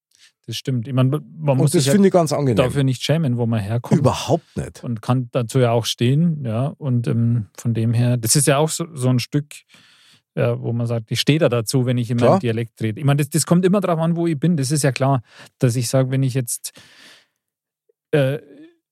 Das 0.46 0.56
stimmt. 0.56 0.86
Ich 0.86 0.94
meine, 0.94 1.10
man 1.10 1.22
muss 1.56 1.58
Und 1.58 1.62
das 1.64 1.72
sich 1.72 1.86
ja 1.86 1.92
finde 1.92 2.08
ich 2.08 2.12
ganz 2.12 2.32
angenehm. 2.32 2.56
dafür 2.56 2.84
nicht 2.84 3.02
schämen, 3.02 3.38
wo 3.38 3.46
man 3.46 3.60
herkommt. 3.60 3.98
Überhaupt 3.98 4.56
nicht. 4.56 4.84
und 4.84 5.00
kann 5.00 5.28
dazu 5.32 5.58
ja 5.58 5.70
auch 5.70 5.86
stehen. 5.86 6.44
Ja, 6.44 6.66
und 6.78 7.06
ähm, 7.06 7.46
von 7.56 7.72
dem 7.72 7.94
her, 7.94 8.16
das 8.16 8.36
ist 8.36 8.46
ja 8.46 8.58
auch 8.58 8.68
so, 8.68 8.86
so 8.92 9.08
ein 9.08 9.20
Stück, 9.20 9.54
ja, 10.36 10.60
wo 10.60 10.72
man 10.72 10.86
sagt, 10.86 11.10
ich 11.10 11.20
stehe 11.20 11.38
da 11.38 11.48
dazu, 11.48 11.86
wenn 11.86 11.96
ich 11.96 12.10
in 12.10 12.18
meinem 12.18 12.40
Dialekt 12.40 12.82
rede. 12.82 12.98
Ich 13.00 13.06
meine, 13.06 13.18
das, 13.18 13.30
das 13.30 13.46
kommt 13.46 13.64
immer 13.64 13.80
darauf 13.80 14.00
an, 14.00 14.16
wo 14.16 14.26
ich 14.26 14.38
bin. 14.38 14.56
Das 14.56 14.70
ist 14.70 14.82
ja 14.82 14.92
klar, 14.92 15.22
dass 15.58 15.76
ich 15.76 15.88
sage, 15.88 16.10
wenn 16.10 16.22
ich 16.22 16.34
jetzt 16.34 16.72
äh, 18.10 18.38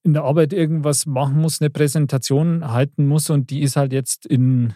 in 0.03 0.13
der 0.13 0.23
Arbeit 0.23 0.53
irgendwas 0.53 1.05
machen 1.05 1.37
muss, 1.37 1.61
eine 1.61 1.69
Präsentation 1.69 2.69
halten 2.71 3.07
muss 3.07 3.29
und 3.29 3.49
die 3.49 3.61
ist 3.61 3.75
halt 3.75 3.93
jetzt 3.93 4.25
in 4.25 4.73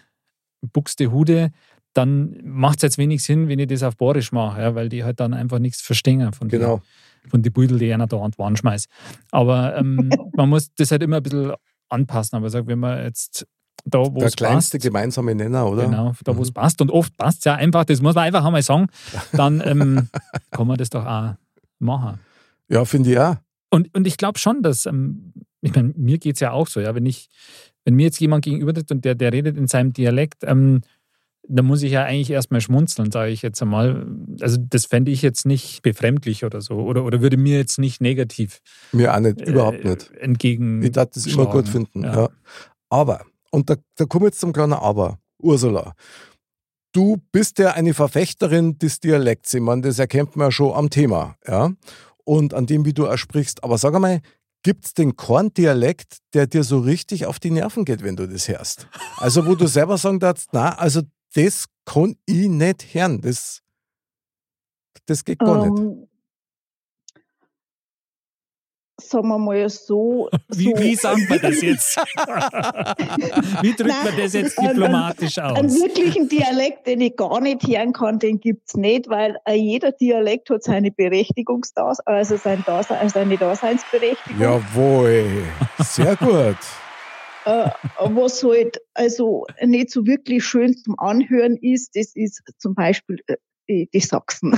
Buxtehude, 0.61 1.51
dann 1.97 2.37
macht 2.43 2.77
es 2.77 2.83
jetzt 2.83 2.97
wenig 2.97 3.23
Sinn, 3.23 3.47
wenn 3.47 3.59
ich 3.59 3.67
das 3.67 3.83
auf 3.83 3.97
Borisch 3.97 4.31
mache, 4.31 4.61
ja, 4.61 4.75
weil 4.75 4.89
die 4.89 5.03
halt 5.03 5.19
dann 5.19 5.33
einfach 5.33 5.59
nichts 5.59 5.81
verstehen 5.81 6.31
von 6.33 6.47
den- 6.49 6.59
Genau. 6.59 6.81
von 7.29 7.41
den 7.41 7.51
Beutel, 7.51 7.77
die 7.79 7.91
einer 7.93 8.07
da 8.07 8.17
an 8.21 8.31
die 8.31 8.37
Wand 8.37 8.59
schmeißt. 8.59 8.87
Aber 9.31 9.75
ähm, 9.77 10.09
man 10.35 10.49
muss 10.49 10.73
das 10.75 10.91
halt 10.91 11.03
immer 11.03 11.17
ein 11.17 11.23
bisschen 11.23 11.53
anpassen. 11.89 12.37
Aber 12.37 12.49
sag, 12.49 12.67
wenn 12.67 12.79
man 12.79 13.03
jetzt 13.03 13.45
da, 13.85 13.99
wo 13.99 14.19
Der 14.19 14.27
es 14.27 14.35
kleinste 14.35 14.77
passt, 14.77 14.83
gemeinsame 14.87 15.33
Nenner, 15.35 15.67
oder? 15.69 15.85
genau, 15.85 16.13
da 16.23 16.35
wo 16.37 16.41
es 16.41 16.49
Mhm. 16.49 16.53
passt 16.53 16.81
und 16.81 16.91
oft 16.91 17.15
passt 17.17 17.39
es 17.39 17.43
ja 17.45 17.55
einfach, 17.55 17.85
das 17.85 18.01
muss 18.01 18.15
man 18.15 18.25
einfach 18.25 18.43
einmal 18.45 18.61
sagen, 18.61 18.87
dann 19.33 19.61
ähm, 19.65 20.07
kann 20.51 20.67
man 20.67 20.77
das 20.77 20.89
doch 20.89 21.05
auch 21.05 21.33
machen. 21.79 22.19
Ja, 22.69 22.83
finde 22.85 23.11
ich 23.11 23.19
auch. 23.19 23.35
Und, 23.69 23.93
und 23.95 24.07
ich 24.07 24.17
glaube 24.17 24.39
schon, 24.39 24.61
dass, 24.63 24.85
ähm, 24.85 25.33
ich 25.61 25.73
meine, 25.75 25.93
mir 25.97 26.17
geht 26.17 26.35
es 26.35 26.39
ja 26.41 26.51
auch 26.51 26.67
so, 26.67 26.79
ja, 26.79 26.95
wenn 26.95 27.05
ich, 27.05 27.29
wenn 27.85 27.95
mir 27.95 28.03
jetzt 28.03 28.19
jemand 28.19 28.43
gegenübertritt 28.45 28.91
und 28.91 29.03
der, 29.05 29.15
der 29.15 29.31
redet 29.33 29.57
in 29.57 29.67
seinem 29.67 29.93
Dialekt, 29.93 30.43
ähm, 30.43 30.81
da 31.49 31.63
muss 31.63 31.81
ich 31.81 31.91
ja 31.93 32.03
eigentlich 32.03 32.29
erstmal 32.29 32.61
schmunzeln, 32.61 33.11
sage 33.11 33.31
ich 33.31 33.41
jetzt 33.41 33.61
einmal. 33.61 34.05
Also 34.41 34.57
das 34.59 34.85
fände 34.85 35.11
ich 35.11 35.21
jetzt 35.21 35.45
nicht 35.45 35.81
befremdlich 35.81 36.43
oder 36.43 36.61
so. 36.61 36.75
Oder, 36.75 37.03
oder 37.05 37.21
würde 37.21 37.37
mir 37.37 37.57
jetzt 37.57 37.79
nicht 37.79 38.01
negativ 38.01 38.59
Mir 38.91 39.13
auch 39.15 39.19
nicht, 39.19 39.41
überhaupt 39.41 39.83
äh, 39.83 39.89
nicht. 39.89 40.11
entgegen. 40.17 40.81
Ich 40.81 40.91
darf 40.91 41.09
das 41.11 41.25
immer 41.25 41.45
gut 41.45 41.67
finden. 41.67 42.03
Ja. 42.03 42.15
Ja. 42.23 42.29
Aber, 42.89 43.21
und 43.51 43.69
da, 43.69 43.75
da 43.95 44.05
kommen 44.05 44.23
wir 44.23 44.27
jetzt 44.29 44.39
zum 44.39 44.53
kleinen 44.53 44.73
Aber. 44.73 45.19
Ursula, 45.39 45.93
du 46.93 47.17
bist 47.31 47.59
ja 47.59 47.71
eine 47.71 47.93
Verfechterin 47.93 48.77
des 48.79 48.99
Dialekts. 48.99 49.53
Ich 49.53 49.61
meine, 49.61 49.83
das 49.83 49.99
erkennt 49.99 50.35
man 50.35 50.47
ja 50.47 50.51
schon 50.51 50.73
am 50.73 50.89
Thema. 50.89 51.35
Ja? 51.47 51.71
Und 52.23 52.53
an 52.53 52.65
dem, 52.65 52.85
wie 52.85 52.93
du 52.93 53.07
auch 53.07 53.17
sprichst. 53.17 53.63
Aber 53.63 53.77
sag 53.77 53.93
einmal, 53.93 54.21
gibt 54.63 54.85
es 54.85 54.93
den 54.93 55.15
Korn-Dialekt, 55.15 56.17
der 56.33 56.47
dir 56.47 56.63
so 56.63 56.79
richtig 56.79 57.25
auf 57.25 57.39
die 57.39 57.51
Nerven 57.51 57.85
geht, 57.85 58.03
wenn 58.03 58.15
du 58.15 58.27
das 58.27 58.47
hörst? 58.47 58.87
Also, 59.17 59.45
wo 59.45 59.55
du 59.55 59.67
selber 59.67 59.97
sagen 59.97 60.19
darfst, 60.19 60.49
na, 60.51 60.75
also 60.77 61.03
das 61.33 61.65
kann 61.85 62.15
ich 62.25 62.47
nicht 62.47 62.93
hören. 62.93 63.21
Das, 63.21 63.61
das 65.05 65.23
geht 65.23 65.39
gar 65.39 65.65
nicht. 65.65 65.79
Ähm, 65.79 66.07
sagen 68.99 69.27
wir 69.27 69.37
mal 69.37 69.69
so. 69.69 70.29
Wie, 70.49 70.73
so 70.75 70.81
wie 70.81 70.95
sagt 70.95 71.29
man 71.29 71.39
das 71.39 71.61
jetzt? 71.61 71.97
wie 73.61 73.73
drückt 73.73 74.03
man 74.03 74.17
das 74.17 74.33
jetzt 74.33 74.59
diplomatisch 74.59 75.37
Einen 75.37 75.65
aus? 75.65 75.75
wirklichen 75.75 76.27
Dialekt, 76.29 76.87
den 76.87 77.01
ich 77.01 77.15
gar 77.15 77.39
nicht 77.41 77.67
hören 77.67 77.93
kann, 77.93 78.19
den 78.19 78.39
gibt's 78.39 78.75
nicht, 78.75 79.09
weil 79.09 79.37
äh, 79.45 79.53
jeder 79.53 79.91
Dialekt 79.91 80.49
hat 80.49 80.63
seine 80.63 80.91
Berechtigungsdas 80.91 81.99
also 82.01 82.37
sein 82.37 82.63
Dasein, 82.65 82.97
also 82.97 83.13
seine 83.13 83.37
Daseinsberechtigung. 83.37 84.41
Jawohl, 84.41 85.43
sehr 85.79 86.15
gut. 86.15 86.57
Äh, 87.47 87.69
was 87.99 88.43
halt 88.43 88.77
also 88.93 89.45
nicht 89.63 89.89
so 89.91 90.05
wirklich 90.05 90.43
schön 90.43 90.75
zum 90.75 90.97
Anhören 90.99 91.57
ist, 91.57 91.95
das 91.95 92.11
ist 92.15 92.41
zum 92.57 92.75
Beispiel 92.75 93.19
äh, 93.27 93.35
die, 93.69 93.89
die 93.93 93.99
Sachsen. 93.99 94.57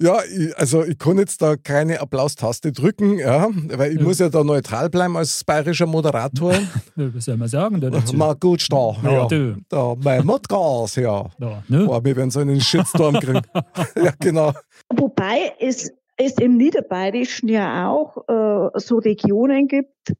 Ja, 0.00 0.18
ich, 0.24 0.56
also 0.58 0.84
ich 0.84 0.98
kann 0.98 1.18
jetzt 1.18 1.40
da 1.40 1.54
keine 1.56 2.00
Applaustaste 2.00 2.72
drücken, 2.72 3.18
ja, 3.18 3.48
weil 3.68 3.92
ich 3.92 3.98
Ja. 3.98 4.04
muss 4.04 4.18
ja 4.18 4.28
da 4.28 4.42
neutral 4.42 4.90
bleiben 4.90 5.16
als 5.16 5.44
bayerischer 5.44 5.86
Moderator. 5.86 6.52
Was 6.96 7.24
soll 7.26 7.36
man 7.36 7.46
sagen 7.48 7.80
da 7.80 7.90
dazu? 7.90 8.16
Mal 8.16 8.34
gut 8.34 8.66
da, 8.72 8.96
Ja, 9.04 9.12
ja. 9.12 9.26
du. 9.28 9.56
Da, 9.68 9.94
mein 10.02 10.26
Modcast, 10.26 10.96
ja. 10.96 11.30
Da, 11.38 11.62
ne? 11.68 11.84
Boah, 11.86 12.04
wir 12.04 12.16
werden 12.16 12.30
so 12.30 12.40
einen 12.40 12.60
Shitstorm 12.60 13.14
kriegen. 13.20 13.42
ja, 13.96 14.12
genau. 14.18 14.52
Wobei 14.92 15.52
es, 15.60 15.92
es 16.16 16.32
im 16.38 16.56
Niederbayerischen 16.56 17.48
ja 17.48 17.88
auch 17.88 18.16
äh, 18.28 18.80
so 18.80 18.96
Regionen 18.96 19.68
gibt, 19.68 20.12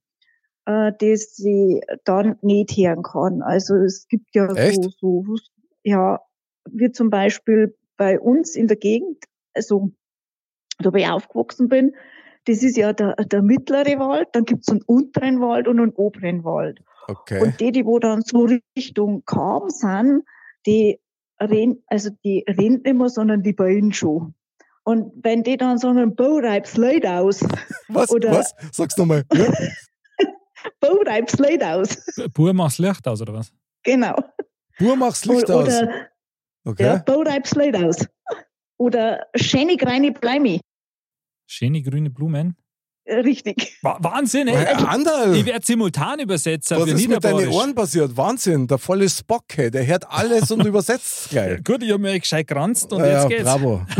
äh, 0.67 0.93
die 1.01 1.17
sie 1.17 1.83
dann 2.05 2.37
nicht 2.43 2.77
hören 2.77 3.03
kann. 3.03 3.43
Also 3.43 3.77
es 3.77 4.07
gibt 4.09 4.35
ja 4.35 4.47
Echt? 4.55 4.83
so, 4.83 5.25
so, 5.25 5.37
ja, 5.83 6.21
wie 6.71 6.91
zum 6.91 7.11
Beispiel 7.11 7.77
bei 7.97 8.19
uns 8.19 8.57
in 8.57 8.69
der 8.69 8.77
Gegend, 8.77 9.25
also 9.55 9.91
da 10.79 10.93
wo 10.93 10.97
ich 10.97 11.07
aufgewachsen 11.09 11.69
bin, 11.69 11.95
das 12.47 12.63
ist 12.63 12.77
ja 12.77 12.93
der, 12.93 13.15
der 13.15 13.43
mittlere 13.43 13.99
Wald, 13.99 14.29
dann 14.33 14.45
gibt's 14.45 14.69
einen 14.69 14.83
unteren 14.83 15.41
Wald 15.41 15.69
und 15.69 15.81
einen 15.81 15.93
oberen 15.93 16.45
Wald. 16.45 16.81
Okay. 17.07 17.43
Und 17.43 17.61
die, 17.61 17.73
die 17.73 17.85
wo 17.85 17.99
dann 17.99 18.23
so 18.23 18.49
Richtung 18.77 19.25
Kam 19.25 19.69
sind, 19.71 20.25
die 20.67 21.01
reden, 21.41 21.83
also 21.87 22.11
die 22.25 22.45
reden 22.49 22.83
nicht 22.83 22.97
mehr, 22.97 23.09
sondern 23.09 23.43
die 23.43 23.53
bauen 23.53 23.93
schon. 23.93 24.35
Und 24.85 25.13
wenn 25.25 25.43
die 25.43 25.57
dann 25.57 25.79
so 25.79 25.89
einen 25.89 26.15
Baureibs 26.15 26.77
leid 26.77 27.07
aus, 27.07 27.41
Was? 27.89 28.11
Oder- 28.11 28.33
Was? 28.33 28.55
Sag's 28.73 28.97
nochmal. 28.97 29.25
Ja? 29.33 29.53
Baureibs 30.81 31.39
leid 31.39 31.63
aus, 31.63 31.97
Pur 32.33 32.53
machst 32.55 32.79
Licht 32.79 33.07
aus, 33.07 33.21
oder 33.21 33.35
was? 33.35 33.53
genau. 33.83 34.17
Bur 34.79 34.97
mach's 34.97 35.25
Licht 35.25 35.45
oder, 35.45 35.57
aus. 35.57 35.69
Oder, 35.83 36.09
Okay. 36.67 36.85
ja, 36.85 36.97
Baureibs 36.97 37.55
leid 37.55 37.77
aus. 37.77 37.97
Oder 38.79 39.27
schöne 39.37 39.77
kleine 39.77 40.13
Bleimi. 40.13 40.61
Schöne 41.47 41.83
grüne 41.83 42.09
Blumen. 42.11 42.57
Äh, 43.05 43.17
Richtig. 43.17 43.77
Wa- 43.83 43.99
Wahnsinn, 44.01 44.49
ey. 44.49 44.57
Anderl, 44.67 45.37
Ich 45.37 45.45
werde 45.45 45.65
Simultanübersetzer 45.65 46.81
was 46.81 46.89
für 46.89 46.95
ist 46.97 47.07
mit 47.07 47.23
deinen. 47.23 47.49
Ohren 47.51 47.75
passiert? 47.75 48.17
Wahnsinn, 48.17 48.67
der 48.67 48.79
volle 48.79 49.11
Spock, 49.11 49.45
hey, 49.55 49.71
der 49.71 49.87
hört 49.87 50.11
alles 50.11 50.51
und 50.51 50.65
übersetzt 50.67 51.29
gleich. 51.29 51.63
Gut, 51.63 51.83
ich 51.83 51.91
habe 51.93 52.01
mir 52.01 52.19
gescheit 52.19 52.47
geranzt 52.49 52.91
und 52.95 53.01
ja, 53.01 53.21
jetzt 53.21 53.29
geht's. 53.29 53.43
bravo. 53.45 53.85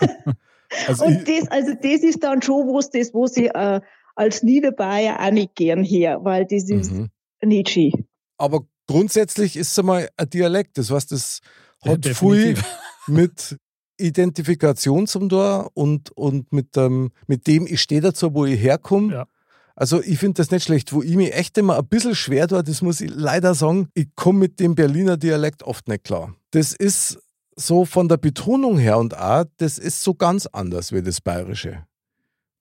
also 0.88 1.04
ich, 1.04 1.10
Und 1.18 1.28
das, 1.28 1.48
also 1.50 1.74
das 1.74 2.02
ist 2.02 2.22
dann 2.24 2.40
schon 2.40 2.66
was, 2.68 2.88
das, 2.90 3.12
wo 3.12 3.26
sie 3.26 3.48
äh, 3.48 3.80
als 4.16 4.42
Niederbayer 4.42 5.20
auch 5.20 5.30
nicht 5.30 5.54
gern 5.54 5.84
her, 5.84 6.18
weil 6.22 6.46
das 6.46 6.68
ist 6.68 6.90
mhm. 6.90 7.10
nicht 7.44 7.70
schön. 7.70 7.92
Aber 8.38 8.66
grundsätzlich 8.86 9.56
ist 9.56 9.72
es 9.72 9.78
einmal 9.78 10.08
ein 10.16 10.30
Dialekt. 10.30 10.78
Das 10.78 10.90
heißt, 10.90 11.12
das 11.12 11.40
Ja, 11.84 11.92
hat 11.92 12.04
viel 12.04 12.54
definitiv. 12.54 12.64
mit 13.06 13.56
Identifikation 13.98 15.06
zum 15.06 15.28
Tor 15.28 15.70
und, 15.74 16.10
und 16.16 16.52
mit, 16.52 16.76
ähm, 16.76 17.12
mit 17.26 17.46
dem, 17.46 17.66
ich 17.66 17.80
stehe 17.80 18.00
dazu, 18.00 18.34
wo 18.34 18.44
ich 18.44 18.60
herkomme. 18.60 19.12
Ja. 19.12 19.26
Also 19.74 20.02
ich 20.02 20.18
finde 20.18 20.34
das 20.34 20.50
nicht 20.50 20.64
schlecht. 20.64 20.92
Wo 20.92 21.02
ich 21.02 21.16
mich 21.16 21.34
echt 21.34 21.56
immer 21.58 21.78
ein 21.78 21.86
bisschen 21.86 22.14
schwer 22.14 22.48
tue, 22.48 22.62
das 22.62 22.80
muss 22.82 23.00
ich 23.00 23.10
leider 23.14 23.54
sagen, 23.54 23.88
ich 23.94 24.08
komme 24.14 24.40
mit 24.40 24.58
dem 24.60 24.74
Berliner 24.74 25.18
Dialekt 25.18 25.62
oft 25.62 25.88
nicht 25.88 26.04
klar. 26.04 26.34
Das 26.50 26.72
ist 26.72 27.18
so 27.56 27.84
von 27.84 28.08
der 28.08 28.16
Betonung 28.16 28.78
her 28.78 28.98
und 28.98 29.16
auch, 29.16 29.44
das 29.58 29.78
ist 29.78 30.02
so 30.02 30.14
ganz 30.14 30.46
anders 30.46 30.92
wie 30.92 31.02
das 31.02 31.20
Bayerische. 31.20 31.86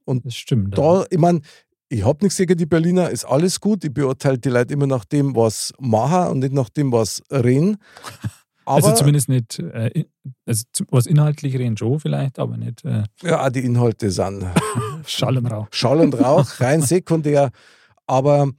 Das 0.06 0.36
stimmt. 0.36 0.78
Da, 0.78 1.06
ich 1.10 1.18
meine, 1.18 1.42
ich 1.90 2.04
habe 2.04 2.24
nichts 2.24 2.38
gegen 2.38 2.58
die 2.58 2.66
Berliner, 2.66 3.10
ist 3.10 3.26
alles 3.26 3.60
gut. 3.60 3.84
Ich 3.84 3.94
beurteile 3.94 4.38
die 4.38 4.50
Leute 4.50 4.74
immer 4.74 4.88
nach 4.88 5.06
dem, 5.06 5.36
was 5.36 5.74
machen 5.80 6.32
und 6.32 6.40
nicht 6.40 6.54
nach 6.54 6.70
dem, 6.70 6.92
was 6.92 7.22
reden. 7.32 7.78
Aber 8.66 8.88
also 8.88 8.94
zumindest 8.94 9.30
nicht, 9.30 9.60
äh, 9.60 10.06
also 10.46 10.64
was 10.90 11.06
inhaltlich 11.06 11.56
reden 11.56 11.78
schon 11.78 12.00
vielleicht, 12.00 12.40
aber 12.40 12.58
nicht 12.58 12.84
äh, 12.84 13.04
ja, 13.22 13.48
die 13.52 13.64
Inhalte 13.64 14.10
sind 14.10 14.44
Schall 15.06 15.38
und 15.38 15.46
Rauch. 15.46 15.68
Schall 15.70 16.00
und 16.00 16.20
Rauch, 16.20 16.48
rein 16.60 16.82
sekundär. 16.82 17.52
Aber 18.08 18.50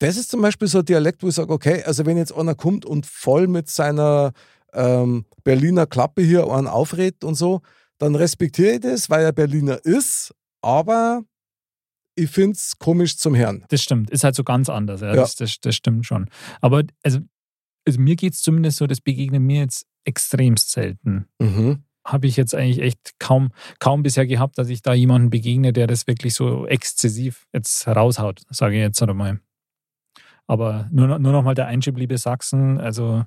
das 0.00 0.16
ist 0.16 0.32
zum 0.32 0.42
Beispiel 0.42 0.66
so 0.66 0.80
ein 0.80 0.84
Dialekt, 0.84 1.22
wo 1.22 1.28
ich 1.28 1.36
sage, 1.36 1.52
okay, 1.52 1.84
also 1.84 2.04
wenn 2.04 2.16
jetzt 2.16 2.34
einer 2.34 2.56
kommt 2.56 2.84
und 2.84 3.06
voll 3.06 3.46
mit 3.46 3.68
seiner 3.68 4.32
ähm, 4.72 5.24
Berliner 5.44 5.86
Klappe 5.86 6.22
hier 6.22 6.50
einen 6.50 6.66
aufredet 6.66 7.22
und 7.22 7.36
so, 7.36 7.60
dann 7.98 8.16
respektiere 8.16 8.72
ich 8.72 8.80
das, 8.80 9.08
weil 9.08 9.24
er 9.24 9.32
Berliner 9.32 9.84
ist, 9.84 10.34
aber 10.64 11.22
ich 12.16 12.30
finde 12.30 12.52
es 12.52 12.78
komisch 12.78 13.16
zum 13.16 13.34
Herrn. 13.34 13.64
Das 13.68 13.82
stimmt, 13.82 14.10
ist 14.10 14.24
halt 14.24 14.34
so 14.34 14.44
ganz 14.44 14.68
anders. 14.68 15.00
Ja, 15.00 15.08
Ja. 15.08 15.14
Das, 15.16 15.36
das, 15.36 15.58
das 15.60 15.74
stimmt 15.74 16.06
schon. 16.06 16.28
Aber 16.60 16.82
also, 17.02 17.20
also 17.86 18.00
mir 18.00 18.16
geht 18.16 18.34
es 18.34 18.42
zumindest 18.42 18.78
so, 18.78 18.86
das 18.86 19.00
begegnet 19.00 19.42
mir 19.42 19.60
jetzt 19.60 19.86
extremst 20.04 20.70
selten. 20.70 21.26
Mhm. 21.38 21.84
Habe 22.06 22.26
ich 22.26 22.36
jetzt 22.36 22.54
eigentlich 22.54 22.80
echt 22.80 23.18
kaum, 23.18 23.50
kaum 23.78 24.02
bisher 24.02 24.26
gehabt, 24.26 24.58
dass 24.58 24.68
ich 24.68 24.82
da 24.82 24.92
jemanden 24.92 25.30
begegne, 25.30 25.72
der 25.72 25.86
das 25.86 26.06
wirklich 26.06 26.34
so 26.34 26.66
exzessiv 26.66 27.46
jetzt 27.52 27.86
raushaut, 27.88 28.42
sage 28.50 28.76
ich 28.76 28.80
jetzt 28.80 29.02
einmal. 29.02 29.40
Aber 30.46 30.88
nur, 30.92 31.18
nur 31.18 31.32
noch 31.32 31.42
mal 31.42 31.54
der 31.54 31.66
Einschub, 31.66 31.96
liebe 31.96 32.18
Sachsen, 32.18 32.78
also 32.78 33.24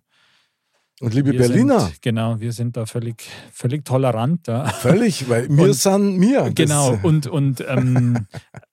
Und 1.00 1.14
liebe 1.14 1.32
wir 1.32 1.39
Berliner, 1.39 1.82
Sind, 1.82 2.02
genau, 2.02 2.39
wir 2.39 2.52
sind 2.52 2.76
da 2.76 2.88
völlig, 2.88 3.30
völlig 3.54 3.86
tolerant. 3.86 4.48
Ja. 4.48 4.66
völlig, 4.66 5.30
weil 5.30 5.48
wir 5.50 5.66
Und- 5.66 5.74
sind 5.74 6.18
mir. 6.18 6.50
Genau, 6.56 6.98
und, 7.04 7.28
und 7.28 7.64
ähm, 7.68 8.26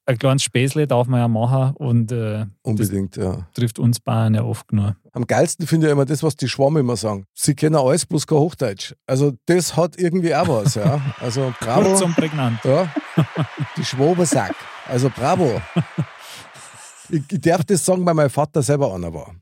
ein 0.06 0.18
kleines 0.18 0.42
Späßle 0.42 0.86
darf 0.86 1.06
man 1.06 1.20
ja 1.20 1.28
machen 1.28 1.74
und 1.76 2.12
äh, 2.12 2.46
Unbedingt, 2.62 3.16
ja. 3.16 3.46
trifft 3.52 3.78
uns 3.78 4.00
Bayern 4.00 4.34
ja 4.34 4.42
oft 4.42 4.72
nur. 4.72 4.96
Am 5.12 5.26
geilsten 5.26 5.66
finde 5.66 5.86
ich 5.88 5.92
immer 5.92 6.06
das, 6.06 6.22
was 6.22 6.34
die 6.34 6.48
Schwamme 6.48 6.80
immer 6.80 6.96
sagen. 6.96 7.26
Sie 7.34 7.54
kennen 7.54 7.76
alles, 7.76 8.06
bloß 8.06 8.26
kein 8.26 8.38
Hochdeutsch. 8.38 8.94
Also 9.06 9.32
das 9.44 9.76
hat 9.76 9.98
irgendwie 9.98 10.34
auch 10.34 10.48
was, 10.48 10.76
ja. 10.76 11.02
Also 11.20 11.52
bravo. 11.60 11.90
Kurz 11.90 12.00
und 12.00 12.16
prägnant. 12.16 12.58
Ja, 12.64 12.90
die 13.76 13.84
Schwabensack. 13.84 14.54
Also 14.88 15.10
bravo. 15.14 15.60
Ich, 17.10 17.22
ich 17.30 17.40
darf 17.42 17.64
das 17.64 17.84
sagen, 17.84 18.04
weil 18.06 18.14
mein 18.14 18.30
Vater 18.30 18.62
selber 18.62 18.94
einer 18.94 19.12
war. 19.12 19.34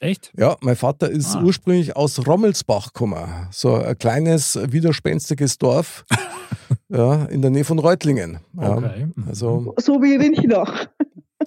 Echt? 0.00 0.32
Ja, 0.36 0.56
mein 0.60 0.76
Vater 0.76 1.10
ist 1.10 1.34
Ah. 1.36 1.42
ursprünglich 1.42 1.96
aus 1.96 2.24
Rommelsbach 2.26 2.92
gekommen. 2.92 3.48
So 3.50 3.74
ein 3.74 3.98
kleines, 3.98 4.56
widerspenstiges 4.70 5.58
Dorf 5.58 6.04
ja, 6.88 7.24
in 7.26 7.42
der 7.42 7.50
Nähe 7.50 7.64
von 7.64 7.78
Reutlingen. 7.80 8.38
Ja, 8.60 8.76
Okay. 8.76 9.08
Also, 9.26 9.74
So 9.78 10.00
wie 10.00 10.14
Rinchnach. 10.16 10.86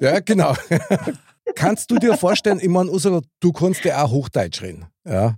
ja, 0.02 0.20
genau. 0.20 0.54
kannst 1.56 1.92
du 1.92 1.96
dir 1.96 2.18
vorstellen, 2.18 2.60
ich 2.62 2.68
meine, 2.70 2.92
Ursula, 2.92 3.22
du 3.40 3.52
kannst 3.54 3.86
ja 3.86 4.04
auch 4.04 4.12
Hochdeutsch 4.12 4.62
reden. 4.62 4.86
Ja. 5.08 5.38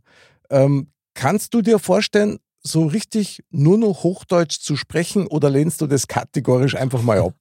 Ähm, 0.50 0.92
kannst 1.14 1.54
du 1.54 1.62
dir 1.62 1.78
vorstellen, 1.78 2.40
so 2.64 2.86
richtig 2.88 3.44
nur 3.52 3.78
noch 3.78 4.04
Hochdeutsch 4.04 4.60
zu 4.60 4.76
sprechen 4.76 5.28
oder 5.28 5.50
lehnst 5.52 5.82
du 5.82 5.88
das 5.88 6.08
kategorisch 6.08 6.76
einfach 6.76 7.02
mal 7.04 7.20
ab? 7.20 7.36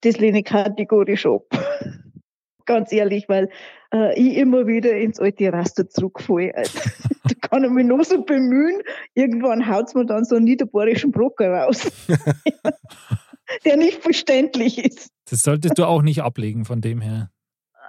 Das 0.00 0.16
lehne 0.16 0.38
ich 0.38 0.44
kategorisch 0.44 1.26
ab. 1.26 1.42
Ganz 2.66 2.92
ehrlich, 2.92 3.24
weil 3.28 3.50
äh, 3.94 4.18
ich 4.20 4.36
immer 4.36 4.66
wieder 4.66 4.92
ins 4.96 5.20
alte 5.20 5.52
Raster 5.52 5.88
zurückfalle. 5.88 6.54
Also, 6.54 6.78
da 7.24 7.48
kann 7.48 7.64
ich 7.64 7.70
mich 7.70 7.86
noch 7.86 8.02
so 8.04 8.22
bemühen. 8.22 8.82
Irgendwann 9.14 9.68
haut 9.68 9.94
mir 9.94 10.04
dann 10.04 10.24
so 10.24 10.36
einen 10.36 10.44
niederbayerischen 10.44 11.12
Brocker 11.12 11.50
raus, 11.50 11.90
der 13.64 13.76
nicht 13.76 14.02
verständlich 14.02 14.84
ist. 14.84 15.10
Das 15.30 15.42
solltest 15.42 15.78
du 15.78 15.84
auch 15.84 16.02
nicht 16.02 16.22
ablegen 16.22 16.64
von 16.64 16.80
dem 16.80 17.00
her. 17.00 17.30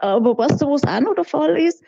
Aber 0.01 0.38
was 0.38 0.58
da 0.58 0.68
was 0.68 0.84
auch 0.84 0.99
noch 0.99 1.16
der 1.16 1.24
Fall 1.24 1.58
ist, 1.58 1.84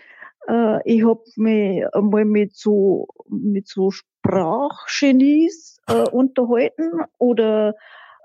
äh, 0.47 0.79
ich 0.85 1.05
habe 1.05 1.21
mich 1.35 1.83
einmal 1.93 2.25
mit 2.25 2.55
so, 2.55 3.07
mit 3.29 3.67
so 3.67 3.91
Sprachgenies 3.91 5.77
äh, 5.87 5.93
unterhalten 5.93 7.01
oder 7.19 7.75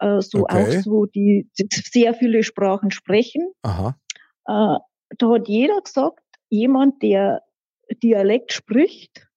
äh, 0.01 0.21
so 0.21 0.45
Okay. 0.45 0.57
auch 0.57 0.83
so, 0.83 1.07
die, 1.07 1.51
die 1.59 1.69
sehr 1.71 2.15
viele 2.15 2.43
Sprachen 2.43 2.91
sprechen. 2.91 3.53
Aha. 3.63 3.97
Da 5.19 5.29
hat 5.31 5.49
jeder 5.49 5.81
gesagt, 5.81 6.21
jemand, 6.49 7.03
der 7.03 7.43
Dialekt 8.03 8.53
spricht, 8.53 9.29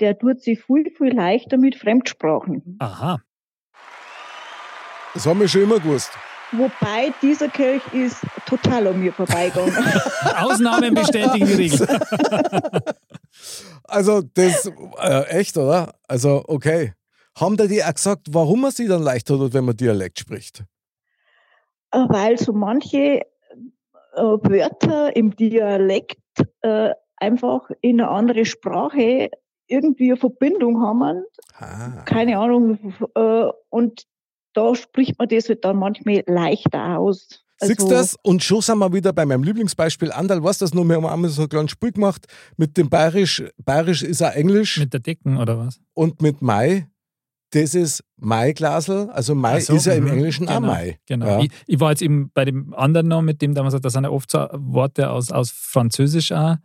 der 0.00 0.18
tut 0.18 0.42
sich 0.42 0.62
viel, 0.62 0.90
viel 0.96 1.14
leichter 1.14 1.56
mit 1.56 1.76
Fremdsprachen. 1.76 2.76
Aha. 2.78 3.20
Das 5.14 5.26
haben 5.26 5.40
wir 5.40 5.48
schon 5.48 5.62
immer 5.62 5.80
gewusst. 5.80 6.10
Wobei 6.52 7.12
dieser 7.22 7.48
Kirch 7.48 7.82
ist 7.92 8.18
total 8.46 8.86
an 8.88 9.00
mir 9.00 9.12
vorbeigegangen. 9.12 9.74
Ausnahmen 10.36 10.94
bestätigen 10.94 11.46
die 11.46 11.54
Regel. 11.54 11.86
Also, 13.88 14.22
das, 14.22 14.68
äh, 14.98 15.26
echt, 15.28 15.56
oder? 15.56 15.94
Also, 16.08 16.42
okay. 16.48 16.94
Haben 17.38 17.56
da 17.56 17.66
die 17.66 17.84
auch 17.84 17.94
gesagt, 17.94 18.28
warum 18.30 18.62
man 18.62 18.70
sich 18.72 18.88
dann 18.88 19.02
leichter 19.02 19.36
tut, 19.36 19.52
wenn 19.52 19.64
man 19.64 19.76
Dialekt 19.76 20.18
spricht? 20.18 20.64
Äh, 21.92 21.98
weil 22.08 22.38
so 22.38 22.52
manche 22.52 23.22
Wörter 24.22 25.14
im 25.16 25.34
Dialekt 25.36 26.18
äh, 26.62 26.90
einfach 27.16 27.70
in 27.80 28.00
eine 28.00 28.10
andere 28.10 28.44
Sprache 28.44 29.30
irgendwie 29.68 30.10
eine 30.10 30.16
Verbindung 30.16 30.80
haben, 30.82 31.24
Ah. 31.58 32.02
keine 32.04 32.38
Ahnung, 32.38 32.94
äh, 33.14 33.46
und 33.70 34.04
da 34.54 34.74
spricht 34.74 35.18
man 35.18 35.28
das 35.28 35.48
halt 35.48 35.64
dann 35.64 35.76
manchmal 35.76 36.22
leichter 36.26 36.98
aus. 36.98 37.42
Siehst 37.58 37.80
du 37.82 37.88
das? 37.88 38.16
Und 38.22 38.42
schon 38.42 38.60
sind 38.60 38.78
wir 38.78 38.92
wieder 38.92 39.12
bei 39.14 39.24
meinem 39.24 39.42
Lieblingsbeispiel. 39.42 40.12
Andal, 40.12 40.42
weißt 40.42 40.60
du 40.60 40.64
das 40.66 40.74
nur? 40.74 40.84
Wir 40.84 40.96
haben 40.96 41.06
einmal 41.06 41.30
so 41.30 41.42
ein 41.42 41.48
kleines 41.48 41.70
Spiel 41.70 41.90
gemacht 41.92 42.26
mit 42.58 42.76
dem 42.76 42.90
Bayerisch. 42.90 43.42
Bayerisch 43.64 44.02
ist 44.02 44.22
auch 44.22 44.32
Englisch 44.32 44.78
Mit 44.78 44.92
der 44.92 45.00
Decken 45.00 45.38
oder 45.38 45.58
was? 45.58 45.80
und 45.94 46.20
mit 46.20 46.42
Mai. 46.42 46.86
Das 47.56 47.74
ist 47.74 48.04
Maiglasel. 48.18 49.08
Also 49.10 49.34
Mai 49.34 49.60
so, 49.60 49.76
ist 49.76 49.86
ja 49.86 49.94
im 49.94 50.04
mhm. 50.04 50.10
Englischen 50.10 50.46
auch 50.46 50.56
Genau, 50.56 50.66
Mai. 50.66 50.98
Genau. 51.06 51.26
Ja. 51.26 51.40
Ich, 51.40 51.50
ich 51.66 51.80
war 51.80 51.90
jetzt 51.90 52.02
eben 52.02 52.30
bei 52.34 52.44
dem 52.44 52.74
anderen 52.74 53.08
noch, 53.08 53.22
mit 53.22 53.40
dem 53.40 53.54
da 53.54 53.62
man 53.62 53.70
sagt, 53.70 53.82
da 53.82 53.88
sind 53.88 54.04
ja 54.04 54.10
oft 54.10 54.30
so 54.30 54.46
Worte 54.52 55.08
aus, 55.10 55.32
aus 55.32 55.50
Französisch 55.50 56.32
auch, 56.32 56.56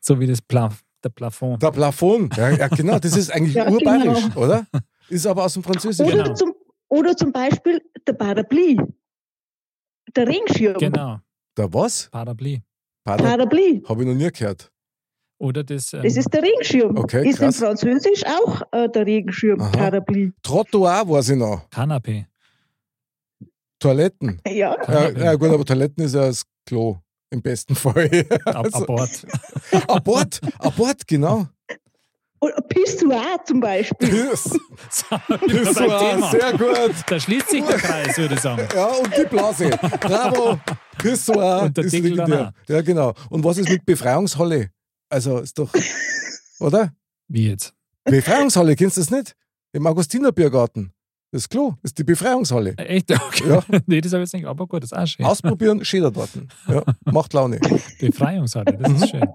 so 0.00 0.18
wie 0.18 0.26
das 0.26 0.42
Pla 0.42 0.70
der 1.04 1.10
Plafond. 1.10 1.62
Der 1.62 1.70
Plafond. 1.70 2.36
Ja, 2.36 2.50
ja, 2.50 2.66
genau. 2.66 2.98
Das 2.98 3.16
ist 3.16 3.30
eigentlich 3.30 3.54
Ja, 3.60 3.70
urbayerisch, 3.70 4.24
genau. 4.24 4.40
oder? 4.40 4.66
Ist 5.08 5.26
aber 5.26 5.44
aus 5.44 5.54
dem 5.54 5.62
Französischen. 5.62 6.12
Oder, 6.12 6.24
Genau. 6.24 6.34
zum, 6.34 6.52
oder 6.88 7.16
zum 7.16 7.32
Beispiel 7.32 7.80
der 8.06 8.12
Parapluie, 8.14 8.80
der 10.16 10.26
Regenschirm. 10.28 10.78
Genau, 10.78 11.20
Der 11.56 11.72
was? 11.72 12.08
Parapluie. 12.10 12.60
Parapluie, 13.04 13.82
Habe 13.88 14.02
ich 14.02 14.08
noch 14.08 14.14
nie 14.14 14.30
gehört. 14.30 14.70
Oder 15.40 15.64
das, 15.64 15.94
ähm, 15.94 16.02
das 16.02 16.18
ist 16.18 16.32
der 16.34 16.42
Regenschirm. 16.42 16.98
Okay, 16.98 17.26
ist 17.26 17.40
in 17.40 17.46
krass. 17.46 17.56
Französisch 17.56 18.24
auch 18.26 18.60
äh, 18.72 18.90
der 18.90 19.06
Regenschirm, 19.06 19.58
Aha. 19.58 19.70
Parapluie. 19.70 20.32
Trottoir 20.42 21.08
weiß 21.08 21.30
ich 21.30 21.38
noch. 21.38 21.66
Kanapé. 21.70 22.26
Toiletten. 23.78 24.38
Ja, 24.46 24.76
Ja, 24.86 25.08
ja 25.08 25.34
gut, 25.36 25.48
aber 25.48 25.64
Toiletten 25.64 26.04
ist 26.04 26.14
ja 26.14 26.26
das 26.26 26.44
Klo. 26.66 26.98
Im 27.30 27.40
besten 27.40 27.74
Fall. 27.74 28.26
Also, 28.44 28.82
Abort. 28.82 29.26
Abort, 29.88 30.40
Abort, 30.58 31.06
genau. 31.06 31.46
Und 32.40 32.52
Pissoir 32.68 33.38
zum 33.44 33.60
Beispiel. 33.60 34.30
Das 34.90 35.76
war 35.76 36.30
sehr 36.32 36.52
gut. 36.52 36.94
Da 37.06 37.20
schließt 37.20 37.48
sich 37.50 37.64
der 37.64 37.76
Kreis, 37.76 38.18
würde 38.18 38.34
ich 38.34 38.40
sagen. 38.40 38.66
Ja, 38.74 38.86
und 38.86 39.16
die 39.16 39.24
Blase. 39.24 39.70
Bravo. 40.00 40.58
Pissoir. 40.98 41.62
Und 41.62 41.76
der 41.76 41.84
ist 41.84 41.92
Deckel. 41.92 42.52
Ja, 42.68 42.82
genau. 42.82 43.14
Und 43.30 43.44
was 43.44 43.58
ist 43.58 43.68
mit 43.68 43.86
Befreiungshalle? 43.86 44.70
Also, 45.10 45.38
ist 45.38 45.58
doch, 45.58 45.70
oder? 46.60 46.94
Wie 47.28 47.48
jetzt? 47.48 47.74
Befreiungshalle, 48.04 48.76
kennst 48.76 48.96
du 48.96 49.02
das 49.02 49.10
nicht? 49.10 49.36
Im 49.72 49.86
Augustinerbiergarten. 49.86 50.92
Das 51.32 51.48
Klo 51.48 51.74
ist 51.82 51.96
die 51.98 52.04
Befreiungshalle. 52.04 52.76
Echt? 52.76 53.10
Okay. 53.10 53.48
Ja. 53.48 53.62
nee, 53.86 54.00
das 54.00 54.12
habe 54.12 54.22
ich 54.22 54.28
jetzt 54.28 54.34
nicht, 54.34 54.46
aber 54.46 54.66
gut, 54.66 54.82
das 54.82 54.92
ist 54.92 54.98
auch 54.98 55.06
schön. 55.06 55.26
Ausprobieren, 55.26 55.84
schön 55.84 56.02
dort. 56.12 56.30
Ja, 56.66 56.82
macht 57.04 57.32
Laune. 57.32 57.60
Befreiungshalle, 58.00 58.76
das 58.78 58.92
ist 58.92 59.10
schön. 59.10 59.28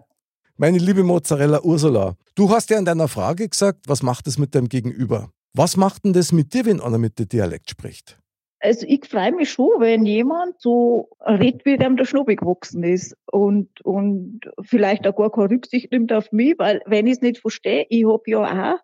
Meine 0.58 0.78
liebe 0.78 1.04
Mozzarella 1.04 1.62
Ursula, 1.62 2.16
du 2.36 2.50
hast 2.50 2.70
ja 2.70 2.80
in 2.80 2.86
deiner 2.86 3.08
Frage 3.08 3.48
gesagt, 3.48 3.88
was 3.88 4.02
macht 4.02 4.28
es 4.28 4.38
mit 4.38 4.56
deinem 4.56 4.70
Gegenüber? 4.70 5.30
Was 5.54 5.78
macht 5.78 6.04
denn 6.04 6.14
das 6.14 6.32
mit 6.32 6.54
dir, 6.54 6.66
wenn 6.66 6.82
einer 6.82 6.98
mit 6.98 7.18
dir 7.20 7.26
Dialekt 7.26 7.70
spricht? 7.70 8.18
Also 8.66 8.88
ich 8.90 9.06
freue 9.06 9.32
mich 9.32 9.52
schon, 9.52 9.80
wenn 9.80 10.08
jemand 10.08 10.60
so 10.60 11.10
redet, 11.24 11.66
wie 11.66 11.78
dem 11.78 11.98
der 11.98 12.06
Schnobel 12.06 12.36
gewachsen 12.36 12.84
ist 12.84 13.16
und, 13.32 13.70
und 13.82 14.40
vielleicht 14.64 15.06
auch 15.06 15.16
gar 15.16 15.32
keine 15.32 15.52
Rücksicht 15.52 15.92
nimmt 15.92 16.12
auf 16.12 16.32
mich, 16.32 16.56
weil 16.58 16.82
wenn 16.88 17.06
ich 17.06 17.18
es 17.18 17.22
nicht 17.22 17.38
verstehe, 17.38 17.86
ich 17.90 18.06
habe 18.06 18.24
ja 18.26 18.40
auch 18.40 18.80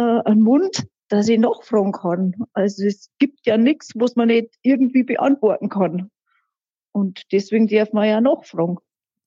äh, 0.00 0.22
einen 0.30 0.42
Mund, 0.42 0.86
dass 1.08 1.28
ich 1.28 1.40
nachfragen 1.40 1.90
kann. 1.90 2.36
Also 2.52 2.84
es 2.86 3.10
gibt 3.18 3.44
ja 3.46 3.56
nichts, 3.56 3.90
was 3.96 4.14
man 4.14 4.28
nicht 4.28 4.54
irgendwie 4.62 5.02
beantworten 5.02 5.68
kann. 5.68 6.12
Und 6.92 7.32
deswegen 7.32 7.66
darf 7.66 7.92
man 7.92 8.08
ja 8.08 8.20
nachfragen. 8.20 8.78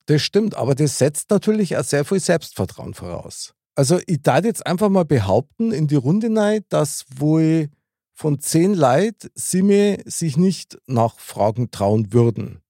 Das 0.06 0.22
stimmt, 0.22 0.56
aber 0.56 0.76
das 0.76 0.98
setzt 0.98 1.30
natürlich 1.30 1.76
auch 1.76 1.84
sehr 1.84 2.06
viel 2.06 2.22
Selbstvertrauen 2.22 2.94
voraus. 2.94 3.54
Also 3.76 4.00
ich 4.08 4.22
darf 4.22 4.46
jetzt 4.46 4.66
einfach 4.66 4.88
mal 4.88 5.04
behaupten 5.04 5.74
in 5.74 5.88
die 5.88 5.96
Runde 5.96 6.30
rein, 6.34 6.64
dass 6.70 7.04
wohl 7.14 7.68
von 8.14 8.40
zehn 8.40 8.74
Leid 8.74 9.32
sie 9.36 9.62
mir 9.64 10.02
sich 10.06 10.38
nicht 10.38 10.78
nachfragen 10.88 11.72
trauen 11.72 12.14
würden. 12.14 12.62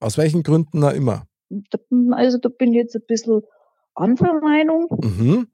Aus 0.00 0.18
welchen 0.18 0.42
Gründen 0.42 0.84
auch 0.84 0.92
immer. 0.92 1.26
Da- 1.48 1.78
Also 2.12 2.38
da 2.38 2.48
bin 2.48 2.72
ich 2.72 2.76
jetzt 2.78 2.94
ein 2.96 3.02
bisschen 3.06 3.42
anderer 3.94 4.40
Meinung. 4.40 4.86
Mhm. 5.02 5.48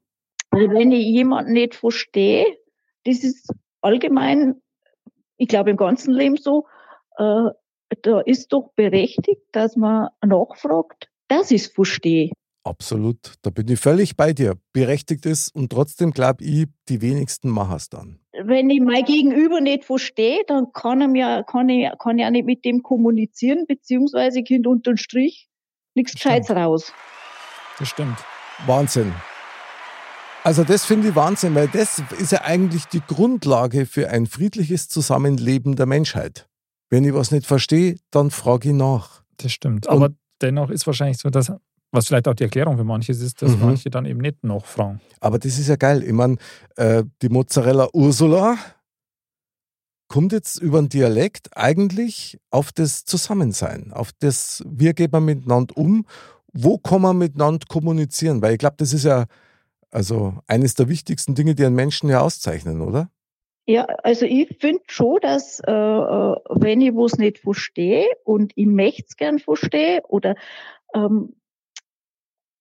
Also 0.50 0.70
wenn 0.70 0.90
ich 0.92 1.04
jemanden 1.06 1.52
nicht 1.52 1.74
verstehe, 1.76 2.44
das 3.04 3.22
ist 3.22 3.52
allgemein, 3.82 4.60
ich 5.36 5.48
glaube 5.48 5.70
im 5.70 5.76
ganzen 5.76 6.12
Leben 6.12 6.36
so, 6.36 6.66
äh, 7.16 7.50
da 8.02 8.20
ist 8.20 8.52
doch 8.52 8.72
berechtigt, 8.74 9.42
dass 9.52 9.76
man 9.76 10.08
nachfragt, 10.24 11.08
dass 11.28 11.50
ich 11.50 11.62
es 11.62 11.66
verstehe. 11.68 12.30
Absolut. 12.64 13.34
Da 13.42 13.50
bin 13.50 13.68
ich 13.68 13.80
völlig 13.80 14.16
bei 14.16 14.32
dir. 14.32 14.56
Berechtigt 14.72 15.24
ist 15.26 15.54
und 15.54 15.70
trotzdem 15.72 16.10
glaube 16.12 16.44
ich, 16.44 16.66
die 16.88 17.00
wenigsten 17.00 17.48
machen 17.48 17.76
es 17.76 17.88
dann. 17.88 18.20
Wenn 18.44 18.70
ich 18.70 18.80
mein 18.80 19.04
Gegenüber 19.04 19.60
nicht 19.60 19.84
verstehe, 19.84 20.42
dann 20.46 20.72
kann, 20.72 21.00
er 21.00 21.08
mir, 21.08 21.44
kann, 21.46 21.68
ich, 21.68 21.88
kann 21.98 22.18
ich 22.18 22.24
auch 22.24 22.30
nicht 22.30 22.46
mit 22.46 22.64
dem 22.64 22.82
kommunizieren, 22.82 23.66
beziehungsweise 23.66 24.42
Kind 24.42 24.66
unter 24.66 24.92
den 24.92 24.96
Strich 24.96 25.48
nichts. 25.94 26.12
Gescheites 26.14 26.50
raus. 26.50 26.92
Das 27.78 27.88
stimmt. 27.88 28.16
Wahnsinn. 28.66 29.12
Also 30.42 30.64
das 30.64 30.86
finde 30.86 31.08
ich 31.08 31.14
Wahnsinn, 31.14 31.54
weil 31.54 31.68
das 31.68 32.02
ist 32.18 32.32
ja 32.32 32.42
eigentlich 32.42 32.86
die 32.86 33.02
Grundlage 33.06 33.84
für 33.84 34.08
ein 34.08 34.26
friedliches 34.26 34.88
Zusammenleben 34.88 35.76
der 35.76 35.86
Menschheit. 35.86 36.48
Wenn 36.88 37.04
ich 37.04 37.12
was 37.12 37.30
nicht 37.30 37.46
verstehe, 37.46 37.96
dann 38.10 38.30
frage 38.30 38.70
ich 38.70 38.74
nach. 38.74 39.22
Das 39.36 39.52
stimmt. 39.52 39.86
Und- 39.86 39.92
Aber 39.94 40.14
dennoch 40.40 40.70
ist 40.70 40.86
wahrscheinlich 40.86 41.18
so, 41.18 41.28
dass, 41.28 41.52
was 41.92 42.06
vielleicht 42.06 42.28
auch 42.28 42.34
die 42.34 42.44
Erklärung 42.44 42.76
für 42.76 42.84
manches 42.84 43.20
ist, 43.20 43.42
dass 43.42 43.56
Mhm. 43.56 43.60
manche 43.66 43.90
dann 43.90 44.06
eben 44.06 44.20
nicht 44.20 44.44
nachfragen. 44.44 45.00
Aber 45.20 45.38
das 45.38 45.58
ist 45.58 45.68
ja 45.68 45.76
geil. 45.76 46.02
Ich 46.02 46.12
meine, 46.12 46.36
äh, 46.76 47.04
die 47.22 47.28
Mozzarella 47.28 47.88
Ursula 47.92 48.56
kommt 50.08 50.32
jetzt 50.32 50.60
über 50.60 50.80
den 50.80 50.88
Dialekt 50.88 51.56
eigentlich 51.56 52.38
auf 52.50 52.72
das 52.72 53.04
Zusammensein, 53.04 53.92
auf 53.92 54.10
das, 54.18 54.62
wie 54.66 54.92
geht 54.92 55.12
man 55.12 55.24
miteinander 55.24 55.76
um, 55.76 56.04
wo 56.52 56.78
kann 56.78 57.02
man 57.02 57.18
miteinander 57.18 57.64
kommunizieren, 57.68 58.42
weil 58.42 58.52
ich 58.54 58.58
glaube, 58.58 58.76
das 58.78 58.92
ist 58.92 59.04
ja 59.04 59.26
also 59.92 60.34
eines 60.46 60.74
der 60.74 60.88
wichtigsten 60.88 61.34
Dinge, 61.34 61.54
die 61.54 61.64
einen 61.64 61.74
Menschen 61.74 62.08
ja 62.10 62.20
auszeichnen, 62.20 62.80
oder? 62.80 63.10
Ja, 63.66 63.84
also 64.02 64.24
ich 64.26 64.56
finde 64.60 64.82
schon, 64.88 65.18
dass 65.20 65.60
äh, 65.60 65.70
äh, 65.70 66.36
wenn 66.50 66.80
ich 66.80 66.92
was 66.94 67.18
nicht 67.18 67.38
verstehe 67.38 68.06
und 68.24 68.52
ich 68.56 68.66
möchte 68.66 69.04
es 69.08 69.16
gern 69.16 69.38
verstehe 69.38 70.02
oder 70.08 70.34
ähm, 70.94 71.34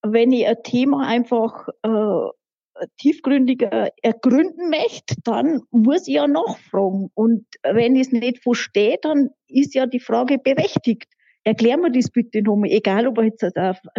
wenn 0.01 0.31
ich 0.31 0.47
ein 0.47 0.61
Thema 0.63 1.05
einfach 1.07 1.67
äh, 1.83 2.85
tiefgründiger 2.97 3.89
ergründen 4.01 4.69
möchte, 4.69 5.15
dann 5.23 5.63
muss 5.71 6.07
ich 6.07 6.15
ja 6.15 6.27
nachfragen. 6.27 7.11
Und 7.13 7.45
wenn 7.63 7.95
ich 7.95 8.07
es 8.07 8.11
nicht 8.11 8.41
verstehe, 8.41 8.97
dann 9.01 9.29
ist 9.47 9.75
ja 9.75 9.85
die 9.85 9.99
Frage 9.99 10.37
berechtigt. 10.37 11.07
Erklär 11.43 11.77
mir 11.77 11.91
das 11.91 12.09
bitte 12.09 12.41
nochmal, 12.41 12.69
egal 12.69 13.07
ob 13.07 13.21
jetzt 13.21 13.45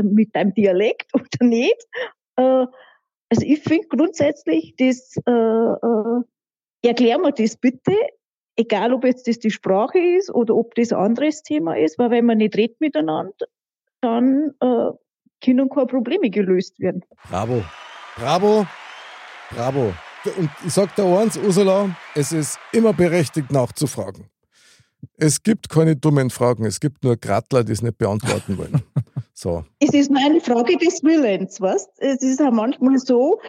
mit 0.03 0.34
deinem 0.34 0.55
Dialekt 0.55 1.09
oder 1.14 1.46
nicht. 1.46 1.86
Äh, 2.36 2.66
also 3.30 3.46
ich 3.46 3.61
finde 3.61 3.86
grundsätzlich 3.88 4.74
das 4.76 5.16
äh, 5.26 5.30
äh, 5.30 6.22
erklär 6.82 7.18
mir 7.18 7.32
das 7.32 7.57
bitte, 7.57 7.94
egal 8.57 8.92
ob 8.92 9.05
jetzt 9.05 9.28
das 9.28 9.38
die 9.38 9.51
Sprache 9.51 9.98
ist 9.98 10.34
oder 10.34 10.55
ob 10.57 10.74
das 10.74 10.92
ein 10.92 10.98
anderes 10.98 11.42
Thema 11.42 11.76
ist, 11.76 11.98
weil 11.98 12.11
wenn 12.11 12.26
man 12.26 12.38
nicht 12.38 12.57
redet 12.57 12.80
miteinander, 12.80 13.46
dann 14.01 14.53
äh, 14.61 14.90
können 15.41 15.68
keine 15.68 15.86
Probleme 15.86 16.30
gelöst 16.30 16.78
werden. 16.80 17.05
Bravo. 17.28 17.62
Bravo. 18.16 18.66
Bravo. 19.51 19.93
Und 20.36 20.51
ich 20.66 20.72
sag 20.72 20.95
dir 20.97 21.05
eins, 21.18 21.38
Ursula, 21.38 21.91
es 22.14 22.32
ist 22.32 22.59
immer 22.72 22.93
berechtigt 22.93 23.51
nachzufragen. 23.51 24.26
Es 25.16 25.43
gibt 25.43 25.70
keine 25.70 25.97
dummen 25.97 26.28
Fragen, 26.30 26.66
es 26.66 26.78
gibt 26.78 27.03
nur 27.05 27.16
Grattler, 27.16 27.64
die 27.64 27.72
es 27.72 27.82
nicht 27.82 27.99
beantworten 27.99 28.59
wollen. 28.59 28.82
So. 29.32 29.64
Es 29.78 29.95
ist 29.95 30.11
nur 30.11 30.20
eine 30.22 30.38
Frage 30.43 30.76
des 30.76 31.03
Willens, 31.03 31.62
was? 31.62 31.88
Es 31.97 32.20
ist 32.20 32.43
auch 32.43 32.51
manchmal 32.51 32.99
so, 32.99 33.41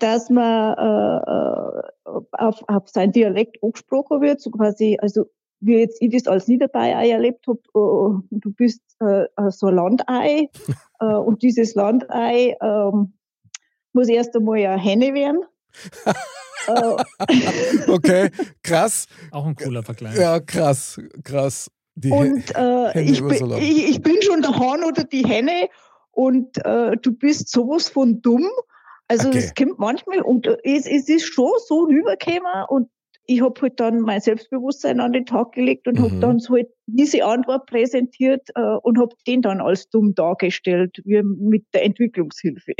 dass 0.00 0.28
man 0.30 0.74
äh, 0.76 2.10
äh, 2.10 2.20
auf, 2.32 2.64
auf 2.66 2.88
sein 2.88 3.12
Dialekt 3.12 3.62
angesprochen 3.62 4.20
wird, 4.20 4.40
so 4.40 4.50
quasi, 4.50 4.98
also 5.00 5.26
wie 5.62 5.78
jetzt 5.78 6.02
ich 6.02 6.10
das 6.12 6.26
als 6.26 6.48
Niederbayer 6.48 7.02
erlebt 7.10 7.46
habe, 7.46 7.60
äh, 7.74 8.38
du 8.38 8.52
bist 8.52 8.82
äh, 9.00 9.24
so 9.50 9.68
ein 9.68 9.74
Landei 9.76 10.50
äh, 11.00 11.04
und 11.04 11.42
dieses 11.42 11.74
Landei 11.74 12.56
ähm, 12.60 13.14
muss 13.92 14.08
erst 14.08 14.36
einmal 14.36 14.58
eine 14.58 14.80
Henne 14.80 15.14
werden. 15.14 15.44
äh, 16.66 16.96
Okay, 17.90 18.30
krass. 18.62 19.06
Auch 19.30 19.46
ein 19.46 19.54
cooler 19.56 19.82
Vergleich. 19.82 20.16
Ja, 20.16 20.40
krass, 20.40 21.00
krass. 21.24 21.70
Die 21.94 22.10
Und 22.10 22.50
äh, 22.54 22.88
Henne 22.92 23.10
ich, 23.10 23.20
bin, 23.22 23.52
ich, 23.58 23.90
ich 23.90 24.02
bin 24.02 24.20
schon 24.22 24.42
der 24.42 24.58
Hahn 24.58 24.82
oder 24.82 25.04
die 25.04 25.26
Henne 25.26 25.68
und 26.10 26.58
äh, 26.64 26.96
du 26.96 27.12
bist 27.12 27.50
sowas 27.50 27.88
von 27.88 28.20
dumm. 28.22 28.48
Also 29.08 29.28
Okay. 29.28 29.38
es 29.38 29.54
kommt 29.54 29.78
manchmal 29.78 30.22
und 30.22 30.46
es, 30.64 30.86
es 30.86 31.08
ist 31.08 31.26
schon 31.26 31.50
so 31.66 31.84
rübergekommen 31.84 32.64
und 32.68 32.88
ich 33.26 33.40
habe 33.40 33.60
halt 33.60 33.78
dann 33.78 34.00
mein 34.00 34.20
Selbstbewusstsein 34.20 35.00
an 35.00 35.12
den 35.12 35.26
Tag 35.26 35.52
gelegt 35.52 35.86
und 35.86 35.98
Mhm. 35.98 36.02
habe 36.04 36.16
dann 36.20 36.38
so 36.38 36.54
halt 36.54 36.68
diese 36.86 37.24
Antwort 37.24 37.66
präsentiert 37.66 38.48
äh, 38.54 38.60
und 38.82 38.98
habe 38.98 39.14
den 39.26 39.42
dann 39.42 39.60
als 39.60 39.88
dumm 39.88 40.14
dargestellt, 40.14 41.00
wie 41.04 41.22
mit 41.22 41.64
der 41.72 41.84
Entwicklungshilfe. 41.84 42.72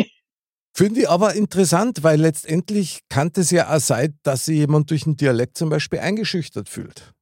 Finde 0.75 1.01
ich 1.01 1.09
aber 1.09 1.35
interessant, 1.35 2.03
weil 2.03 2.19
letztendlich 2.21 3.01
kann 3.11 3.31
es 3.37 3.51
ja 3.51 3.75
auch 3.75 3.79
sein, 3.81 4.19
dass 4.23 4.47
sich 4.47 4.57
jemand 4.57 4.91
durch 4.91 5.07
einen 5.07 5.17
Dialekt 5.17 5.59
zum 5.59 5.69
Beispiel 5.69 5.99
eingeschüchtert 5.99 6.69
fühlt. 6.69 7.13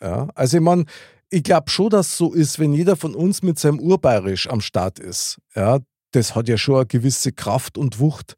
Ja, 0.00 0.28
also 0.34 0.56
ich 0.58 0.62
meine, 0.62 0.84
ich 1.28 1.42
glaube 1.42 1.70
schon, 1.70 1.90
dass 1.90 2.08
es 2.08 2.16
so 2.16 2.32
ist, 2.32 2.58
wenn 2.58 2.72
jeder 2.72 2.96
von 2.96 3.14
uns 3.14 3.42
mit 3.42 3.58
seinem 3.58 3.80
Urbayerisch 3.80 4.48
am 4.48 4.60
Start 4.60 4.98
ist. 4.98 5.38
Ja, 5.54 5.80
das 6.12 6.34
hat 6.34 6.48
ja 6.48 6.56
schon 6.56 6.76
eine 6.76 6.86
gewisse 6.86 7.32
Kraft 7.32 7.78
und 7.78 7.98
Wucht. 8.00 8.36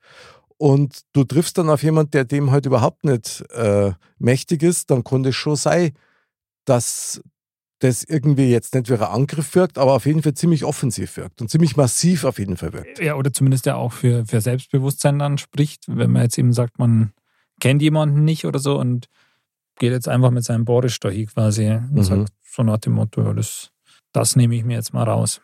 Und 0.62 1.00
du 1.12 1.24
triffst 1.24 1.58
dann 1.58 1.68
auf 1.70 1.82
jemanden, 1.82 2.12
der 2.12 2.24
dem 2.24 2.52
halt 2.52 2.66
überhaupt 2.66 3.02
nicht 3.04 3.40
äh, 3.50 3.94
mächtig 4.18 4.62
ist, 4.62 4.92
dann 4.92 5.02
kann 5.02 5.24
das 5.24 5.34
schon 5.34 5.56
sein, 5.56 5.90
dass 6.66 7.20
das 7.80 8.04
irgendwie 8.04 8.48
jetzt 8.48 8.72
nicht 8.72 8.88
wie 8.88 8.94
ein 8.94 9.02
Angriff 9.02 9.56
wirkt, 9.56 9.76
aber 9.76 9.94
auf 9.94 10.06
jeden 10.06 10.22
Fall 10.22 10.34
ziemlich 10.34 10.64
offensiv 10.64 11.16
wirkt 11.16 11.40
und 11.40 11.50
ziemlich 11.50 11.76
massiv 11.76 12.22
auf 12.22 12.38
jeden 12.38 12.56
Fall 12.56 12.72
wirkt. 12.74 13.00
Ja, 13.00 13.16
oder 13.16 13.32
zumindest 13.32 13.66
ja 13.66 13.74
auch 13.74 13.92
für, 13.92 14.24
für 14.24 14.40
Selbstbewusstsein 14.40 15.18
dann 15.18 15.36
spricht, 15.36 15.86
wenn 15.88 16.12
man 16.12 16.22
jetzt 16.22 16.38
eben 16.38 16.52
sagt, 16.52 16.78
man 16.78 17.12
kennt 17.60 17.82
jemanden 17.82 18.24
nicht 18.24 18.44
oder 18.46 18.60
so 18.60 18.78
und 18.78 19.08
geht 19.80 19.90
jetzt 19.90 20.06
einfach 20.06 20.30
mit 20.30 20.44
seinem 20.44 20.64
Boris 20.64 21.00
da 21.00 21.08
hin 21.08 21.26
quasi 21.26 21.68
und 21.72 21.94
Mhm. 21.94 22.02
sagt 22.04 22.32
so 22.48 22.62
nach 22.62 22.78
dem 22.78 22.92
Motto, 22.92 23.20
ja, 23.24 23.32
das, 23.32 23.72
das 24.12 24.36
nehme 24.36 24.54
ich 24.54 24.64
mir 24.64 24.74
jetzt 24.74 24.94
mal 24.94 25.02
raus. 25.02 25.40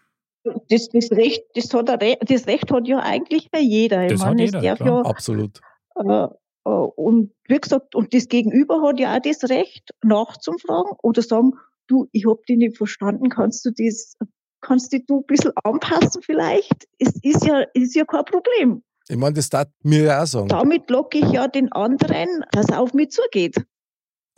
Das, 0.69 0.89
das, 0.89 1.11
Recht, 1.13 1.45
das, 1.55 1.73
hat 1.75 1.89
das 1.89 2.47
Recht 2.47 2.71
hat 2.71 2.87
ja 2.87 2.99
eigentlich 2.99 3.51
bei 3.51 3.61
jeder. 3.61 4.05
Ich 4.05 4.13
Das 4.13 4.21
hat 4.23 4.29
meine, 4.29 4.45
jeder, 4.45 4.61
darf 4.61 4.79
klar. 4.79 5.05
ja 5.05 5.11
Absolut. 5.11 5.61
Äh, 5.97 6.29
äh, 6.65 6.71
und 6.71 7.33
wie 7.47 7.59
gesagt, 7.59 7.95
und 7.95 8.15
das 8.15 8.29
Gegenüber 8.29 8.83
hat 8.83 8.99
ja 8.99 9.17
auch 9.17 9.23
das 9.23 9.49
Recht, 9.49 9.91
nachzufragen 10.03 10.93
oder 11.03 11.23
sagen, 11.23 11.53
du, 11.87 12.07
ich 12.13 12.27
hab 12.27 12.45
dich 12.47 12.59
nicht 12.59 12.77
verstanden, 12.77 13.29
kannst 13.29 13.65
du 13.65 13.71
das 13.71 14.17
kannst 14.61 14.93
dich 14.93 15.07
du 15.07 15.21
ein 15.21 15.27
bisschen 15.27 15.53
anpassen 15.63 16.23
vielleicht. 16.23 16.89
Es 16.99 17.15
ist 17.23 17.47
ja, 17.47 17.61
ist 17.75 17.95
ja 17.95 18.05
kein 18.05 18.25
Problem. 18.25 18.83
Ich 19.09 19.17
meine, 19.17 19.35
das 19.35 19.49
darf 19.49 19.69
mir 19.83 20.03
ja 20.03 20.23
auch 20.23 20.27
sagen. 20.27 20.49
Damit 20.49 20.91
locke 20.91 21.19
ich 21.19 21.31
ja 21.31 21.49
den 21.49 21.73
anderen, 21.73 22.45
dass 22.53 22.69
er 22.69 22.81
auf 22.81 22.93
mich 22.93 23.11
zugeht 23.11 23.57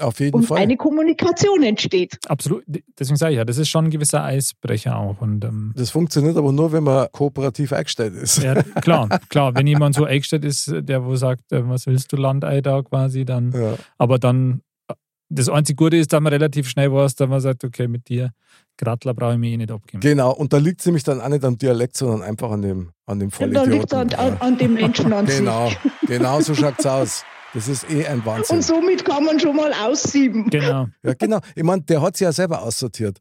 Auf 0.01 0.21
jeden 0.21 0.35
und 0.37 0.43
Fall. 0.45 0.59
eine 0.59 0.77
Kommunikation 0.77 1.63
entsteht. 1.63 2.19
Absolut. 2.29 2.65
Deswegen 2.99 3.17
sage 3.17 3.33
ich 3.33 3.37
ja, 3.39 3.45
das 3.45 3.59
ist 3.59 3.69
schon 3.69 3.87
ein 3.87 3.91
gewisser 3.91 4.23
Eisbrecher 4.25 4.97
auch. 4.97 5.21
Und 5.21 5.45
ähm, 5.45 5.73
Das 5.77 5.91
funktioniert 5.91 6.37
aber 6.37 6.53
nur, 6.53 6.73
wenn 6.73 6.85
man 6.85 7.09
kooperativ 7.13 7.73
eingestellt 7.73 8.15
ist. 8.15 8.43
ja, 8.43 8.63
klar, 8.83 9.09
klar, 9.29 9.55
wenn 9.55 9.67
jemand 9.67 9.95
so 9.95 10.05
eingestellt 10.05 10.45
ist, 10.45 10.73
der 10.75 11.05
wo 11.05 11.15
sagt, 11.17 11.53
äh, 11.53 11.69
was 11.69 11.87
willst 11.87 12.13
du 12.13 12.17
Landei 12.17 12.61
da 12.61 12.83
quasi, 12.83 13.25
dann, 13.25 13.53
Ja. 13.53 13.75
aber 13.99 14.19
dann, 14.19 14.63
äh, 14.89 14.95
das 15.29 15.49
einzige 15.49 15.77
Gute 15.77 15.97
ist, 15.97 16.13
dass 16.13 16.21
man 16.21 16.33
relativ 16.33 16.69
schnell 16.69 16.93
weiß, 16.93 17.15
dass 17.17 17.29
man 17.29 17.41
sagt, 17.41 17.63
okay, 17.65 17.87
mit 17.89 18.09
dir, 18.09 18.31
Grattler 18.77 19.13
brauche 19.15 19.33
ich 19.35 19.39
mich 19.39 19.53
eh 19.53 19.57
nicht 19.59 19.71
abgeben. 19.71 20.01
Genau, 20.01 20.33
und 20.33 20.53
da 20.53 20.57
liegt 20.57 20.81
es 20.81 20.87
nämlich 20.87 21.05
dann 21.05 21.21
auch 21.21 21.29
nicht 21.29 21.45
am 21.45 21.59
Dialekt, 21.59 21.97
sondern 21.99 22.23
einfach 22.23 22.51
an 22.51 22.63
dem, 22.63 22.91
an 23.07 23.19
dem 23.19 23.29
Da 23.31 23.37
Vollidioten. 23.37 23.71
liegt 23.73 23.85
es 23.87 23.93
an, 23.93 24.13
an, 24.15 24.37
an 24.41 24.59
dem 24.59 24.75
Menschen 24.81 25.13
an 25.13 25.27
Genau, 25.27 25.69
sich. 25.69 25.79
genau 26.07 26.41
so 26.41 26.55
schaut's 26.55 26.87
aus. 26.87 27.25
Das 27.55 27.67
ist 27.69 27.89
eh 27.91 28.07
ein 28.07 28.25
Wahnsinn. 28.25 28.57
Und 28.57 28.63
somit 28.63 29.05
kann 29.05 29.25
man 29.25 29.41
schon 29.41 29.57
mal 29.57 29.73
aussieben. 29.73 30.49
Genau. 30.51 30.87
Ja, 31.03 31.15
genau. 31.15 31.41
Ich 31.55 31.63
meine, 31.65 31.83
der 31.83 32.01
hat 32.01 32.17
sich 32.17 32.25
ja 32.25 32.33
selber 32.33 32.63
aussortiert. 32.63 33.19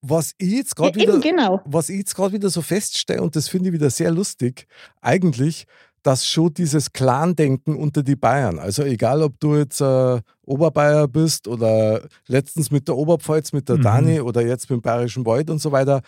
Was 0.00 0.32
ich 0.38 0.52
jetzt 0.52 0.76
gerade 0.76 0.98
Ja, 1.00 1.08
wieder, 1.08 1.18
genau. 1.20 1.60
was 1.64 1.88
ich 1.88 1.98
jetzt 1.98 2.14
gerade 2.14 2.32
wieder 2.32 2.50
so 2.50 2.62
feststelle, 2.62 3.20
und 3.20 3.34
das 3.34 3.48
finde 3.48 3.68
ich 3.68 3.72
wieder 3.72 3.90
sehr 3.90 4.12
lustig, 4.12 4.66
eigentlich, 5.00 5.66
dass 6.04 6.24
schon 6.24 6.54
dieses 6.54 6.92
Clan-Denken 6.92 7.74
unter 7.74 8.04
die 8.04 8.14
Bayern, 8.14 8.60
also 8.60 8.84
egal 8.84 9.20
ob 9.22 9.40
du 9.40 9.56
jetzt 9.56 9.80
äh, 9.80 10.20
Oberbayer 10.42 11.08
bist 11.08 11.48
oder 11.48 12.02
letztens 12.28 12.70
mit 12.70 12.86
der 12.86 12.96
Oberpfalz, 12.96 13.52
mit 13.52 13.68
der 13.68 13.78
Mhm. 13.78 13.82
Dani 13.82 14.20
oder 14.20 14.40
jetzt 14.46 14.70
mit 14.70 14.78
dem 14.78 14.82
Bayerischen 14.82 15.26
Wald 15.26 15.50
und 15.50 15.58
so 15.60 15.72
weiter, 15.72 16.02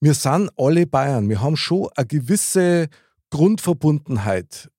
wir 0.00 0.14
sind 0.14 0.50
alle 0.56 0.86
Bayern. 0.86 1.28
Wir 1.28 1.42
haben 1.42 1.56
schon 1.58 1.88
eine 1.94 2.06
gewisse 2.06 2.88
Grundverbundenheit, 3.28 4.70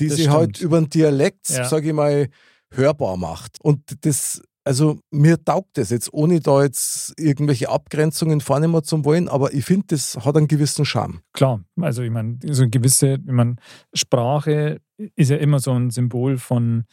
die 0.00 0.08
Das 0.08 0.16
sich 0.16 0.24
stimmt. 0.26 0.36
halt 0.38 0.60
über 0.60 0.80
den 0.80 0.90
Dialekt, 0.90 1.48
Ja. 1.50 1.64
sage 1.68 1.88
ich 1.88 1.94
mal, 1.94 2.28
hörbar 2.72 3.16
macht. 3.16 3.58
Und 3.60 4.04
das, 4.06 4.40
also 4.64 5.00
mir 5.10 5.42
taugt 5.44 5.76
das 5.76 5.90
jetzt, 5.90 6.12
ohne 6.12 6.40
da 6.40 6.62
jetzt 6.62 7.12
irgendwelche 7.18 7.68
Abgrenzungen 7.68 8.40
vornehmen 8.40 8.82
zu 8.82 9.04
wollen, 9.04 9.28
aber 9.28 9.52
ich 9.52 9.64
finde, 9.64 9.86
das 9.88 10.16
hat 10.24 10.36
einen 10.36 10.48
gewissen 10.48 10.84
Charme. 10.84 11.20
Klar, 11.32 11.62
also 11.80 12.02
ich 12.02 12.10
meine, 12.10 12.38
so 12.50 12.62
eine 12.62 12.70
gewisse, 12.70 13.14
ich 13.14 13.20
meine, 13.32 13.56
Sprache 13.92 14.80
ist 15.16 15.30
ja 15.30 15.36
immer 15.36 15.58
so 15.58 15.72
ein 15.72 15.90
Symbol 15.90 16.38
von, 16.38 16.84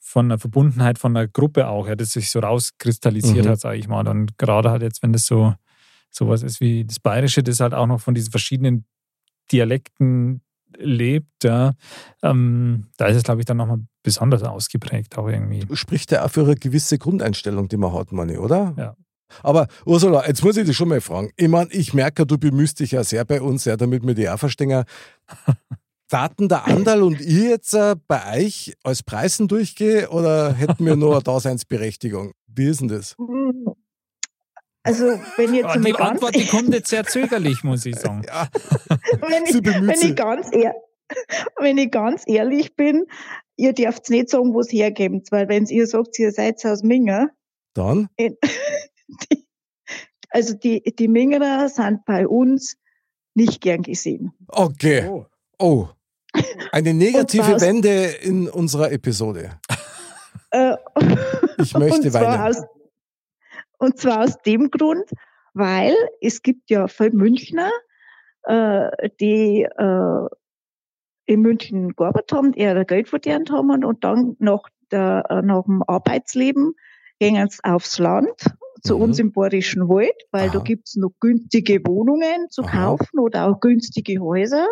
von 0.00 0.26
einer 0.26 0.38
Verbundenheit 0.38 0.98
von 0.98 1.16
einer 1.16 1.28
Gruppe 1.28 1.68
auch, 1.68 1.86
ja, 1.86 1.94
das 1.96 2.12
sich 2.12 2.30
so 2.30 2.40
rauskristallisiert 2.40 3.44
Mhm. 3.46 3.50
hat, 3.50 3.60
sage 3.60 3.78
ich 3.78 3.88
mal. 3.88 4.06
Und 4.08 4.36
gerade 4.38 4.70
halt 4.70 4.82
jetzt, 4.82 5.02
wenn 5.02 5.12
das 5.12 5.26
so 5.26 5.54
sowas 6.10 6.42
ist 6.42 6.60
wie 6.60 6.84
das 6.86 6.98
Bayerische, 7.00 7.42
das 7.42 7.60
halt 7.60 7.74
auch 7.74 7.86
noch 7.86 8.00
von 8.00 8.14
diesen 8.14 8.30
verschiedenen 8.30 8.86
Dialekten 9.52 10.40
lebt, 10.76 11.44
ja, 11.44 11.72
ähm, 12.22 12.86
da 12.96 13.06
ist 13.06 13.16
es, 13.16 13.22
glaube 13.22 13.40
ich, 13.40 13.46
dann 13.46 13.56
nochmal 13.56 13.80
besonders 14.02 14.42
ausgeprägt 14.42 15.18
auch 15.18 15.28
irgendwie. 15.28 15.64
Spricht 15.76 16.12
ja 16.12 16.24
auch 16.24 16.30
für 16.30 16.42
eine 16.42 16.54
gewisse 16.54 16.98
Grundeinstellung, 16.98 17.68
die 17.68 17.76
man 17.76 17.92
hat, 17.92 18.12
meine, 18.12 18.40
oder? 18.40 18.74
Ja. 18.76 18.94
Aber 19.42 19.68
Ursula, 19.84 20.26
jetzt 20.26 20.42
muss 20.42 20.56
ich 20.56 20.66
dich 20.66 20.76
schon 20.76 20.88
mal 20.88 21.00
fragen. 21.00 21.30
Ich 21.36 21.48
meine, 21.48 21.70
ich 21.72 21.92
merke, 21.92 22.26
du 22.26 22.38
bemühst 22.38 22.80
dich 22.80 22.92
ja 22.92 23.04
sehr 23.04 23.24
bei 23.24 23.42
uns, 23.42 23.64
ja, 23.64 23.76
damit 23.76 24.06
wir 24.06 24.14
die 24.14 24.28
auch 24.28 24.38
verstehen. 24.38 24.84
Daten 26.08 26.48
der 26.48 26.66
Andal 26.66 27.02
und 27.02 27.20
ich 27.20 27.42
jetzt 27.42 27.74
äh, 27.74 27.94
bei 28.06 28.38
euch 28.38 28.74
als 28.82 29.02
Preisen 29.02 29.46
durchgehe 29.46 30.08
oder 30.08 30.54
hätten 30.54 30.86
wir 30.86 30.96
nur 30.96 31.12
eine 31.12 31.22
Daseinsberechtigung? 31.24 32.32
Wie 32.46 32.64
ist 32.64 32.80
denn 32.80 32.88
das? 32.88 33.14
Also, 34.88 35.20
wenn 35.36 35.52
jetzt 35.54 35.66
mal 35.66 35.80
die 35.80 35.92
ganz, 35.92 36.10
Antwort, 36.10 36.34
die 36.34 36.46
kommt 36.46 36.72
jetzt 36.72 36.88
sehr 36.88 37.04
zögerlich, 37.04 37.62
muss 37.62 37.84
ich 37.84 37.96
sagen. 37.96 38.22
Ja, 38.26 38.48
wenn 39.20 39.44
ich, 39.44 39.54
wenn 39.64 39.90
ich 40.10 40.16
ganz 40.16 40.48
ehr, 40.52 40.74
wenn 41.58 41.76
ich 41.78 41.90
ganz 41.90 42.22
ehrlich 42.26 42.74
bin, 42.74 43.04
ihr 43.56 43.74
dürft 43.74 44.08
nicht 44.08 44.30
sagen, 44.30 44.54
wo 44.54 44.60
es 44.60 44.72
hergebt, 44.72 45.30
weil 45.30 45.48
wenn 45.48 45.66
ihr 45.66 45.86
sagt, 45.86 46.18
ihr 46.18 46.32
seid 46.32 46.64
aus 46.64 46.82
Minger, 46.82 47.28
Dann? 47.74 48.08
in- 48.16 48.36
die, 49.30 49.46
also 50.30 50.54
die, 50.54 50.82
die 50.82 51.08
Mingerer 51.08 51.68
sind 51.68 52.04
bei 52.06 52.26
uns 52.26 52.76
nicht 53.34 53.60
gern 53.60 53.82
gesehen. 53.82 54.32
Okay. 54.48 55.06
Oh. 55.06 55.26
Oh. 55.58 55.88
Eine 56.72 56.94
negative 56.94 57.60
Wende 57.60 58.04
in 58.22 58.48
unserer 58.48 58.90
Episode. 58.92 59.58
Äh, 60.50 60.76
Ich 61.58 61.74
möchte. 61.74 62.08
Aus, 62.42 62.62
und 63.78 63.98
zwar 63.98 64.24
aus 64.24 64.38
dem 64.38 64.70
Grund, 64.70 65.10
weil 65.54 65.94
es 66.20 66.42
gibt 66.42 66.70
ja 66.70 66.88
viele 66.88 67.12
Münchner, 67.12 67.70
äh, 68.44 69.08
die 69.20 69.62
äh, 69.62 70.26
in 71.26 71.42
München 71.42 71.94
gearbeitet 71.94 72.32
haben, 72.32 72.52
die 72.52 72.60
ihr 72.60 72.84
Geld 72.84 73.08
verdient 73.08 73.50
haben 73.50 73.84
und 73.84 74.04
dann 74.04 74.36
nach, 74.38 74.68
der, 74.90 75.24
äh, 75.28 75.42
nach 75.42 75.64
dem 75.64 75.82
Arbeitsleben 75.86 76.74
gehen 77.20 77.48
sie 77.48 77.58
aufs 77.64 77.98
Land 77.98 78.54
zu 78.82 78.96
Mhm. 78.96 79.02
uns 79.02 79.18
im 79.18 79.32
Bayerischen 79.32 79.88
Wald, 79.88 80.14
weil 80.30 80.50
da 80.50 80.58
Aha. 80.58 80.64
gibt's 80.64 80.96
noch 80.96 81.12
günstige 81.20 81.80
Wohnungen 81.86 82.48
zu 82.50 82.62
Aha. 82.62 82.86
kaufen 82.86 83.18
oder 83.18 83.46
auch 83.48 83.60
günstige 83.60 84.20
Häuser. 84.20 84.66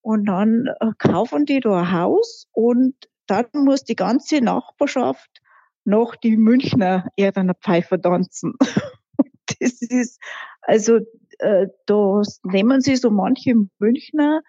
Und 0.00 0.26
dann 0.26 0.68
äh, 0.80 0.92
kaufen 0.98 1.44
die 1.44 1.60
da 1.60 1.80
ein 1.80 1.92
Haus 1.92 2.46
und 2.52 2.94
dann 3.26 3.46
muss 3.52 3.84
die 3.84 3.96
ganze 3.96 4.40
Nachbarschaft 4.40 5.42
noch 5.88 6.14
die 6.16 6.36
Münchner 6.36 7.08
Erdener 7.16 7.54
Pfeifer 7.54 8.00
tanzen. 8.00 8.54
das 9.60 9.82
ist, 9.82 10.20
also 10.62 10.98
äh, 11.38 11.66
da 11.86 12.22
nehmen 12.44 12.80
sie 12.80 12.96
so 12.96 13.10
manche 13.10 13.54
Münchner 13.78 14.42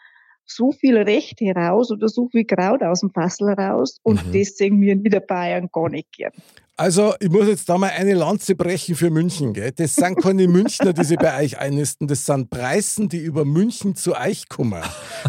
so 0.46 0.72
viel 0.72 0.98
Recht 0.98 1.40
heraus 1.42 1.92
oder 1.92 2.10
so 2.10 2.28
viel 2.30 2.44
Kraut 2.44 2.82
aus 2.82 3.02
dem 3.02 3.12
Fassel 3.12 3.54
raus 3.54 4.00
und 4.04 4.26
Mhm. 4.26 4.34
das 4.34 4.58
sehen 4.58 4.82
wir 4.82 4.94
in 4.94 5.04
Niederbayern 5.04 5.70
gar 5.72 5.90
nicht 5.90 6.12
gern. 6.12 6.34
Also, 6.76 7.14
ich 7.20 7.30
muss 7.30 7.46
jetzt 7.48 7.68
da 7.68 7.78
mal 7.78 7.92
eine 7.92 8.14
Lanze 8.14 8.56
brechen 8.56 8.96
für 8.96 9.10
München. 9.10 9.54
Gell? 9.54 9.74
Das 9.74 9.96
sind 9.96 10.16
keine 10.22 10.48
Münchner, 10.48 10.94
die 10.94 11.04
sie 11.04 11.18
bei 11.18 11.44
euch 11.44 11.60
einnisten. 11.60 12.08
Das 12.08 12.26
sind 12.26 12.50
Preisen, 12.50 13.10
die 13.10 13.18
über 13.20 13.44
München 13.44 13.96
zu 13.96 14.16
euch 14.16 14.48
kommen. 14.48 14.82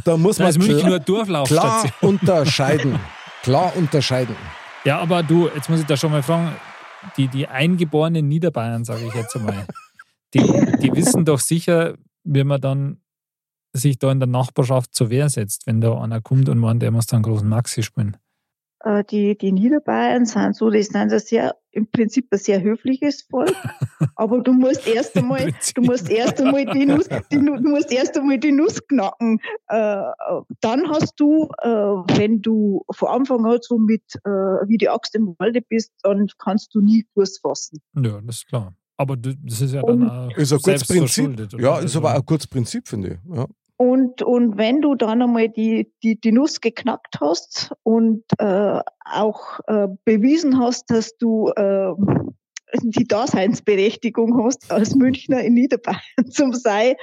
Da 0.05 0.17
muss 0.17 0.39
man 0.39 0.53
klar, 0.55 1.45
klar 1.45 1.85
unterscheiden. 2.03 3.01
Klar 3.43 3.73
unterscheiden. 3.77 4.37
Ja, 4.85 4.99
aber 4.99 5.23
du, 5.23 5.49
jetzt 5.49 5.69
muss 5.69 5.81
ich 5.81 5.87
da 5.87 5.97
schon 5.97 6.11
mal 6.11 6.23
fragen, 6.23 6.55
die, 7.17 7.29
die 7.29 7.47
eingeborenen 7.47 8.29
Niederbayern, 8.29 8.85
sage 8.85 9.07
ich 9.07 9.15
jetzt 9.15 9.37
einmal, 9.37 9.67
die, 10.35 10.41
die 10.41 10.95
wissen 10.95 11.25
doch 11.25 11.41
sicher, 11.41 11.95
wie 12.25 12.45
man 12.45 12.61
dann 12.61 13.01
sich 13.73 13.99
da 13.99 14.11
in 14.11 14.21
der 14.21 14.29
Nachbarschaft 14.29 14.95
zur 14.95 15.11
Wehr 15.11 15.29
setzt, 15.29 15.67
wenn 15.67 15.81
da 15.81 16.01
einer 16.01 16.21
kommt 16.21 16.49
und 16.49 16.59
meint, 16.59 16.83
der 16.83 16.91
muss 16.91 17.07
da 17.07 17.17
einen 17.17 17.23
großen 17.23 17.49
Maxi 17.49 17.83
spielen. 17.83 18.17
Äh, 18.83 19.05
die, 19.05 19.37
die 19.37 19.53
Niederbayern 19.53 20.25
sind 20.25 20.57
so, 20.57 20.71
die 20.71 20.83
sind 20.83 20.97
ein 20.97 21.11
sehr, 21.19 21.55
im 21.71 21.87
Prinzip 21.91 22.29
ein 22.31 22.39
sehr 22.39 22.63
höfliches 22.63 23.23
Volk. 23.23 23.55
aber 24.17 24.41
du 24.41 24.53
musst 24.53 24.87
erst 24.87 25.17
einmal, 25.17 25.53
du 25.75 25.83
musst 25.83 26.09
erst 26.09 26.41
einmal 26.41 26.65
die 26.65 26.87
Nuss, 26.87 27.09
die, 27.31 27.37
du 27.37 27.69
musst 27.69 27.93
erst 27.93 28.17
einmal 28.19 28.39
die 28.39 28.53
Nuss 28.53 28.81
knacken. 28.89 29.39
Äh, 29.69 30.03
dann 30.61 30.89
hast 30.89 31.15
du, 31.19 31.49
äh, 31.63 31.69
wenn 31.69 32.41
du 32.41 32.83
von 32.91 33.09
Anfang 33.09 33.45
an 33.45 33.59
so 33.61 33.79
mit, 33.79 34.03
äh, 34.25 34.31
wie 34.31 34.79
die 34.79 34.89
Axt 34.89 35.15
im 35.15 35.35
Walde 35.39 35.61
bist, 35.61 35.93
dann 36.03 36.29
kannst 36.39 36.75
du 36.75 36.81
nie 36.81 37.07
Fuß 37.15 37.39
fassen. 37.39 37.81
Ja, 37.95 38.21
das 38.23 38.37
ist 38.37 38.47
klar. 38.47 38.75
Aber 38.97 39.17
das 39.17 39.61
ist 39.63 39.73
ja 39.73 39.81
Und- 39.83 40.01
dann 40.01 40.11
auch 40.11 40.37
Ist 40.37 40.53
ein 40.53 40.59
gutes 40.59 40.87
Prinzip. 40.87 41.53
Ja, 41.59 41.79
ist 41.79 41.97
aber 41.97 42.13
auch 42.13 42.17
ein 42.17 42.27
gutes 42.27 42.47
Prinzip, 42.47 42.87
finde 42.87 43.19
ich. 43.25 43.37
Ja. 43.37 43.47
Und, 43.81 44.21
und 44.21 44.59
wenn 44.59 44.83
du 44.83 44.95
dann 44.95 45.23
einmal 45.23 45.49
die, 45.49 45.91
die, 46.03 46.21
die 46.21 46.33
Nuss 46.33 46.61
geknackt 46.61 47.19
hast 47.19 47.73
und 47.83 48.25
äh, 48.37 48.81
auch 49.07 49.61
äh, 49.69 49.89
bewiesen 50.05 50.59
hast, 50.59 50.91
dass 50.91 51.17
du 51.17 51.49
äh, 51.57 51.95
die 52.83 53.09
Daseinsberechtigung 53.09 54.45
hast 54.45 54.71
als 54.71 54.95
Münchner 54.95 55.41
in 55.41 55.55
Niederbayern 55.55 55.99
zum 56.31 56.53
Sei, 56.53 56.95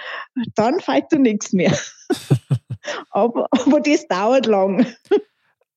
dann 0.54 0.80
fällt 0.80 1.12
dir 1.12 1.18
nichts 1.18 1.52
mehr. 1.52 1.76
aber, 3.10 3.48
aber 3.50 3.80
das 3.80 4.08
dauert 4.08 4.46
lang. 4.46 4.86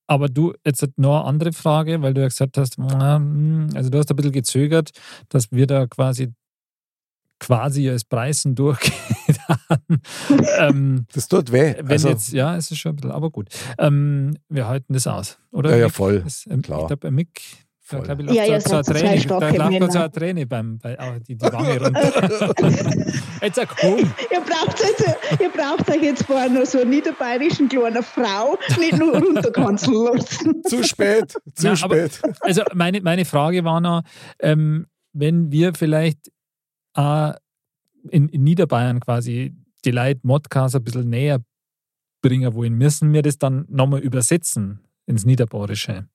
Aber 0.06 0.28
du, 0.28 0.52
jetzt 0.66 0.86
noch 0.98 1.20
eine 1.20 1.24
andere 1.24 1.52
Frage, 1.54 2.02
weil 2.02 2.12
du 2.12 2.20
ja 2.20 2.26
gesagt 2.26 2.58
hast, 2.58 2.76
na, 2.76 3.16
hm, 3.16 3.70
also 3.74 3.88
du 3.88 3.96
hast 3.96 4.10
ein 4.10 4.16
bisschen 4.16 4.32
gezögert, 4.32 4.90
dass 5.30 5.50
wir 5.50 5.66
da 5.66 5.86
quasi 5.86 6.34
quasi 7.40 7.88
als 7.90 8.04
Preisen 8.04 8.54
durchgehen. 8.54 8.92
ähm, 10.58 11.06
Das 11.12 11.26
tut 11.28 11.50
weh. 11.52 11.74
wenn 11.78 11.90
Also, 11.90 12.08
jetzt, 12.08 12.32
ja, 12.32 12.56
es 12.56 12.70
ist 12.70 12.78
schon 12.78 12.92
ein 12.92 12.96
bisschen, 12.96 13.10
aber 13.10 13.30
gut. 13.30 13.48
Ähm, 13.78 14.36
wir 14.48 14.68
halten 14.68 14.92
das 14.92 15.06
aus, 15.06 15.38
oder? 15.50 15.70
Ja, 15.70 15.76
ja, 15.76 15.84
Mick? 15.86 15.94
voll. 15.94 16.20
Das, 16.22 16.46
ähm, 16.48 16.62
Klar. 16.62 16.82
Ich 16.82 16.86
glaube, 16.88 16.96
bei 16.98 17.10
Mick, 17.10 17.40
da 17.90 17.96
Voll. 17.96 18.04
glaube 18.06 18.22
ich, 18.22 18.28
läuft 18.28 18.48
Ja, 18.48 18.60
so, 18.60 18.82
so 18.82 18.92
Träne, 18.92 19.20
da 19.26 19.50
gerade 19.50 19.92
so 19.92 19.98
eine 19.98 20.12
Träne 20.12 20.46
beim, 20.46 20.78
bei, 20.78 20.96
oh, 21.00 21.18
die, 21.26 21.36
die 21.36 21.40
Wange 21.52 21.80
runter. 21.82 22.48
jetzt 23.42 23.56
sag 23.56 23.76
komm. 23.80 23.98
Ihr 23.98 24.40
braucht, 24.40 24.78
jetzt, 24.78 25.40
ihr 25.40 25.50
braucht 25.50 25.90
euch 25.90 26.02
jetzt 26.02 26.22
vorher 26.24 26.48
noch 26.50 26.66
so 26.66 26.78
eine 26.80 26.90
niederbayerischen 26.90 27.68
kleine 27.68 28.02
Frau 28.04 28.56
nicht 28.78 28.96
nur 28.96 29.16
runterkanzeln 29.18 30.04
lassen. 30.14 30.62
zu 30.68 30.84
spät, 30.84 31.32
zu 31.54 31.66
Na, 31.66 31.72
aber- 31.82 32.08
spät. 32.08 32.20
Also 32.40 32.62
meine, 32.74 33.00
meine 33.00 33.24
Frage 33.24 33.64
war 33.64 33.80
noch, 33.80 34.02
ähm, 34.38 34.86
wenn 35.12 35.50
wir 35.50 35.74
vielleicht 35.74 36.30
äh, 36.96 37.32
in, 38.10 38.28
in 38.28 38.42
Niederbayern 38.44 39.00
quasi 39.00 39.54
die 39.84 39.90
Leute 39.90 40.20
Modcast 40.22 40.76
ein 40.76 40.84
bisschen 40.84 41.08
näher 41.08 41.40
bringen 42.22 42.54
wollen, 42.54 42.74
müssen 42.74 43.12
wir 43.12 43.22
das 43.22 43.38
dann 43.38 43.64
nochmal 43.68 44.00
übersetzen 44.00 44.80
ins 45.06 45.24
Niederbayerische? 45.24 46.08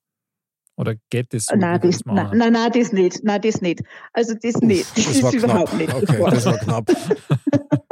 Oder 0.78 0.96
geht 1.10 1.34
das 1.34 1.46
so? 1.46 1.56
Nein, 1.56 1.80
das, 1.82 2.06
nein, 2.06 2.38
nein, 2.38 2.54
nein, 2.54 2.72
das 2.74 2.92
nicht. 2.92 3.24
Nein, 3.24 3.42
das 3.42 3.62
nicht. 3.62 3.82
Also 4.12 4.34
das 4.36 4.56
nicht. 4.62 4.86
Das, 4.98 5.06
Das 5.06 5.24
war 5.24 5.34
ist 5.34 5.44
überhaupt 5.44 5.70
knapp. 5.72 5.80
nicht. 5.80 5.92
der 5.92 5.98
Okay, 5.98 6.32
das 6.32 6.46
war 6.46 6.58
knapp. 6.58 6.92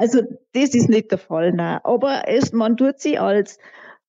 Also 0.00 0.22
das 0.52 0.74
ist 0.76 0.88
nicht 0.88 1.10
der 1.10 1.18
Fall, 1.18 1.52
nein. 1.52 1.80
Aber 1.82 2.28
es, 2.28 2.52
man 2.52 2.76
tut 2.76 3.00
sie 3.00 3.18
als 3.18 3.58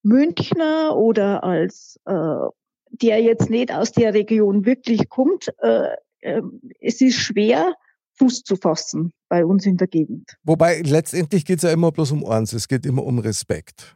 Münchner 0.04 0.96
oder 0.96 1.44
als 1.44 2.00
äh, 2.06 2.48
der 2.92 3.22
jetzt 3.24 3.50
nicht 3.50 3.74
aus 3.74 3.92
der 3.92 4.14
Region 4.14 4.66
wirklich 4.66 5.10
kommt, 5.10 5.52
äh, 5.64 5.88
äh, 6.22 6.42
es 6.82 7.02
ist 7.02 7.16
schwer, 7.16 7.74
Fuß 8.20 8.44
zu 8.44 8.58
fassen 8.58 9.14
bei 9.30 9.46
uns 9.46 9.66
in 9.66 9.78
der 9.78 9.88
Gegend. 9.88 10.38
Wobei 10.44 10.82
letztendlich 10.82 11.46
geht 11.46 11.58
es 11.60 11.64
ja 11.64 11.72
immer 11.72 11.92
bloß 11.92 12.12
um 12.12 12.26
eins, 12.26 12.54
es 12.54 12.68
geht 12.68 12.86
immer 12.86 13.04
um 13.04 13.20
Respekt. 13.20 13.96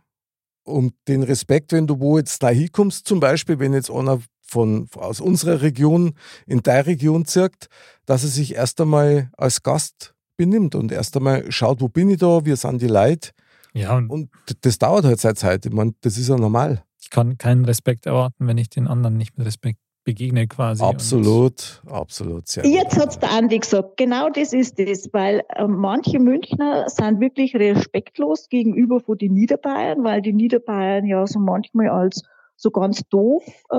Um 0.65 0.93
den 1.09 1.23
Respekt, 1.23 1.73
wenn 1.73 1.87
du 1.87 1.99
wo 1.99 2.17
jetzt 2.17 2.41
da 2.41 2.49
hinkommst, 2.49 3.05
zum 3.05 3.19
Beispiel, 3.19 3.59
wenn 3.59 3.73
jetzt 3.73 3.91
einer 3.91 4.21
von, 4.41 4.87
aus 4.95 5.19
unserer 5.19 5.61
Region 5.61 6.13
in 6.47 6.61
deine 6.61 6.85
Region 6.85 7.25
zirkt, 7.25 7.67
dass 8.05 8.23
er 8.23 8.29
sich 8.29 8.55
erst 8.55 8.79
einmal 8.79 9.29
als 9.37 9.61
Gast 9.63 10.13
benimmt 10.37 10.75
und 10.75 10.91
erst 10.91 11.17
einmal 11.17 11.51
schaut, 11.51 11.81
wo 11.81 11.89
bin 11.89 12.09
ich 12.09 12.19
da, 12.19 12.45
wie 12.45 12.55
sind 12.55 12.81
die 12.81 12.87
Leute. 12.87 13.31
Ja, 13.73 13.97
und 13.97 14.09
Und 14.09 14.29
das 14.61 14.77
dauert 14.77 15.03
halt 15.03 15.19
seine 15.19 15.35
Zeit. 15.35 15.65
Ich 15.65 15.73
meine, 15.73 15.93
das 16.01 16.17
ist 16.17 16.29
ja 16.29 16.37
normal. 16.37 16.83
ich 17.01 17.09
kann 17.09 17.37
keinen 17.37 17.65
Respekt 17.65 18.05
erwarten, 18.05 18.47
wenn 18.47 18.57
ich 18.57 18.69
den 18.69 18.87
anderen 18.87 19.17
nicht 19.17 19.37
mit 19.37 19.47
Respekt 19.47 19.79
begegne 20.03 20.47
quasi. 20.47 20.83
Absolut, 20.83 21.81
absolut. 21.89 22.47
Sehr 22.47 22.65
Jetzt 22.65 22.95
gut. 22.95 23.01
hat's 23.03 23.19
der 23.19 23.31
Andi 23.31 23.59
gesagt, 23.59 23.97
genau 23.97 24.29
das 24.29 24.53
ist 24.53 24.79
es, 24.79 25.09
weil 25.13 25.43
äh, 25.49 25.67
manche 25.67 26.19
Münchner 26.19 26.89
sind 26.89 27.19
wirklich 27.19 27.55
respektlos 27.55 28.49
gegenüber 28.49 28.99
von 28.99 29.17
den 29.17 29.33
Niederbayern, 29.33 30.03
weil 30.03 30.21
die 30.21 30.33
Niederbayern 30.33 31.05
ja 31.05 31.25
so 31.25 31.39
manchmal 31.39 31.89
als 31.89 32.23
so 32.55 32.71
ganz 32.71 33.01
doof 33.09 33.43
äh, 33.71 33.75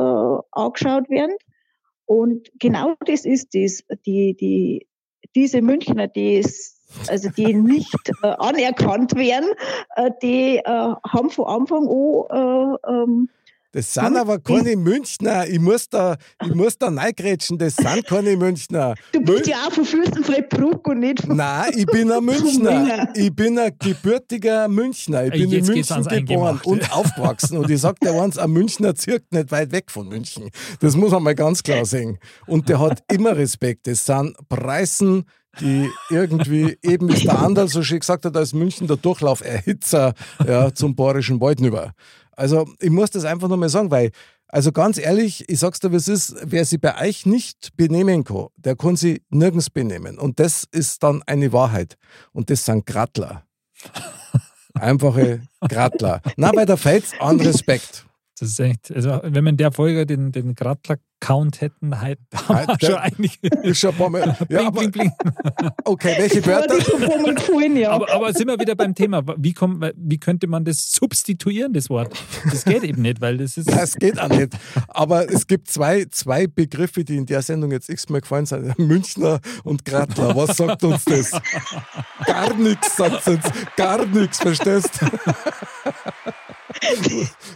angeschaut 0.53 1.09
werden. 1.11 1.37
Und 2.07 2.51
genau 2.59 2.95
das 3.07 3.25
ist 3.25 3.55
es, 3.55 3.85
die, 4.07 4.37
die, 4.37 4.87
diese 5.35 5.63
Münchner, 5.63 6.09
die 6.09 6.37
es 6.37 6.75
also 7.09 7.29
die 7.31 7.55
nicht 7.55 8.11
äh, 8.23 8.29
anerkannt 8.29 9.15
werden, 9.17 9.51
äh, 9.97 10.11
die 10.23 10.59
äh, 10.59 10.63
haben 10.65 11.31
von 11.31 11.47
Anfang 11.47 11.89
an 11.89 12.77
äh, 12.85 12.93
ähm, 12.93 13.29
Das 13.75 13.93
sind 13.93 14.17
aber 14.17 14.39
keine 14.39 14.77
Münchner. 14.77 15.49
Ich 15.49 15.59
muss 15.59 15.89
da, 15.89 16.17
ich 16.45 16.55
muss 16.55 16.79
da 16.79 16.89
reingrätschen. 16.89 17.59
Das 17.59 17.75
sind 17.75 18.07
keine 18.07 18.37
Münchner. 18.37 18.95
Du 19.11 19.21
bist 19.21 19.47
Mün- 19.47 19.51
ja 19.51 19.57
auch 19.67 19.73
von 19.73 19.85
Fürstenfeldbruck 19.85 20.87
und 20.87 21.01
nicht 21.01 21.23
von 21.23 21.37
Nein, 21.37 21.73
ich 21.77 21.87
bin 21.87 22.11
ein 22.13 22.25
Münchner. 22.25 23.09
Ich 23.17 23.35
bin 23.35 23.59
ein 23.59 23.73
gebürtiger 23.77 24.69
Münchner. 24.69 25.25
Ich 25.27 25.33
Ey, 25.33 25.39
bin 25.41 25.51
in 25.51 25.57
jetzt 25.59 25.73
geht's 25.73 25.91
München 25.91 26.25
geboren 26.25 26.61
und 26.65 26.93
aufgewachsen. 26.97 27.59
Und 27.59 27.69
ich 27.69 27.81
sag 27.81 27.99
dir 27.99 28.13
eins, 28.23 28.39
ein 28.39 28.53
Münchner 28.53 28.95
zirkt 28.95 29.33
nicht 29.33 29.51
weit 29.51 29.73
weg 29.73 29.91
von 29.91 30.09
München. 30.09 30.51
Das 30.79 30.95
muss 30.95 31.11
man 31.11 31.25
mal 31.25 31.35
ganz 31.35 31.63
klar 31.65 31.85
sehen. 31.85 32.19
Und 32.47 32.69
der 32.69 32.79
hat 32.79 33.03
immer 33.13 33.37
Respekt. 33.37 33.89
Das 33.89 34.07
sind 34.07 34.37
Preisen, 34.49 35.25
die 35.61 35.91
irgendwie, 36.11 36.77
eben 36.83 37.09
wie 37.09 37.15
es 37.15 37.23
der 37.23 37.39
Anderl 37.41 37.69
so 37.69 37.83
schön 37.83 37.99
gesagt 38.01 38.25
hat, 38.25 38.37
als 38.37 38.53
München 38.53 38.87
der 38.87 38.97
Durchlauferhitzer 38.99 40.15
ja, 40.47 40.73
zum 40.75 40.95
Bayerischen 40.95 41.41
Wald 41.41 41.61
rüber. 41.61 41.93
Also 42.37 42.67
ich 42.81 42.91
muss 42.91 43.11
das 43.11 43.25
einfach 43.25 43.49
nochmal 43.49 43.69
sagen, 43.69 43.91
weil 43.91 44.11
also 44.49 44.71
ganz 44.71 44.99
ehrlich, 44.99 45.49
ich 45.49 45.59
sag's 45.59 45.81
dir, 45.81 45.91
wie 45.91 45.97
es 45.97 46.07
ist, 46.07 46.37
wer 46.45 46.65
sich 46.65 46.81
bei 46.81 47.01
euch 47.01 47.27
nicht 47.27 47.77
benehmen 47.77 48.23
kann, 48.23 48.47
der 48.57 48.77
kann 48.77 48.95
sie 48.95 49.23
nirgends 49.31 49.69
benehmen. 49.69 50.17
Und 50.17 50.39
das 50.39 50.65
ist 50.71 51.03
dann 51.03 51.23
eine 51.27 51.53
Wahrheit. 51.53 51.97
Und 52.33 52.51
das 52.51 52.65
sind 52.65 52.87
Grattler. 52.87 53.45
Einfache 54.75 55.43
Grattler. 55.61 56.21
Na, 56.37 56.53
bei 56.53 56.65
der 56.65 56.77
Fels 56.77 57.13
an 57.19 57.41
Respekt. 57.41 58.07
Das 58.39 58.51
ist 58.51 58.61
echt, 58.61 58.93
also 58.93 59.21
wenn 59.25 59.47
in 59.47 59.57
der 59.57 59.73
Folge 59.73 60.07
den, 60.07 60.33
den 60.33 60.55
Grattler-Count 61.25 61.61
hätten, 61.61 62.01
halt, 62.01 62.19
haben 62.35 62.49
Halt, 62.49 62.81
wir 62.81 62.89
schon 62.89 62.99
eigentlich. 62.99 63.43
Ist 63.63 63.81
schon 63.81 63.91
ein 63.91 63.97
paar 63.97 64.11
Mal. 64.11 64.37
Ja, 64.49 64.59
bling, 64.59 64.67
aber, 64.67 64.81
bling, 64.81 64.91
bling. 64.91 65.13
okay, 65.85 66.15
welche 66.19 66.45
Wörter? 66.47 66.77
ja. 67.77 67.91
Aber, 67.91 68.13
aber 68.13 68.33
sind 68.33 68.49
wir 68.49 68.59
wieder 68.59 68.75
beim 68.75 68.95
Thema. 68.95 69.23
Wie, 69.37 69.53
kommt, 69.53 69.85
wie 69.97 70.19
könnte 70.19 70.47
man 70.47 70.65
das 70.65 70.93
substituieren, 70.93 71.73
das 71.73 71.89
Wort? 71.89 72.13
Das 72.51 72.65
geht 72.65 72.85
eben 72.85 73.03
nicht, 73.03 73.21
weil 73.21 73.39
das 73.39 73.57
ist. 73.57 73.71
Das 73.71 73.97
geht 73.97 74.19
auch 74.21 74.29
nicht. 74.29 74.53
Aber 74.89 75.31
es 75.31 75.47
gibt 75.47 75.69
zwei, 75.69 76.05
zwei 76.11 76.47
Begriffe, 76.47 77.05
die 77.05 77.17
in 77.17 77.27
der 77.27 77.43
Sendung 77.43 77.73
jetzt 77.73 77.89
x-mal 77.89 78.21
gefallen 78.21 78.47
sind. 78.47 78.79
Münchner 78.79 79.41
und 79.63 79.85
Grattler. 79.85 80.37
Was 80.37 80.57
sagt 80.57 80.85
uns 80.85 81.05
das? 81.05 81.31
Gar 82.27 82.55
nichts, 82.55 82.97
sagt 82.97 83.27
uns. 83.27 83.45
Gar 83.77 84.07
nichts, 84.07 84.39
verstehst 84.39 85.01
Was 85.01 85.64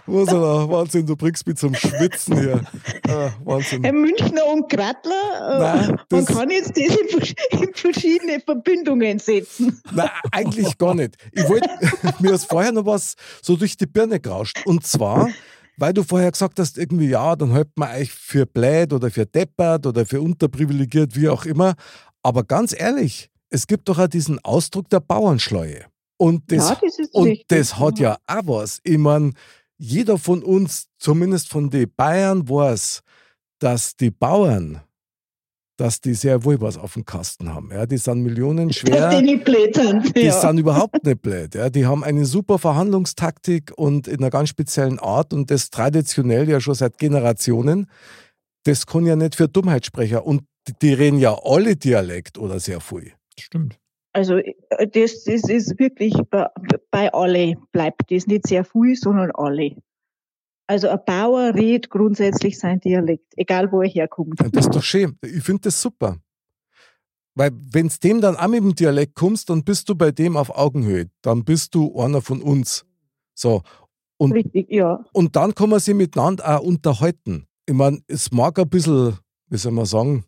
da? 0.06 0.68
Wahnsinn, 0.68 1.06
du 1.06 1.16
bringst 1.16 1.46
mich 1.46 1.56
zum 1.56 1.74
Schwitzen 1.74 2.38
hier. 2.38 2.60
Ah, 3.08 3.30
Wahnsinn. 3.44 3.84
Ein 3.84 4.00
Münchner 4.00 4.46
und 4.46 4.68
Grattler, 4.68 5.14
äh, 5.40 5.58
Nein, 5.58 6.00
man 6.10 6.24
kann 6.24 6.50
jetzt 6.50 6.76
das 6.76 6.96
in, 6.96 7.62
in 7.62 7.74
verschiedene 7.74 8.40
Verbindungen 8.40 9.18
setzen. 9.18 9.80
Nein, 9.92 10.10
eigentlich 10.32 10.76
gar 10.78 10.94
nicht. 10.94 11.16
Ich 11.32 11.48
wollte, 11.48 11.68
mir 12.20 12.32
ist 12.32 12.46
vorher 12.46 12.72
noch 12.72 12.86
was 12.86 13.14
so 13.42 13.56
durch 13.56 13.76
die 13.76 13.86
Birne 13.86 14.20
gerauscht. 14.20 14.58
Und 14.64 14.86
zwar, 14.86 15.28
weil 15.76 15.92
du 15.92 16.02
vorher 16.02 16.30
gesagt 16.30 16.58
hast, 16.58 16.78
irgendwie, 16.78 17.08
ja, 17.08 17.36
dann 17.36 17.52
hält 17.52 17.70
man 17.76 17.90
euch 17.94 18.12
für 18.12 18.46
blöd 18.46 18.92
oder 18.92 19.10
für 19.10 19.26
deppert 19.26 19.86
oder 19.86 20.04
für 20.04 20.20
unterprivilegiert, 20.20 21.14
wie 21.16 21.28
auch 21.28 21.44
immer. 21.44 21.74
Aber 22.22 22.44
ganz 22.44 22.74
ehrlich, 22.78 23.30
es 23.50 23.66
gibt 23.66 23.88
doch 23.88 23.98
auch 23.98 24.08
diesen 24.08 24.38
Ausdruck 24.44 24.90
der 24.90 25.00
Bauernschleue. 25.00 25.86
Und 26.18 26.50
das, 26.52 26.68
ja, 26.70 26.78
das 26.82 27.08
und 27.12 27.28
richtig. 27.28 27.46
das 27.48 27.78
hat 27.78 27.98
ja 27.98 28.18
auch 28.26 28.42
was. 28.44 28.80
Ich 28.84 28.98
meine, 28.98 29.32
jeder 29.78 30.18
von 30.18 30.42
uns, 30.42 30.88
zumindest 30.98 31.48
von 31.48 31.70
den 31.70 31.90
Bayern, 31.96 32.48
weiß, 32.48 33.02
dass 33.60 33.96
die 33.96 34.10
Bauern, 34.10 34.80
dass 35.76 36.00
die 36.00 36.14
sehr 36.14 36.42
wohl 36.44 36.60
was 36.60 36.76
auf 36.76 36.94
dem 36.94 37.04
Kasten 37.04 37.54
haben. 37.54 37.70
Ja, 37.70 37.86
die 37.86 37.98
sind 37.98 38.22
millionenschwer. 38.22 38.90
Dass 39.10 39.16
die 39.16 39.22
nicht 39.22 39.44
blöd 39.44 39.76
sind. 39.76 40.16
Die 40.16 40.22
ja. 40.22 40.40
sind 40.40 40.58
überhaupt 40.58 41.04
nicht 41.04 41.22
blöd. 41.22 41.54
Ja. 41.54 41.70
Die 41.70 41.86
haben 41.86 42.02
eine 42.02 42.26
super 42.26 42.58
Verhandlungstaktik 42.58 43.72
und 43.76 44.08
in 44.08 44.18
einer 44.18 44.30
ganz 44.30 44.48
speziellen 44.48 44.98
Art 44.98 45.32
und 45.32 45.52
das 45.52 45.70
traditionell 45.70 46.48
ja 46.48 46.60
schon 46.60 46.74
seit 46.74 46.98
Generationen. 46.98 47.86
Das 48.64 48.86
kann 48.86 49.06
ja 49.06 49.14
nicht 49.14 49.36
für 49.36 49.46
Dummheitssprecher. 49.48 50.26
Und 50.26 50.42
die- 50.66 50.72
die 50.82 50.92
reden 50.94 51.18
ja 51.20 51.38
alle 51.44 51.76
Dialekt 51.76 52.38
oder 52.38 52.58
sehr 52.58 52.80
viel. 52.80 53.12
Stimmt. 53.38 53.77
Also 54.12 54.36
äh, 54.36 54.54
das, 54.88 55.24
das 55.24 55.48
ist 55.48 55.78
wirklich 55.78 56.14
bei, 56.30 57.12
alle 57.12 57.54
bleibt 57.72 58.10
das 58.10 58.26
nicht 58.26 58.46
sehr 58.46 58.64
viel, 58.64 58.96
sondern 58.96 59.30
alle. 59.32 59.76
Also 60.66 60.88
ein 60.88 61.00
Bauer 61.06 61.54
redet 61.54 61.88
grundsätzlich 61.88 62.58
sein 62.58 62.80
Dialekt, 62.80 63.32
egal 63.36 63.72
wo 63.72 63.80
er 63.80 63.88
herkommt. 63.88 64.38
Das 64.52 64.66
ist 64.66 64.74
doch 64.74 64.82
schön. 64.82 65.16
Ich 65.22 65.42
finde 65.42 65.62
das 65.62 65.80
super. 65.80 66.18
Weil 67.34 67.52
wenn 67.54 67.86
es 67.86 68.00
dem 68.00 68.20
dann 68.20 68.36
auch 68.36 68.48
mit 68.48 68.62
dem 68.62 68.74
Dialekt 68.74 69.14
kommst, 69.14 69.48
dann 69.48 69.64
bist 69.64 69.88
du 69.88 69.94
bei 69.94 70.10
dem 70.10 70.36
auf 70.36 70.50
Augenhöhe. 70.50 71.08
Dann 71.22 71.44
bist 71.44 71.74
du 71.74 71.98
einer 71.98 72.20
von 72.20 72.42
uns. 72.42 72.84
So. 73.34 73.62
Und 74.18 74.32
Richtig, 74.32 74.70
ja. 74.70 75.04
Und 75.12 75.36
dann 75.36 75.54
kann 75.54 75.70
man 75.70 75.78
sich 75.78 75.94
miteinander 75.94 76.58
auch 76.58 76.62
unterhalten. 76.62 77.46
Ich 77.64 77.74
meine, 77.74 78.00
es 78.08 78.32
mag 78.32 78.58
ein 78.58 78.68
bisschen, 78.68 79.16
wie 79.48 79.56
soll 79.56 79.72
man 79.72 79.86
sagen, 79.86 80.24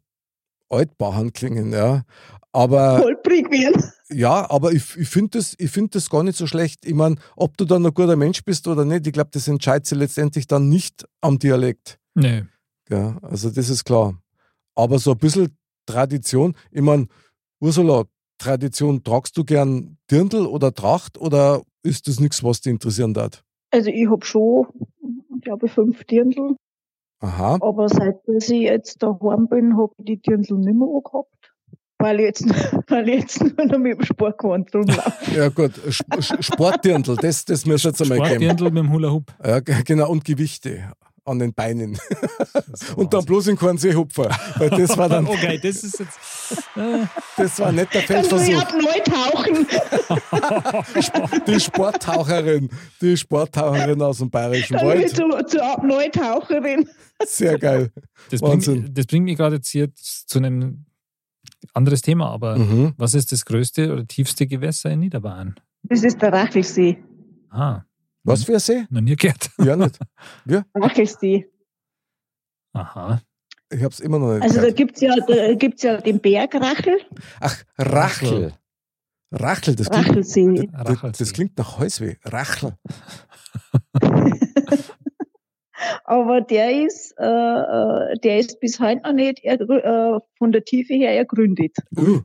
altbahn 0.69 1.33
klingen, 1.33 1.73
ja. 1.73 2.05
Aber 2.53 2.99
Holprig 2.99 3.51
werden. 3.51 3.93
ja, 4.11 4.51
aber 4.51 4.73
ich, 4.73 4.97
ich 4.97 5.09
finde 5.09 5.39
das, 5.39 5.55
ich 5.59 5.71
find 5.71 5.95
das 5.95 6.11
gar 6.11 6.23
nicht 6.25 6.37
so 6.37 6.47
schlecht. 6.47 6.85
Ich 6.85 6.95
meine, 6.95 7.17
ob 7.37 7.57
du 7.57 7.65
dann 7.65 7.87
ein 7.87 7.95
guter 7.95 8.17
Mensch 8.17 8.45
bist 8.45 8.67
oder 8.67 8.85
nicht, 8.85 9.07
ich 9.07 9.13
glaube, 9.13 9.31
das 9.33 9.47
entscheidet 9.47 9.87
sich 9.87 9.99
letztendlich 9.99 10.47
dann 10.47 10.69
nicht 10.69 11.07
am 11.21 11.39
Dialekt. 11.39 11.99
Nö. 12.15 12.43
Ja, 12.89 13.19
also 13.23 13.51
das 13.51 13.69
ist 13.69 13.85
klar. 13.85 14.21
Aber 14.75 14.99
so 14.99 15.13
ein 15.13 15.19
bisschen 15.19 15.57
Tradition, 15.87 16.55
ich 16.73 16.83
meine, 16.83 17.07
Ursula, 17.61 18.05
Tradition, 18.39 19.05
tragst 19.05 19.37
du 19.37 19.45
gern 19.45 19.99
Dirndl 20.11 20.47
oder 20.47 20.73
Tracht 20.75 21.19
oder 21.19 21.63
ist 21.83 22.09
das 22.09 22.19
nichts, 22.19 22.43
was 22.43 22.61
dich 22.61 22.73
interessieren 22.73 23.15
darf? 23.15 23.45
Also 23.71 23.91
ich 23.91 24.09
habe 24.09 24.25
schon, 24.25 24.67
ich 25.37 25.43
glaube, 25.43 25.69
fünf 25.69 26.03
Dirndl, 26.05 26.57
Aha. 27.21 27.59
aber 27.61 27.89
seit 27.89 28.21
ich 28.27 28.49
jetzt 28.49 29.03
daheim 29.03 29.47
bin, 29.49 29.77
habe 29.77 29.93
ich 29.99 30.05
die 30.05 30.17
Dirndl 30.17 30.59
nicht 30.59 30.75
mehr 30.75 30.89
angehabt. 30.89 31.40
Weil 32.01 32.19
ich 32.21 32.27
jetzt, 32.27 32.45
weil 32.89 33.09
ich 33.09 33.21
jetzt 33.21 33.41
nur 33.43 33.67
noch 33.67 33.79
mit 33.79 33.99
dem 33.99 34.05
Sportgewand 34.05 34.75
rumlaufe. 34.75 35.13
Ja 35.37 35.49
gut, 35.49 35.73
Sp- 35.87 36.19
Sp- 36.19 36.41
Sportdirndl, 36.43 37.17
das, 37.17 37.45
das 37.45 37.67
müssen 37.67 37.85
wir 37.85 37.91
jetzt 37.91 38.03
einmal 38.03 38.19
geben. 38.19 38.29
Sportdirndl 38.31 38.65
mit 38.71 38.77
dem 38.85 38.93
Hula 38.93 39.11
Hoop. 39.11 39.33
Ja, 39.45 39.61
genau, 39.61 40.11
und 40.11 40.25
Gewichte 40.25 40.93
an 41.27 41.39
den 41.39 41.53
Beinen. 41.53 41.97
Und 42.97 43.13
dann 43.13 43.25
bloß 43.25 43.49
in 43.49 43.57
keinen 43.57 43.77
Seehupfer. 43.79 44.31
Weil 44.57 44.71
das 44.71 44.97
war 44.97 45.09
dann, 45.09 45.27
Okay, 45.29 45.61
das 45.63 45.85
ist 45.85 46.01
jetzt. 46.01 46.19
Äh, 46.77 47.05
das 47.37 47.59
war 47.61 47.71
nicht 47.71 47.93
der 47.95 48.03
Dann 48.03 48.25
soll 48.25 48.41
ich 48.41 48.47
Feldversuch. 48.47 48.81
neu 48.81 49.01
tauchen. 49.05 49.67
Die 51.47 51.61
Sporttaucherin, 51.61 52.71
die 53.01 53.17
Sporttaucherin 53.17 54.01
aus 54.03 54.19
dem 54.19 54.31
Bayerischen 54.31 54.77
Dann 54.79 54.99
ich 54.99 55.17
Wald. 55.17 55.45
zu, 55.47 55.57
zur 55.57 55.63
ab 55.65 55.83
neu 55.85 56.09
Taucherin. 56.09 56.89
Sehr 57.27 57.59
geil. 57.59 57.91
das, 58.31 58.41
Wahnsinn. 58.43 58.83
bringt, 58.83 58.99
das 58.99 59.07
bringt 59.07 59.25
mich 59.27 59.37
gerade 59.37 59.57
jetzt 59.57 59.69
hier 59.69 59.89
zu 59.95 60.39
einem 60.39 60.85
anderes 61.75 62.03
Thema, 62.03 62.31
aber 62.31 62.57
Mhm. 62.59 62.95
was 62.97 63.15
ist 63.15 63.33
das 63.33 63.45
größte 63.45 63.93
oder 63.93 64.07
tiefste 64.07 64.47
Gewässer 64.47 64.91
in 64.91 65.01
Niederbayern? 65.01 65.55
Das 65.83 66.03
ist 66.03 66.21
der 66.23 66.33
Rachelsee. 66.33 66.99
Ah, 67.51 67.83
Was 68.23 68.45
für 68.45 68.53
ein 68.55 68.59
See? 68.61 68.87
noch 68.91 69.01
nie 69.01 69.17
gehört. 69.17 69.51
Ja, 69.59 69.77
nicht. 69.77 69.99
Rachelsee. 70.75 71.49
Aha. 72.73 73.21
Ich 73.73 73.79
habe 73.83 73.93
es 73.93 74.01
immer 74.01 74.19
noch 74.19 74.33
nicht 74.35 74.43
Also 74.43 74.57
da 74.57 74.61
gehört. 74.63 74.77
gibt 74.77 74.95
es 74.97 75.01
ja, 75.03 75.15
da 75.17 75.55
gibt's 75.55 75.83
ja 75.83 76.01
den 76.01 76.21
Berg 76.21 76.55
Rachel, 76.55 77.01
Ach, 77.41 77.57
Rachel. 77.79 78.53
Rachel, 79.33 79.77
das 79.77 79.89
klingt, 79.89 80.09
Rachelsee. 80.09 80.69
das, 80.73 81.19
das 81.19 81.33
klingt 81.33 81.57
nach 81.57 81.79
Halsweh. 81.79 82.17
Rachel. 82.25 82.73
Aber 86.05 86.41
der 86.41 86.85
ist, 86.85 87.15
äh, 87.19 87.25
äh, 87.25 88.19
der 88.19 88.39
ist 88.39 88.61
bis 88.61 88.81
heute 88.81 89.03
noch 89.03 89.13
nicht 89.13 89.45
äh, 89.45 89.59
von 90.39 90.53
der 90.53 90.65
Tiefe 90.65 90.95
her 90.95 91.17
ergründet. 91.17 91.77
Uh, 91.97 92.21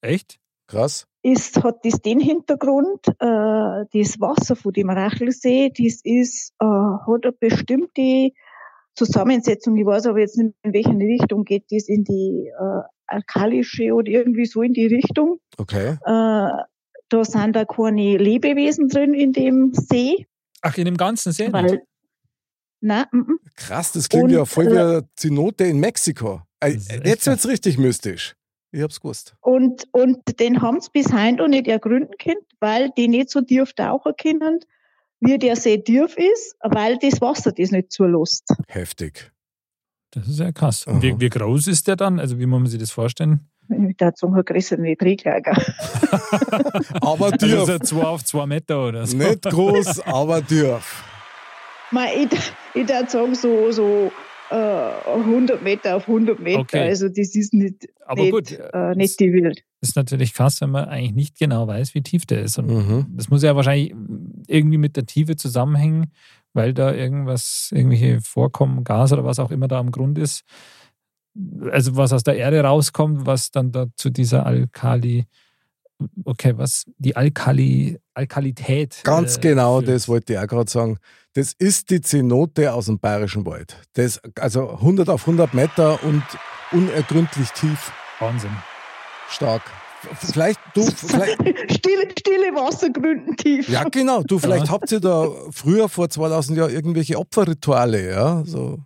Echt? 0.00 0.40
krass. 0.70 1.06
Ist, 1.22 1.62
hat 1.62 1.84
das 1.84 2.00
den 2.00 2.18
Hintergrund, 2.20 3.06
äh, 3.06 3.14
das 3.18 4.20
Wasser 4.20 4.56
von 4.56 4.72
dem 4.72 4.88
Rachelsee, 4.88 5.70
das 5.70 6.00
ist, 6.02 6.54
äh, 6.60 6.64
hat 6.64 7.24
eine 7.24 7.32
bestimmte 7.32 8.30
Zusammensetzung, 8.94 9.76
ich 9.76 9.84
weiß 9.84 10.06
aber 10.06 10.20
jetzt 10.20 10.38
nicht, 10.38 10.54
in 10.62 10.72
welche 10.72 10.90
Richtung 10.90 11.44
geht 11.44 11.64
das, 11.70 11.88
in 11.88 12.04
die 12.04 12.50
äh, 12.58 12.82
alkalische 13.06 13.92
oder 13.92 14.10
irgendwie 14.10 14.46
so 14.46 14.62
in 14.62 14.72
die 14.72 14.86
Richtung. 14.86 15.40
Okay. 15.58 15.98
Äh, 16.04 16.62
da 17.08 17.24
sind 17.24 17.56
da 17.56 17.64
keine 17.64 18.16
Lebewesen 18.16 18.88
drin 18.88 19.12
in 19.12 19.32
dem 19.32 19.72
See, 19.74 20.26
Ach, 20.62 20.76
in 20.76 20.84
dem 20.84 20.96
ganzen 20.96 21.32
See? 21.32 21.44
nicht? 21.44 21.52
weil, 21.52 21.82
nein, 22.80 23.04
mm, 23.12 23.18
mm. 23.18 23.38
Krass, 23.56 23.92
das 23.92 24.08
klingt 24.08 24.24
Und, 24.24 24.30
ja 24.30 24.44
voll 24.44 24.66
äh, 24.68 24.70
wie 24.72 24.78
eine 24.78 25.08
Zenote 25.16 25.64
in 25.64 25.78
Mexiko. 25.80 26.42
Äh, 26.60 26.72
jetzt 26.72 26.88
krass. 27.04 27.26
wird's 27.26 27.48
richtig 27.48 27.78
mystisch. 27.78 28.34
Ich 28.72 28.82
hab's 28.82 29.00
gewusst. 29.00 29.34
Und, 29.40 29.84
und 29.92 30.18
den 30.38 30.62
haben 30.62 30.80
sie 30.80 30.90
bis 30.92 31.12
heute 31.12 31.36
noch 31.36 31.48
nicht 31.48 31.66
ergründen 31.66 32.14
können, 32.22 32.40
weil 32.60 32.90
die 32.96 33.08
nicht 33.08 33.30
so 33.30 33.40
tief 33.40 33.72
tauchen 33.72 34.12
können, 34.20 34.60
wie 35.20 35.38
der 35.38 35.56
See 35.56 35.78
tief 35.78 36.16
ist, 36.16 36.54
weil 36.62 36.98
das 36.98 37.20
Wasser 37.20 37.52
das 37.52 37.72
nicht 37.72 37.90
zulässt. 37.92 38.44
Heftig. 38.68 39.32
Das 40.12 40.28
ist 40.28 40.38
ja 40.38 40.52
krass. 40.52 40.86
Und 40.86 41.02
wie, 41.02 41.18
wie 41.20 41.28
groß 41.28 41.66
ist 41.66 41.86
der 41.88 41.96
dann? 41.96 42.18
Also 42.18 42.38
wie 42.38 42.46
muss 42.46 42.60
man 42.60 42.70
sich 42.70 42.80
das 42.80 42.90
vorstellen? 42.90 43.48
Mit 43.68 44.00
der 44.00 44.14
Zunge 44.14 44.42
größer 44.42 44.76
nicht 44.76 45.00
Regelagger. 45.02 45.52
Aber 47.00 47.26
Also 47.32 47.36
tief. 47.46 47.64
so 47.66 47.78
zwei 47.78 48.02
auf 48.02 48.24
zwei 48.24 48.46
Meter 48.46 48.88
oder 48.88 49.06
so. 49.06 49.16
Nicht 49.16 49.42
groß, 49.42 50.00
aber 50.06 50.44
tief. 50.44 51.04
Ich, 51.92 52.32
ich 52.74 52.88
würde 52.88 53.10
sagen, 53.10 53.34
so, 53.34 53.70
so 53.72 54.12
äh, 54.50 54.54
100 54.54 55.62
Meter 55.62 55.96
auf 55.96 56.08
100 56.08 56.38
Meter. 56.40 56.60
Okay. 56.60 56.80
Also 56.88 57.08
das 57.08 57.34
ist 57.34 57.52
nicht, 57.54 57.88
Aber 58.06 58.22
nicht, 58.22 58.30
gut, 58.32 58.50
äh, 58.72 58.94
nicht 58.94 59.18
die 59.20 59.32
Wild. 59.32 59.62
ist 59.80 59.96
natürlich 59.96 60.34
krass, 60.34 60.60
wenn 60.60 60.70
man 60.70 60.86
eigentlich 60.88 61.14
nicht 61.14 61.38
genau 61.38 61.66
weiß, 61.66 61.94
wie 61.94 62.02
tief 62.02 62.26
der 62.26 62.42
ist. 62.42 62.58
Und 62.58 62.66
Mhm. 62.68 63.06
das 63.16 63.28
muss 63.30 63.42
ja 63.42 63.54
wahrscheinlich 63.56 63.94
irgendwie 64.46 64.78
mit 64.78 64.96
der 64.96 65.06
Tiefe 65.06 65.36
zusammenhängen, 65.36 66.12
weil 66.52 66.74
da 66.74 66.92
irgendwas, 66.92 67.70
irgendwelche 67.72 68.20
Vorkommen, 68.20 68.82
Gas 68.84 69.12
oder 69.12 69.24
was 69.24 69.38
auch 69.38 69.50
immer 69.50 69.68
da 69.68 69.78
am 69.78 69.90
Grund 69.92 70.18
ist. 70.18 70.42
Also 71.70 71.96
was 71.96 72.12
aus 72.12 72.24
der 72.24 72.36
Erde 72.36 72.60
rauskommt, 72.62 73.24
was 73.24 73.50
dann 73.52 73.70
da 73.70 73.86
zu 73.94 74.10
dieser 74.10 74.46
Alkali, 74.46 75.26
okay, 76.24 76.52
was 76.56 76.84
die 76.98 77.16
Alkali, 77.16 77.98
Alkalität. 78.14 79.00
Ganz 79.04 79.36
äh, 79.36 79.40
genau, 79.40 79.78
führt. 79.80 79.88
das 79.90 80.08
wollte 80.08 80.32
ich 80.34 80.38
auch 80.38 80.46
gerade 80.46 80.70
sagen. 80.70 80.98
Das 81.34 81.52
ist 81.58 81.90
die 81.90 82.00
Zenote 82.00 82.72
aus 82.72 82.86
dem 82.86 82.98
Bayerischen 82.98 83.46
Wald. 83.46 83.76
Das, 83.94 84.20
also 84.38 84.70
100 84.70 85.08
auf 85.08 85.22
100 85.22 85.54
Meter 85.54 86.02
und 86.02 86.22
unergründlich 86.72 87.50
tief, 87.50 87.92
Wahnsinn. 88.18 88.50
stark. 89.28 89.62
Vielleicht, 90.18 90.58
du, 90.74 90.82
vielleicht, 90.82 91.36
Stille, 91.72 92.08
stille 92.18 92.54
Wassergründen 92.54 93.36
tief. 93.36 93.68
ja 93.68 93.84
genau, 93.84 94.22
du, 94.22 94.38
vielleicht 94.38 94.66
Ja. 94.66 94.72
habt 94.72 94.90
ihr 94.92 95.00
da 95.00 95.28
früher 95.50 95.90
vor 95.90 96.08
2000 96.08 96.56
Jahren 96.56 96.70
irgendwelche 96.72 97.18
Opferrituale, 97.18 98.10
ja, 98.10 98.42
so, 98.46 98.78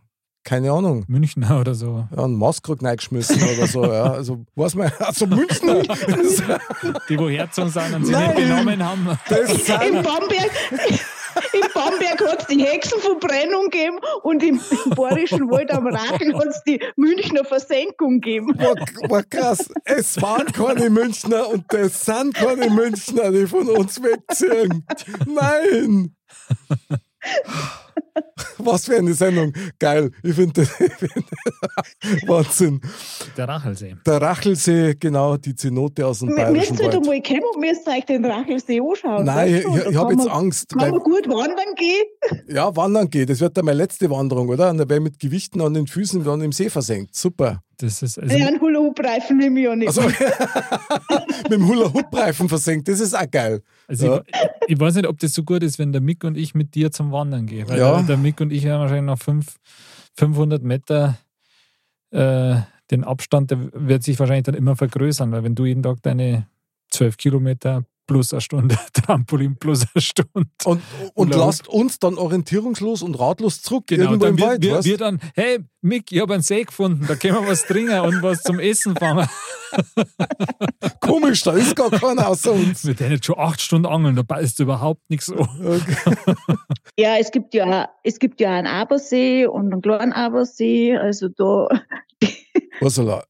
keine 0.45 0.71
Ahnung. 0.71 1.05
Münchner 1.09 1.61
oder 1.61 1.75
so. 1.75 2.07
Ja, 2.15 2.25
einen 2.25 2.37
Maßkrug 2.37 2.83
reingeschmissen 2.83 3.43
oder 3.43 3.67
so, 3.67 3.85
ja. 3.85 4.13
Also, 4.13 4.45
was 4.55 4.75
man, 4.75 4.93
also 4.99 5.27
Münchner, 5.27 5.83
Die, 7.09 7.19
wo 7.19 7.29
Herzogen 7.29 7.71
sind 7.71 7.95
und 7.95 8.07
sie 8.07 8.13
Nein. 8.13 8.35
nicht 8.35 8.49
benommen 8.49 8.85
haben. 8.85 9.19
das 9.29 9.51
In 9.51 9.57
sind, 9.59 10.03
Bamberg, 10.03 10.51
in 11.53 11.61
Bamberg 11.73 12.31
hat 12.31 12.43
es 12.43 12.47
die 12.47 12.63
Hexenverbrennung 12.63 13.71
gegeben 13.71 13.99
und 14.23 14.43
im, 14.43 14.61
im 14.85 14.91
Bayerischen 14.95 15.51
Wald 15.51 15.73
am 15.73 15.87
Rachel 15.87 16.35
hat 16.35 16.47
es 16.47 16.63
die 16.67 16.81
Münchner 16.97 17.45
Versenkung 17.45 18.21
gegeben. 18.21 18.55
war, 18.59 18.75
war 19.11 19.23
krass. 19.23 19.71
Es 19.85 20.21
waren 20.21 20.47
keine 20.53 20.91
Münchner 20.91 21.49
und 21.49 21.65
das 21.71 22.05
sind 22.05 22.35
keine 22.35 22.69
Münchner, 22.71 23.33
die 23.33 23.47
von 23.47 23.69
uns 23.69 24.01
wegziehen. 24.03 24.85
Nein! 25.27 26.15
Was 28.59 28.87
für 28.87 28.97
eine 28.97 29.13
Sendung. 29.15 29.53
Geil. 29.79 30.11
Ich 30.23 30.35
finde 30.35 30.63
das 30.63 30.71
Wahnsinn. 32.27 32.81
Der 33.37 33.49
Rachelsee. 33.49 33.97
Der 34.07 34.21
Rachelsee, 34.23 34.95
genau, 34.99 35.37
die 35.37 35.55
Zenote 35.55 36.07
aus 36.07 36.21
dem 36.21 36.29
Müsst 36.29 36.39
Bayerischen 36.39 36.79
ihr 36.79 36.91
da 36.91 36.97
Wald. 36.97 37.07
mal 37.07 37.23
kommen 37.23 37.43
und 37.55 37.61
müsst 37.61 37.89
euch 37.89 38.05
den 38.07 38.25
Rachelsee 38.25 38.81
anschauen. 38.81 39.25
Nein, 39.25 39.37
weißt 39.55 39.59
ich, 39.77 39.83
du? 39.85 39.91
ich, 39.91 39.97
habe 39.97 40.13
jetzt 40.13 40.25
man- 40.27 40.29
Angst. 40.37 40.69
Kann 40.71 40.91
man 40.91 41.01
gut 41.01 41.29
wandern 41.29 41.75
gehen? 41.77 42.43
ja, 42.55 42.75
wandern 42.77 43.11
geht. 43.11 43.31
Das 43.31 43.41
wird 43.41 43.57
dann 43.57 43.65
meine 43.65 43.79
letzte 43.79 44.09
Wanderung, 44.11 44.49
oder? 44.49 44.71
Und 44.71 44.79
dann 44.79 44.89
werde 44.89 45.03
ich 45.05 45.11
mit 45.13 45.19
Gewichten 45.19 45.61
an 45.61 45.75
den 45.75 45.87
Füßen 45.87 46.25
dann 46.25 46.41
im 46.41 46.53
See 46.53 46.71
versenkt. 46.71 47.15
Super. 47.15 47.61
Das 47.79 48.03
ist 48.03 48.19
also, 48.19 48.35
Ja, 48.37 48.47
einen 48.47 48.61
Hula-Hoop-Reifen 48.61 49.37
nehme 49.39 49.59
ich 49.61 49.67
ja 49.67 49.75
nicht. 49.77 49.89
Also, 49.89 50.03
mit 50.03 51.53
dem 51.53 51.67
Hula-Hoop-Reifen 51.69 52.49
versenkt, 52.49 52.87
das 52.89 53.01
ist 53.01 53.15
auch 53.15 53.29
geil. 53.31 53.63
Also 53.87 54.07
Ja. 54.07 54.23
ich, 54.27 54.35
ich 54.75 54.81
weiß 54.81 54.95
nicht, 54.97 55.07
ob 55.07 55.19
das 55.19 55.35
so 55.35 55.43
gut 55.43 55.63
ist, 55.63 55.79
wenn 55.79 55.93
der 55.93 56.01
Mick 56.01 56.25
und 56.25 56.37
ich 56.37 56.55
mit 56.55 56.75
dir 56.75 56.91
zum 56.91 57.13
Wandern 57.13 57.47
gehen. 57.47 57.69
Weil 57.69 57.79
Ja. 57.79 58.03
der, 58.03 58.17
Mick 58.17 58.41
und 58.41 58.53
ich 58.53 58.67
haben 58.67 58.81
wahrscheinlich 58.81 59.05
noch 59.07 59.19
fünf, 59.19 59.57
500 60.17 60.63
Meter 60.63 61.19
äh, 62.11 62.57
den 62.91 63.05
Abstand, 63.05 63.51
der 63.51 63.59
wird 63.73 64.03
sich 64.03 64.19
wahrscheinlich 64.19 64.45
dann 64.45 64.55
immer 64.55 64.77
vergrößern, 64.77 65.33
weil 65.33 65.43
wenn 65.43 65.55
du 65.55 65.65
jeden 65.65 65.83
Tag 65.83 66.03
deine 66.03 66.47
12 66.91 67.17
Kilometer 67.17 67.85
plus 68.07 68.33
eine 68.33 68.41
Stunde, 68.41 68.77
Trampolin 68.93 69.57
plus 69.57 69.87
eine 69.95 70.03
Stunde. 70.03 70.49
Und, 70.65 70.83
und 71.15 71.35
lasst 71.35 71.69
uns 71.69 71.99
dann 71.99 72.17
orientierungslos 72.17 73.03
und 73.03 73.19
ratlos 73.19 73.63
zurück 73.63 73.85
Genau, 73.87 74.05
irgendwo 74.05 74.25
dann 74.25 74.35
im 74.35 74.39
wir, 74.39 74.47
Wald. 74.47 74.63
wir, 74.63 74.85
wir 74.85 74.97
dann, 74.97 75.21
hey 75.35 75.61
Mick, 75.81 76.11
ich 76.13 76.21
habe 76.21 76.35
einen 76.35 76.43
See 76.43 76.65
gefunden, 76.65 77.05
da 77.07 77.15
können 77.15 77.35
wir 77.35 77.49
was 77.49 77.65
trinken 77.67 78.01
und 78.01 78.23
was 78.23 78.43
zum 78.43 78.59
Essen 78.59 78.97
fangen. 78.97 79.29
Komisch, 81.01 81.43
da 81.43 81.53
ist 81.53 81.77
gar 81.77 81.91
keiner 81.91 82.29
außer 82.29 82.53
uns. 82.53 82.85
Wir 82.87 82.95
jetzt 83.11 83.27
schon 83.27 83.39
acht 83.39 83.61
Stunden 83.61 83.87
angeln, 83.87 84.23
da 84.27 84.37
ist 84.37 84.59
überhaupt 84.61 85.09
nichts 85.11 85.27
so. 85.27 85.37
Okay. 85.37 86.17
Ja, 86.97 87.17
es 87.19 87.33
gibt 87.33 87.55
ja, 87.55 87.89
es 88.05 88.21
gibt 88.21 88.41
ja 88.41 88.53
einen 88.53 88.69
Abersee 88.69 89.47
und 89.47 89.73
einen 89.73 89.83
kleinen 89.83 90.13
Abersee. 90.13 90.97
Also 90.97 91.29
da, 91.29 91.69
Ursula, 92.81 93.25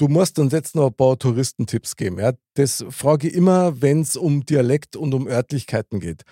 du 0.00 0.08
musst 0.08 0.38
uns 0.38 0.52
jetzt 0.52 0.74
noch 0.74 0.86
ein 0.86 0.94
paar 0.94 1.18
Touristentipps 1.18 1.94
geben. 1.94 2.18
Ja? 2.18 2.32
Das 2.54 2.82
frage 2.88 3.28
ich 3.28 3.34
immer, 3.34 3.80
wenn 3.82 4.00
es 4.00 4.16
um 4.16 4.44
Dialekt 4.46 4.96
und 4.96 5.12
um 5.12 5.26
Örtlichkeiten 5.28 6.00
geht. 6.00 6.22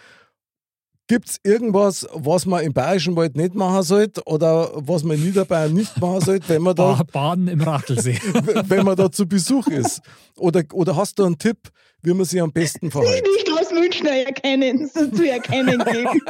Gibt 1.07 1.29
es 1.31 1.39
irgendwas, 1.43 2.07
was 2.13 2.45
man 2.45 2.63
im 2.65 2.73
Bayerischen 2.75 3.17
Wald 3.17 3.35
nicht 3.37 3.55
machen 3.55 3.83
sollte 3.83 4.23
oder 4.27 4.71
was 4.75 5.05
man 5.05 5.17
in 5.17 5.25
Niederbayern 5.25 5.73
nicht 5.73 5.99
machen 6.01 6.21
sollte, 6.23 6.49
wenn 6.51 6.63
man 6.63 6.75
da, 6.83 6.95
Ba- 6.95 7.05
Baden 7.13 7.49
im 7.49 7.61
Rachelsee. 7.63 8.19
wenn 8.65 8.85
man 8.85 8.97
da 8.97 9.11
zu 9.11 9.27
Besuch 9.27 9.67
ist? 9.69 10.01
Oder, 10.37 10.63
oder 10.73 10.97
hast 10.97 11.19
du 11.19 11.25
einen 11.25 11.39
Tipp, 11.39 11.59
wie 12.03 12.13
man 12.15 12.25
sich 12.27 12.41
am 12.41 12.53
besten 12.53 12.91
verhält? 12.91 13.23
nicht 13.37 13.51
aus 13.59 13.71
Münchner 13.71 14.11
erkennen, 14.11 14.89
so 14.93 15.07
zu 15.11 15.31
erkennen 15.31 15.83
geben. 15.85 16.21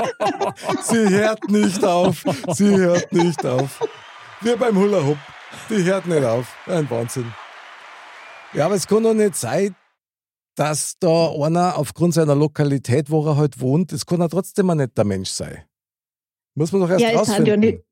Sie 0.82 1.08
hört 1.08 1.48
nicht 1.50 1.84
auf. 1.84 2.24
Sie 2.54 2.68
hört 2.76 3.12
nicht 3.12 3.44
auf. 3.46 3.80
Wir 4.40 4.56
beim 4.56 4.76
Hula 4.76 5.04
Hoop. 5.04 5.18
Die 5.70 5.82
hört 5.84 6.06
nicht 6.06 6.24
auf. 6.24 6.54
Ein 6.66 6.88
Wahnsinn. 6.90 7.32
Ja, 8.54 8.66
aber 8.66 8.74
es 8.74 8.86
kann 8.86 9.02
doch 9.02 9.14
nicht 9.14 9.34
sein, 9.36 9.74
dass 10.56 10.96
da 10.98 11.30
einer 11.40 11.76
aufgrund 11.78 12.14
seiner 12.14 12.34
Lokalität, 12.34 13.10
wo 13.10 13.24
er 13.26 13.36
halt 13.36 13.60
wohnt, 13.60 13.92
das 13.92 14.06
kann 14.06 14.20
er 14.20 14.28
trotzdem 14.28 14.70
ein 14.70 14.78
netter 14.78 15.04
Mensch 15.04 15.30
sein. 15.30 15.62
Muss 16.54 16.72
man 16.72 16.80
doch 16.80 16.90
erst 16.90 17.02
Ja, 17.02 17.10
es 17.10 17.28
sind 17.28 17.46
rausfinden. 17.46 17.46
ja 17.46 17.56
nicht, 17.56 17.84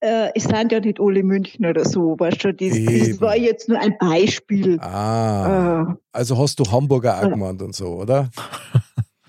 äh, 0.00 0.30
es 0.34 0.44
sind 0.44 0.72
ja 0.72 0.80
nicht 0.80 0.98
alle 1.00 1.22
Münchner 1.22 1.70
oder 1.70 1.84
so, 1.84 2.16
weißt 2.18 2.44
du, 2.44 2.52
das, 2.54 2.70
das 2.70 3.20
war 3.20 3.36
jetzt 3.36 3.68
nur 3.68 3.78
ein 3.78 3.96
Beispiel. 3.98 4.78
Ah, 4.80 5.86
Äh, 5.90 5.94
also 6.12 6.38
hast 6.38 6.58
du 6.58 6.64
Hamburger 6.70 7.18
auch 7.18 7.22
Ja. 7.22 7.28
gemeint 7.28 7.62
und 7.62 7.74
so, 7.76 7.88
oder? 8.00 8.30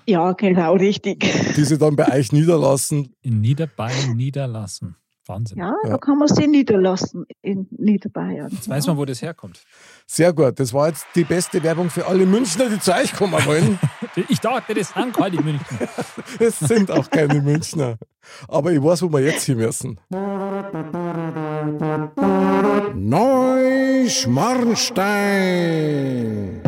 ja, 0.06 0.32
genau, 0.32 0.74
richtig. 0.74 1.20
Die 1.54 1.64
sie 1.64 1.78
dann 1.78 1.94
bei 1.94 2.12
euch 2.12 2.32
niederlassen. 2.32 3.14
In 3.22 3.40
Niederbayern 3.40 4.16
niederlassen. 4.16 4.96
Wahnsinn. 5.28 5.58
Ja, 5.58 5.74
Ja. 5.84 5.90
da 5.90 5.98
kann 5.98 6.18
man 6.18 6.28
sie 6.28 6.46
niederlassen 6.46 7.26
in 7.42 7.66
Niederbayern. 7.70 8.48
Jetzt 8.50 8.68
weiß 8.68 8.86
man, 8.86 8.96
wo 8.96 9.04
das 9.04 9.22
herkommt. 9.22 9.60
Sehr 10.06 10.32
gut. 10.32 10.58
Das 10.60 10.72
war 10.72 10.88
jetzt 10.88 11.06
die 11.14 11.24
beste 11.24 11.62
Werbung 11.62 11.90
für 11.90 12.06
alle 12.06 12.26
Münchner, 12.26 12.68
die 12.68 12.78
zu 12.80 12.92
euch 12.94 13.12
kommen 13.14 13.34
wollen. 13.46 13.78
Ich 14.28 14.40
dachte, 14.40 14.72
das 14.72 14.94
sind 14.94 15.14
keine 15.14 15.42
München. 15.42 15.78
Es 16.38 16.58
sind 16.60 16.90
auch 16.90 17.10
keine 17.10 17.42
Münchner. 17.42 17.96
Aber 18.48 18.72
ich 18.72 18.82
weiß, 18.82 19.02
wo 19.02 19.12
wir 19.12 19.20
jetzt 19.20 19.44
hier 19.44 19.56
müssen. 19.56 20.00
Neuschmarnstein. 25.34 26.62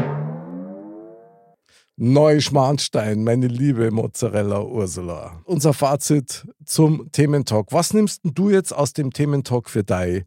Neuschmarnstein, 2.01 3.25
meine 3.25 3.49
liebe 3.49 3.91
Mozzarella 3.91 4.63
Ursula. 4.63 5.41
Unser 5.45 5.73
Fazit 5.75 6.47
zum 6.65 7.11
Thementalk. 7.11 7.73
Was 7.73 7.93
nimmst 7.93 8.21
du 8.23 8.51
jetzt 8.51 8.73
aus 8.73 8.93
dem 8.93 9.13
Thementalk 9.13 9.69
für 9.69 9.83
dein 9.83 10.25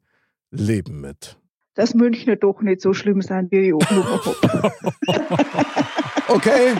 Leben 0.51 0.99
mit? 0.99 1.37
Dass 1.75 1.93
Münchner 1.93 2.35
doch 2.35 2.61
nicht 2.61 2.81
so 2.81 2.93
schlimm 2.93 3.21
sind, 3.21 3.51
wie 3.51 3.69
ich 3.69 3.89
habe. 3.89 4.71
Okay. 6.27 6.75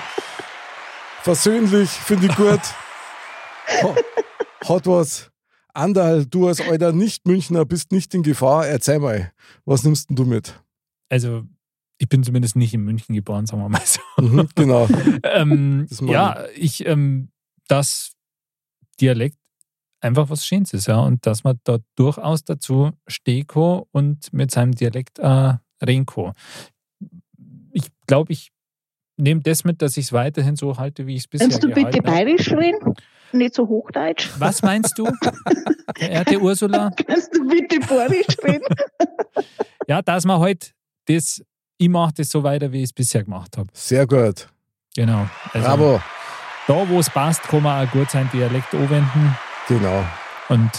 Versöhnlich, 1.24 1.90
finde 1.90 2.28
ich 2.28 2.36
gut. 2.36 2.60
Ha- 3.84 3.96
Hat 4.68 4.88
was. 4.88 5.30
Andal, 5.74 6.26
du 6.26 6.48
als 6.48 6.62
alter 6.62 6.92
Nicht-Münchner 6.94 7.66
bist 7.66 7.92
nicht 7.92 8.14
in 8.14 8.24
Gefahr. 8.24 8.68
Erzähl 8.68 9.00
mal, 9.00 9.32
was 9.66 9.84
nimmst 9.84 10.10
denn 10.10 10.16
du 10.16 10.26
mit? 10.26 10.62
Also, 11.10 11.44
ich 12.02 12.10
bin 12.10 12.24
zumindest 12.24 12.56
nicht 12.56 12.74
in 12.74 12.82
München 12.82 13.14
geboren, 13.14 13.46
sagen 13.46 13.62
wir 13.62 13.70
mal 13.70 13.80
so. 13.86 14.02
Mhm, 14.18 14.50
genau. 14.56 14.88
ähm, 15.24 15.88
ja, 16.02 16.46
ich, 16.56 16.84
ähm, 16.88 17.30
dass 17.68 18.14
Dialekt 19.00 19.38
einfach 20.00 20.28
was 20.32 20.44
Schönes 20.44 20.74
ist, 20.74 20.88
ja, 20.88 21.00
und 21.00 21.28
dass 21.28 21.44
man 21.44 21.60
da 21.64 21.78
durchaus 21.96 22.44
dazu 22.44 22.90
kann 23.48 23.84
und 23.92 24.34
mit 24.34 24.50
seinem 24.50 24.72
Dialekt 24.72 25.20
äh, 25.20 25.54
kann. 25.80 26.34
Ich 27.72 27.86
glaube, 28.08 28.34
ich 28.34 28.52
nehme 29.18 29.42
das 29.42 29.64
mit, 29.64 29.84
dass 29.84 29.96
ich 29.96 30.06
es 30.06 30.14
weiterhin 30.14 30.56
so 30.56 30.78
halte, 30.78 31.06
wie 31.06 31.14
ich 31.14 31.22
es 31.22 31.28
bisher 31.28 31.50
Kannst 31.50 31.64
du 31.64 31.68
bitte 31.68 32.00
habe. 32.00 32.02
bayerisch 32.02 32.52
reden? 32.52 32.96
Nicht 33.32 33.54
so 33.54 33.68
hochdeutsch? 33.68 34.28
Was 34.40 34.64
meinst 34.64 34.98
du, 34.98 35.06
verehrte 35.96 36.42
Ursula? 36.42 36.90
Kannst 37.06 37.36
du 37.36 37.48
bitte 37.48 37.80
bayerisch 37.80 38.38
reden? 38.44 38.66
Ja, 39.88 40.02
dass 40.02 40.26
man 40.26 40.40
halt 40.40 40.74
das, 41.06 41.44
ich 41.82 41.90
mache 41.90 42.14
das 42.18 42.30
so 42.30 42.44
weiter, 42.44 42.72
wie 42.72 42.78
ich 42.80 42.86
es 42.90 42.94
bisher 42.94 43.24
gemacht 43.24 43.58
habe. 43.58 43.68
Sehr 43.74 44.06
gut. 44.06 44.48
Genau. 44.96 45.28
Also, 45.54 45.68
Bravo. 45.68 46.02
Da, 46.68 46.90
wo 46.90 47.00
es 47.00 47.10
passt, 47.10 47.42
kann 47.44 47.64
man 47.64 47.88
auch 47.88 47.92
gut 47.92 48.12
sein 48.12 48.30
Dialekt 48.32 48.74
anwenden 48.76 49.36
Genau. 49.68 50.04
und 50.50 50.70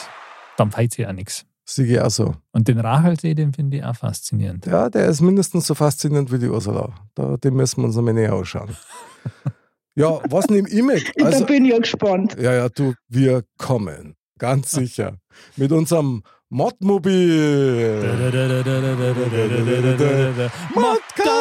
dann 0.57 0.70
fällt 0.70 0.92
sich 0.94 1.07
auch 1.07 1.12
nichts. 1.12 1.44
Siege 1.64 2.05
auch 2.05 2.11
so. 2.11 2.34
Und 2.53 2.68
den 2.68 2.78
Rachelsee, 2.78 3.34
den 3.34 3.53
finde 3.53 3.78
ich 3.78 3.84
auch 3.84 3.96
faszinierend. 3.96 4.66
Ja, 4.66 4.90
der 4.90 5.07
ist 5.07 5.20
mindestens 5.20 5.66
so 5.66 5.74
faszinierend 5.74 6.30
wie 6.32 6.38
die 6.38 6.48
Ursula. 6.48 6.90
Da, 7.14 7.36
den 7.36 7.55
müssen 7.55 7.80
wir 7.82 7.86
uns 7.86 7.96
einmal 7.98 8.14
näher 8.14 8.32
anschauen. 8.32 8.76
Ja, 9.94 10.20
was 10.30 10.46
nehme 10.48 10.68
ich 10.70 10.82
mit? 10.82 11.12
da 11.20 11.26
Also, 11.26 11.44
bin 11.44 11.66
ich 11.66 11.72
ja 11.72 11.78
gespannt. 11.78 12.34
ja, 12.40 12.55
ja, 12.55 12.68
du, 12.70 12.94
wir 13.09 13.42
kommen. 13.59 14.14
Ganz 14.38 14.70
sicher. 14.70 15.18
Mit 15.57 15.70
unserem 15.70 16.22
Modmobil. 16.55 18.03
Modcast! 20.74 21.32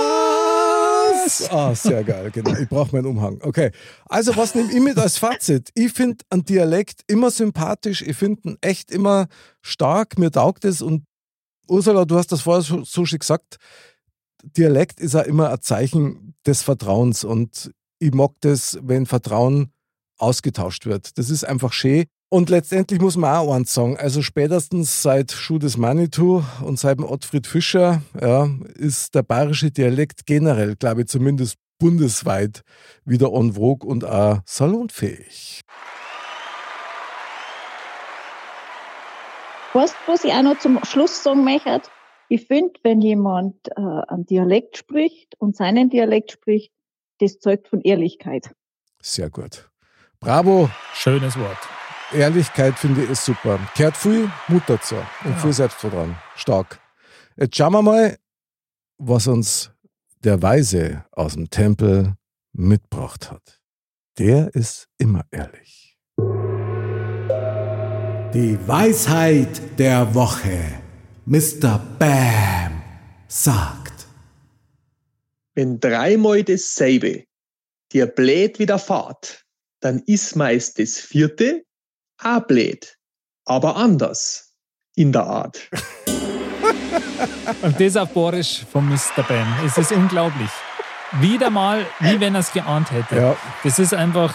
Ah, 1.51 1.75
sehr 1.75 2.05
geil, 2.05 2.31
genau. 2.31 2.57
Ich 2.57 2.69
brauche 2.69 2.95
meinen 2.95 3.07
Umhang. 3.07 3.37
Okay. 3.41 3.71
Also, 4.05 4.37
was 4.37 4.55
nehme 4.55 4.71
ich 4.71 4.79
mit 4.79 4.97
als 4.97 5.17
Fazit? 5.17 5.69
Ich 5.75 5.91
finde 5.91 6.23
einen 6.29 6.45
Dialekt 6.45 7.01
immer 7.07 7.29
sympathisch. 7.29 8.01
Ich 8.01 8.15
finde 8.15 8.51
ihn 8.51 8.57
echt 8.61 8.89
immer 8.89 9.27
stark. 9.61 10.17
Mir 10.17 10.31
taugt 10.31 10.63
es. 10.63 10.81
Und 10.81 11.03
Ursula, 11.67 12.05
du 12.05 12.15
hast 12.17 12.31
das 12.31 12.43
vorher 12.43 12.61
so, 12.61 12.85
so 12.85 13.05
schön 13.05 13.19
gesagt. 13.19 13.57
Dialekt 14.43 15.01
ist 15.01 15.13
ja 15.13 15.21
immer 15.23 15.49
ein 15.49 15.61
Zeichen 15.61 16.35
des 16.47 16.61
Vertrauens. 16.61 17.25
Und 17.25 17.69
ich 17.99 18.13
mag 18.13 18.31
das, 18.39 18.79
wenn 18.81 19.05
Vertrauen 19.05 19.73
ausgetauscht 20.17 20.85
wird. 20.85 21.17
Das 21.17 21.29
ist 21.29 21.43
einfach 21.43 21.73
schön. 21.73 22.05
Und 22.33 22.49
letztendlich 22.49 23.01
muss 23.01 23.17
man 23.17 23.35
auch 23.35 23.53
eins 23.53 23.73
sagen, 23.73 23.97
also 23.97 24.21
spätestens 24.21 25.01
seit 25.01 25.33
Schuh 25.33 25.59
des 25.59 25.75
Manitou 25.75 26.41
und 26.63 26.79
seit 26.79 26.97
dem 26.97 27.03
Ottfried 27.03 27.45
Fischer 27.45 28.03
ja, 28.21 28.47
ist 28.75 29.15
der 29.15 29.23
bayerische 29.23 29.69
Dialekt 29.69 30.25
generell, 30.25 30.77
glaube 30.77 31.01
ich, 31.01 31.07
zumindest 31.07 31.57
bundesweit 31.77 32.61
wieder 33.03 33.33
en 33.33 33.51
vogue 33.55 33.85
und 33.85 34.05
auch 34.05 34.39
salonfähig. 34.45 35.59
Weißt 39.73 39.93
du, 39.93 40.11
was 40.13 40.23
ich 40.23 40.31
auch 40.31 40.43
noch 40.43 40.57
zum 40.57 40.81
Schluss 40.85 41.21
sagen 41.21 41.43
möchte? 41.43 41.81
Ich 42.29 42.47
finde, 42.47 42.79
wenn 42.83 43.01
jemand 43.01 43.55
äh, 43.75 43.81
einen 44.07 44.25
Dialekt 44.25 44.77
spricht 44.77 45.35
und 45.37 45.57
seinen 45.57 45.89
Dialekt 45.89 46.31
spricht, 46.31 46.71
das 47.19 47.39
zeugt 47.39 47.67
von 47.67 47.81
Ehrlichkeit. 47.81 48.55
Sehr 49.01 49.29
gut. 49.29 49.69
Bravo, 50.21 50.69
Schönes 50.93 51.37
Wort. 51.37 51.57
Ehrlichkeit 52.13 52.77
finde 52.77 53.03
ich 53.03 53.09
ist 53.09 53.25
super. 53.25 53.59
Kehrt 53.75 53.95
viel 53.95 54.29
Mut 54.47 54.63
dazu 54.67 54.95
und 55.23 55.39
viel 55.39 55.53
Selbstvertrauen. 55.53 56.17
Stark. 56.35 56.79
Jetzt 57.37 57.55
schauen 57.55 57.73
wir 57.73 57.81
mal, 57.81 58.17
was 58.97 59.27
uns 59.27 59.71
der 60.23 60.41
Weise 60.41 61.05
aus 61.11 61.33
dem 61.33 61.49
Tempel 61.49 62.15
mitgebracht 62.53 63.31
hat. 63.31 63.61
Der 64.17 64.53
ist 64.53 64.87
immer 64.97 65.25
ehrlich. 65.31 65.97
Die 68.33 68.57
Weisheit 68.67 69.79
der 69.79 70.13
Woche. 70.13 70.81
Mr. 71.25 71.79
Bam 71.97 72.81
sagt. 73.27 74.07
Wenn 75.53 75.79
dreimal 75.79 76.43
dasselbe 76.43 77.25
dir 77.91 78.05
blöd 78.05 78.59
widerfahrt, 78.59 79.45
dann 79.79 79.99
ist 80.05 80.35
meist 80.35 80.79
das 80.79 80.97
vierte 80.97 81.63
auch 82.23 82.41
blöd, 82.41 82.97
aber 83.45 83.75
anders 83.75 84.53
in 84.95 85.11
der 85.11 85.23
Art. 85.23 85.59
Und 87.61 87.79
das 87.79 87.97
auf 87.97 88.09
Borisch 88.13 88.65
von 88.71 88.87
Mr. 88.89 89.23
Bam. 89.27 89.47
Es 89.65 89.77
ist 89.77 89.91
unglaublich. 89.91 90.49
Wieder 91.19 91.49
mal, 91.49 91.85
wie 91.99 92.19
wenn 92.19 92.35
er 92.35 92.41
es 92.41 92.51
geahnt 92.53 92.91
hätte. 92.91 93.15
Ja, 93.15 93.35
Das 93.63 93.79
ist 93.79 93.93
einfach 93.93 94.33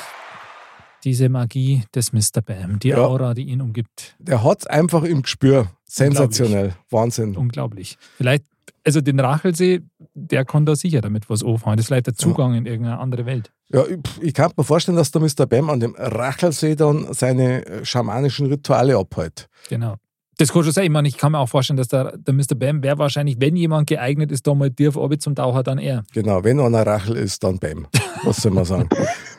diese 1.04 1.28
Magie 1.28 1.84
des 1.94 2.12
Mr. 2.12 2.42
Bam, 2.44 2.78
die 2.78 2.88
Ja. 2.88 2.98
Aura, 2.98 3.34
die 3.34 3.42
ihn 3.44 3.60
umgibt. 3.60 4.14
der 4.18 4.42
hat's 4.42 4.66
einfach 4.66 5.02
im 5.04 5.22
Gespür. 5.22 5.68
Sensationell. 5.84 6.74
Wahnsinn. 6.90 7.36
Unglaublich. 7.36 7.96
Vielleicht, 8.16 8.44
also 8.84 9.00
den 9.00 9.20
Rachelsee, 9.20 9.82
der 10.14 10.44
kann 10.44 10.66
da 10.66 10.76
sicher 10.76 11.00
damit 11.00 11.28
was 11.28 11.44
anfangen. 11.44 11.76
Das 11.76 11.84
ist 11.84 11.88
vielleicht 11.88 12.06
der 12.06 12.14
Zugang 12.14 12.54
in 12.54 12.66
irgendeine 12.66 12.98
andere 12.98 13.26
Welt. 13.26 13.52
Ja, 13.68 13.84
ich, 13.86 13.98
ich 14.22 14.34
kann 14.34 14.52
mir 14.56 14.64
vorstellen, 14.64 14.96
dass 14.96 15.10
der 15.10 15.20
Mr. 15.20 15.46
Bam 15.46 15.70
an 15.70 15.80
dem 15.80 15.94
Rachelsee 15.96 16.76
dann 16.76 17.12
seine 17.12 17.66
äh, 17.66 17.84
schamanischen 17.84 18.46
Rituale 18.46 18.96
abhält. 18.96 19.48
Genau. 19.68 19.96
Das 20.38 20.52
kann 20.52 20.62
schon 20.64 20.72
sein. 20.72 20.84
Ich 20.84 20.90
meine, 20.90 21.08
ich 21.08 21.16
kann 21.16 21.32
mir 21.32 21.38
auch 21.38 21.48
vorstellen, 21.48 21.78
dass 21.78 21.88
der, 21.88 22.16
der 22.16 22.34
Mr. 22.34 22.54
Bam 22.54 22.82
wäre 22.82 22.98
wahrscheinlich, 22.98 23.36
wenn 23.40 23.56
jemand 23.56 23.88
geeignet 23.88 24.30
ist, 24.30 24.46
da 24.46 24.54
mal 24.54 24.70
tief 24.70 24.96
runter 24.96 25.18
zum 25.18 25.34
Taucher, 25.34 25.62
dann 25.62 25.78
er. 25.78 26.04
Genau, 26.12 26.44
wenn 26.44 26.60
einer 26.60 26.86
Rachel 26.86 27.16
ist, 27.16 27.42
dann 27.42 27.58
Bam. 27.58 27.86
Was 28.22 28.36
soll 28.38 28.52
man 28.52 28.64
sagen? 28.64 28.88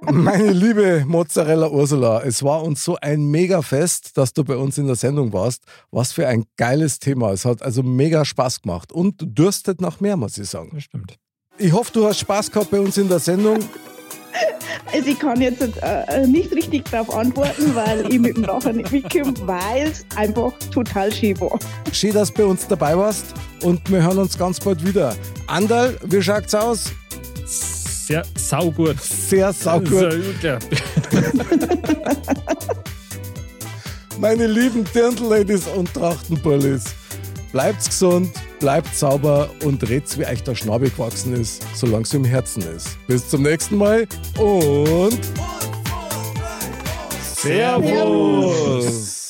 Meine 0.00 0.52
liebe 0.52 1.04
Mozzarella 1.06 1.68
Ursula, 1.68 2.22
es 2.22 2.42
war 2.42 2.62
uns 2.62 2.84
so 2.84 2.96
ein 3.00 3.26
mega 3.26 3.62
Fest, 3.62 4.16
dass 4.16 4.32
du 4.32 4.44
bei 4.44 4.56
uns 4.56 4.78
in 4.78 4.86
der 4.86 4.96
Sendung 4.96 5.32
warst. 5.32 5.62
Was 5.90 6.12
für 6.12 6.28
ein 6.28 6.44
geiles 6.56 6.98
Thema. 6.98 7.32
Es 7.32 7.44
hat 7.44 7.62
also 7.62 7.82
mega 7.82 8.24
Spaß 8.24 8.62
gemacht 8.62 8.92
und 8.92 9.16
dürstet 9.20 9.80
nach 9.80 10.00
mehr, 10.00 10.16
muss 10.16 10.38
ich 10.38 10.48
sagen. 10.48 10.70
Das 10.74 10.84
stimmt. 10.84 11.16
Ich 11.58 11.72
hoffe, 11.72 11.90
du 11.92 12.06
hast 12.06 12.20
Spaß 12.20 12.50
gehabt 12.50 12.70
bei 12.70 12.78
uns 12.78 12.98
in 12.98 13.08
der 13.08 13.18
Sendung. 13.18 13.58
Also 14.92 15.08
ich 15.08 15.18
kann 15.18 15.40
jetzt 15.40 15.62
äh, 15.82 16.26
nicht 16.26 16.52
richtig 16.52 16.84
darauf 16.90 17.14
antworten, 17.14 17.74
weil 17.74 18.12
ich 18.12 18.20
mit 18.20 18.36
dem 18.36 18.42
Nachher 18.42 18.72
nicht 18.72 18.92
mitkomme, 18.92 19.34
weil 19.42 19.88
es 19.88 20.04
einfach 20.16 20.52
total 20.72 21.12
schön 21.12 21.38
war. 21.40 21.58
Schön, 21.92 22.12
dass 22.12 22.32
du 22.32 22.42
bei 22.42 22.46
uns 22.46 22.66
dabei 22.66 22.96
warst 22.96 23.26
und 23.62 23.90
wir 23.90 24.02
hören 24.02 24.18
uns 24.18 24.38
ganz 24.38 24.60
bald 24.60 24.86
wieder. 24.86 25.16
Andal, 25.46 25.98
wie 26.04 26.22
schaut's 26.22 26.54
aus? 26.54 26.92
Sehr 28.06 28.24
saugut. 28.36 29.00
Sehr 29.02 29.52
saugut. 29.52 30.14
Sehr. 30.40 30.60
Meine 34.20 34.46
lieben 34.46 34.84
Dirndl-Ladies 34.94 35.66
und 35.66 35.92
Trachtenbullis, 35.92 36.84
bleibt's 37.50 37.88
gesund, 37.88 38.30
bleibt 38.60 38.94
sauber 38.94 39.50
und 39.64 39.88
red's, 39.88 40.16
wie 40.16 40.24
euch 40.24 40.44
der 40.44 40.54
Schnabel 40.54 40.88
gewachsen 40.88 41.34
ist, 41.34 41.64
solange 41.74 42.04
es 42.04 42.14
im 42.14 42.24
Herzen 42.24 42.62
ist. 42.76 42.96
Bis 43.08 43.28
zum 43.28 43.42
nächsten 43.42 43.76
Mal 43.76 44.06
und 44.38 45.18
Servus! 47.34 49.25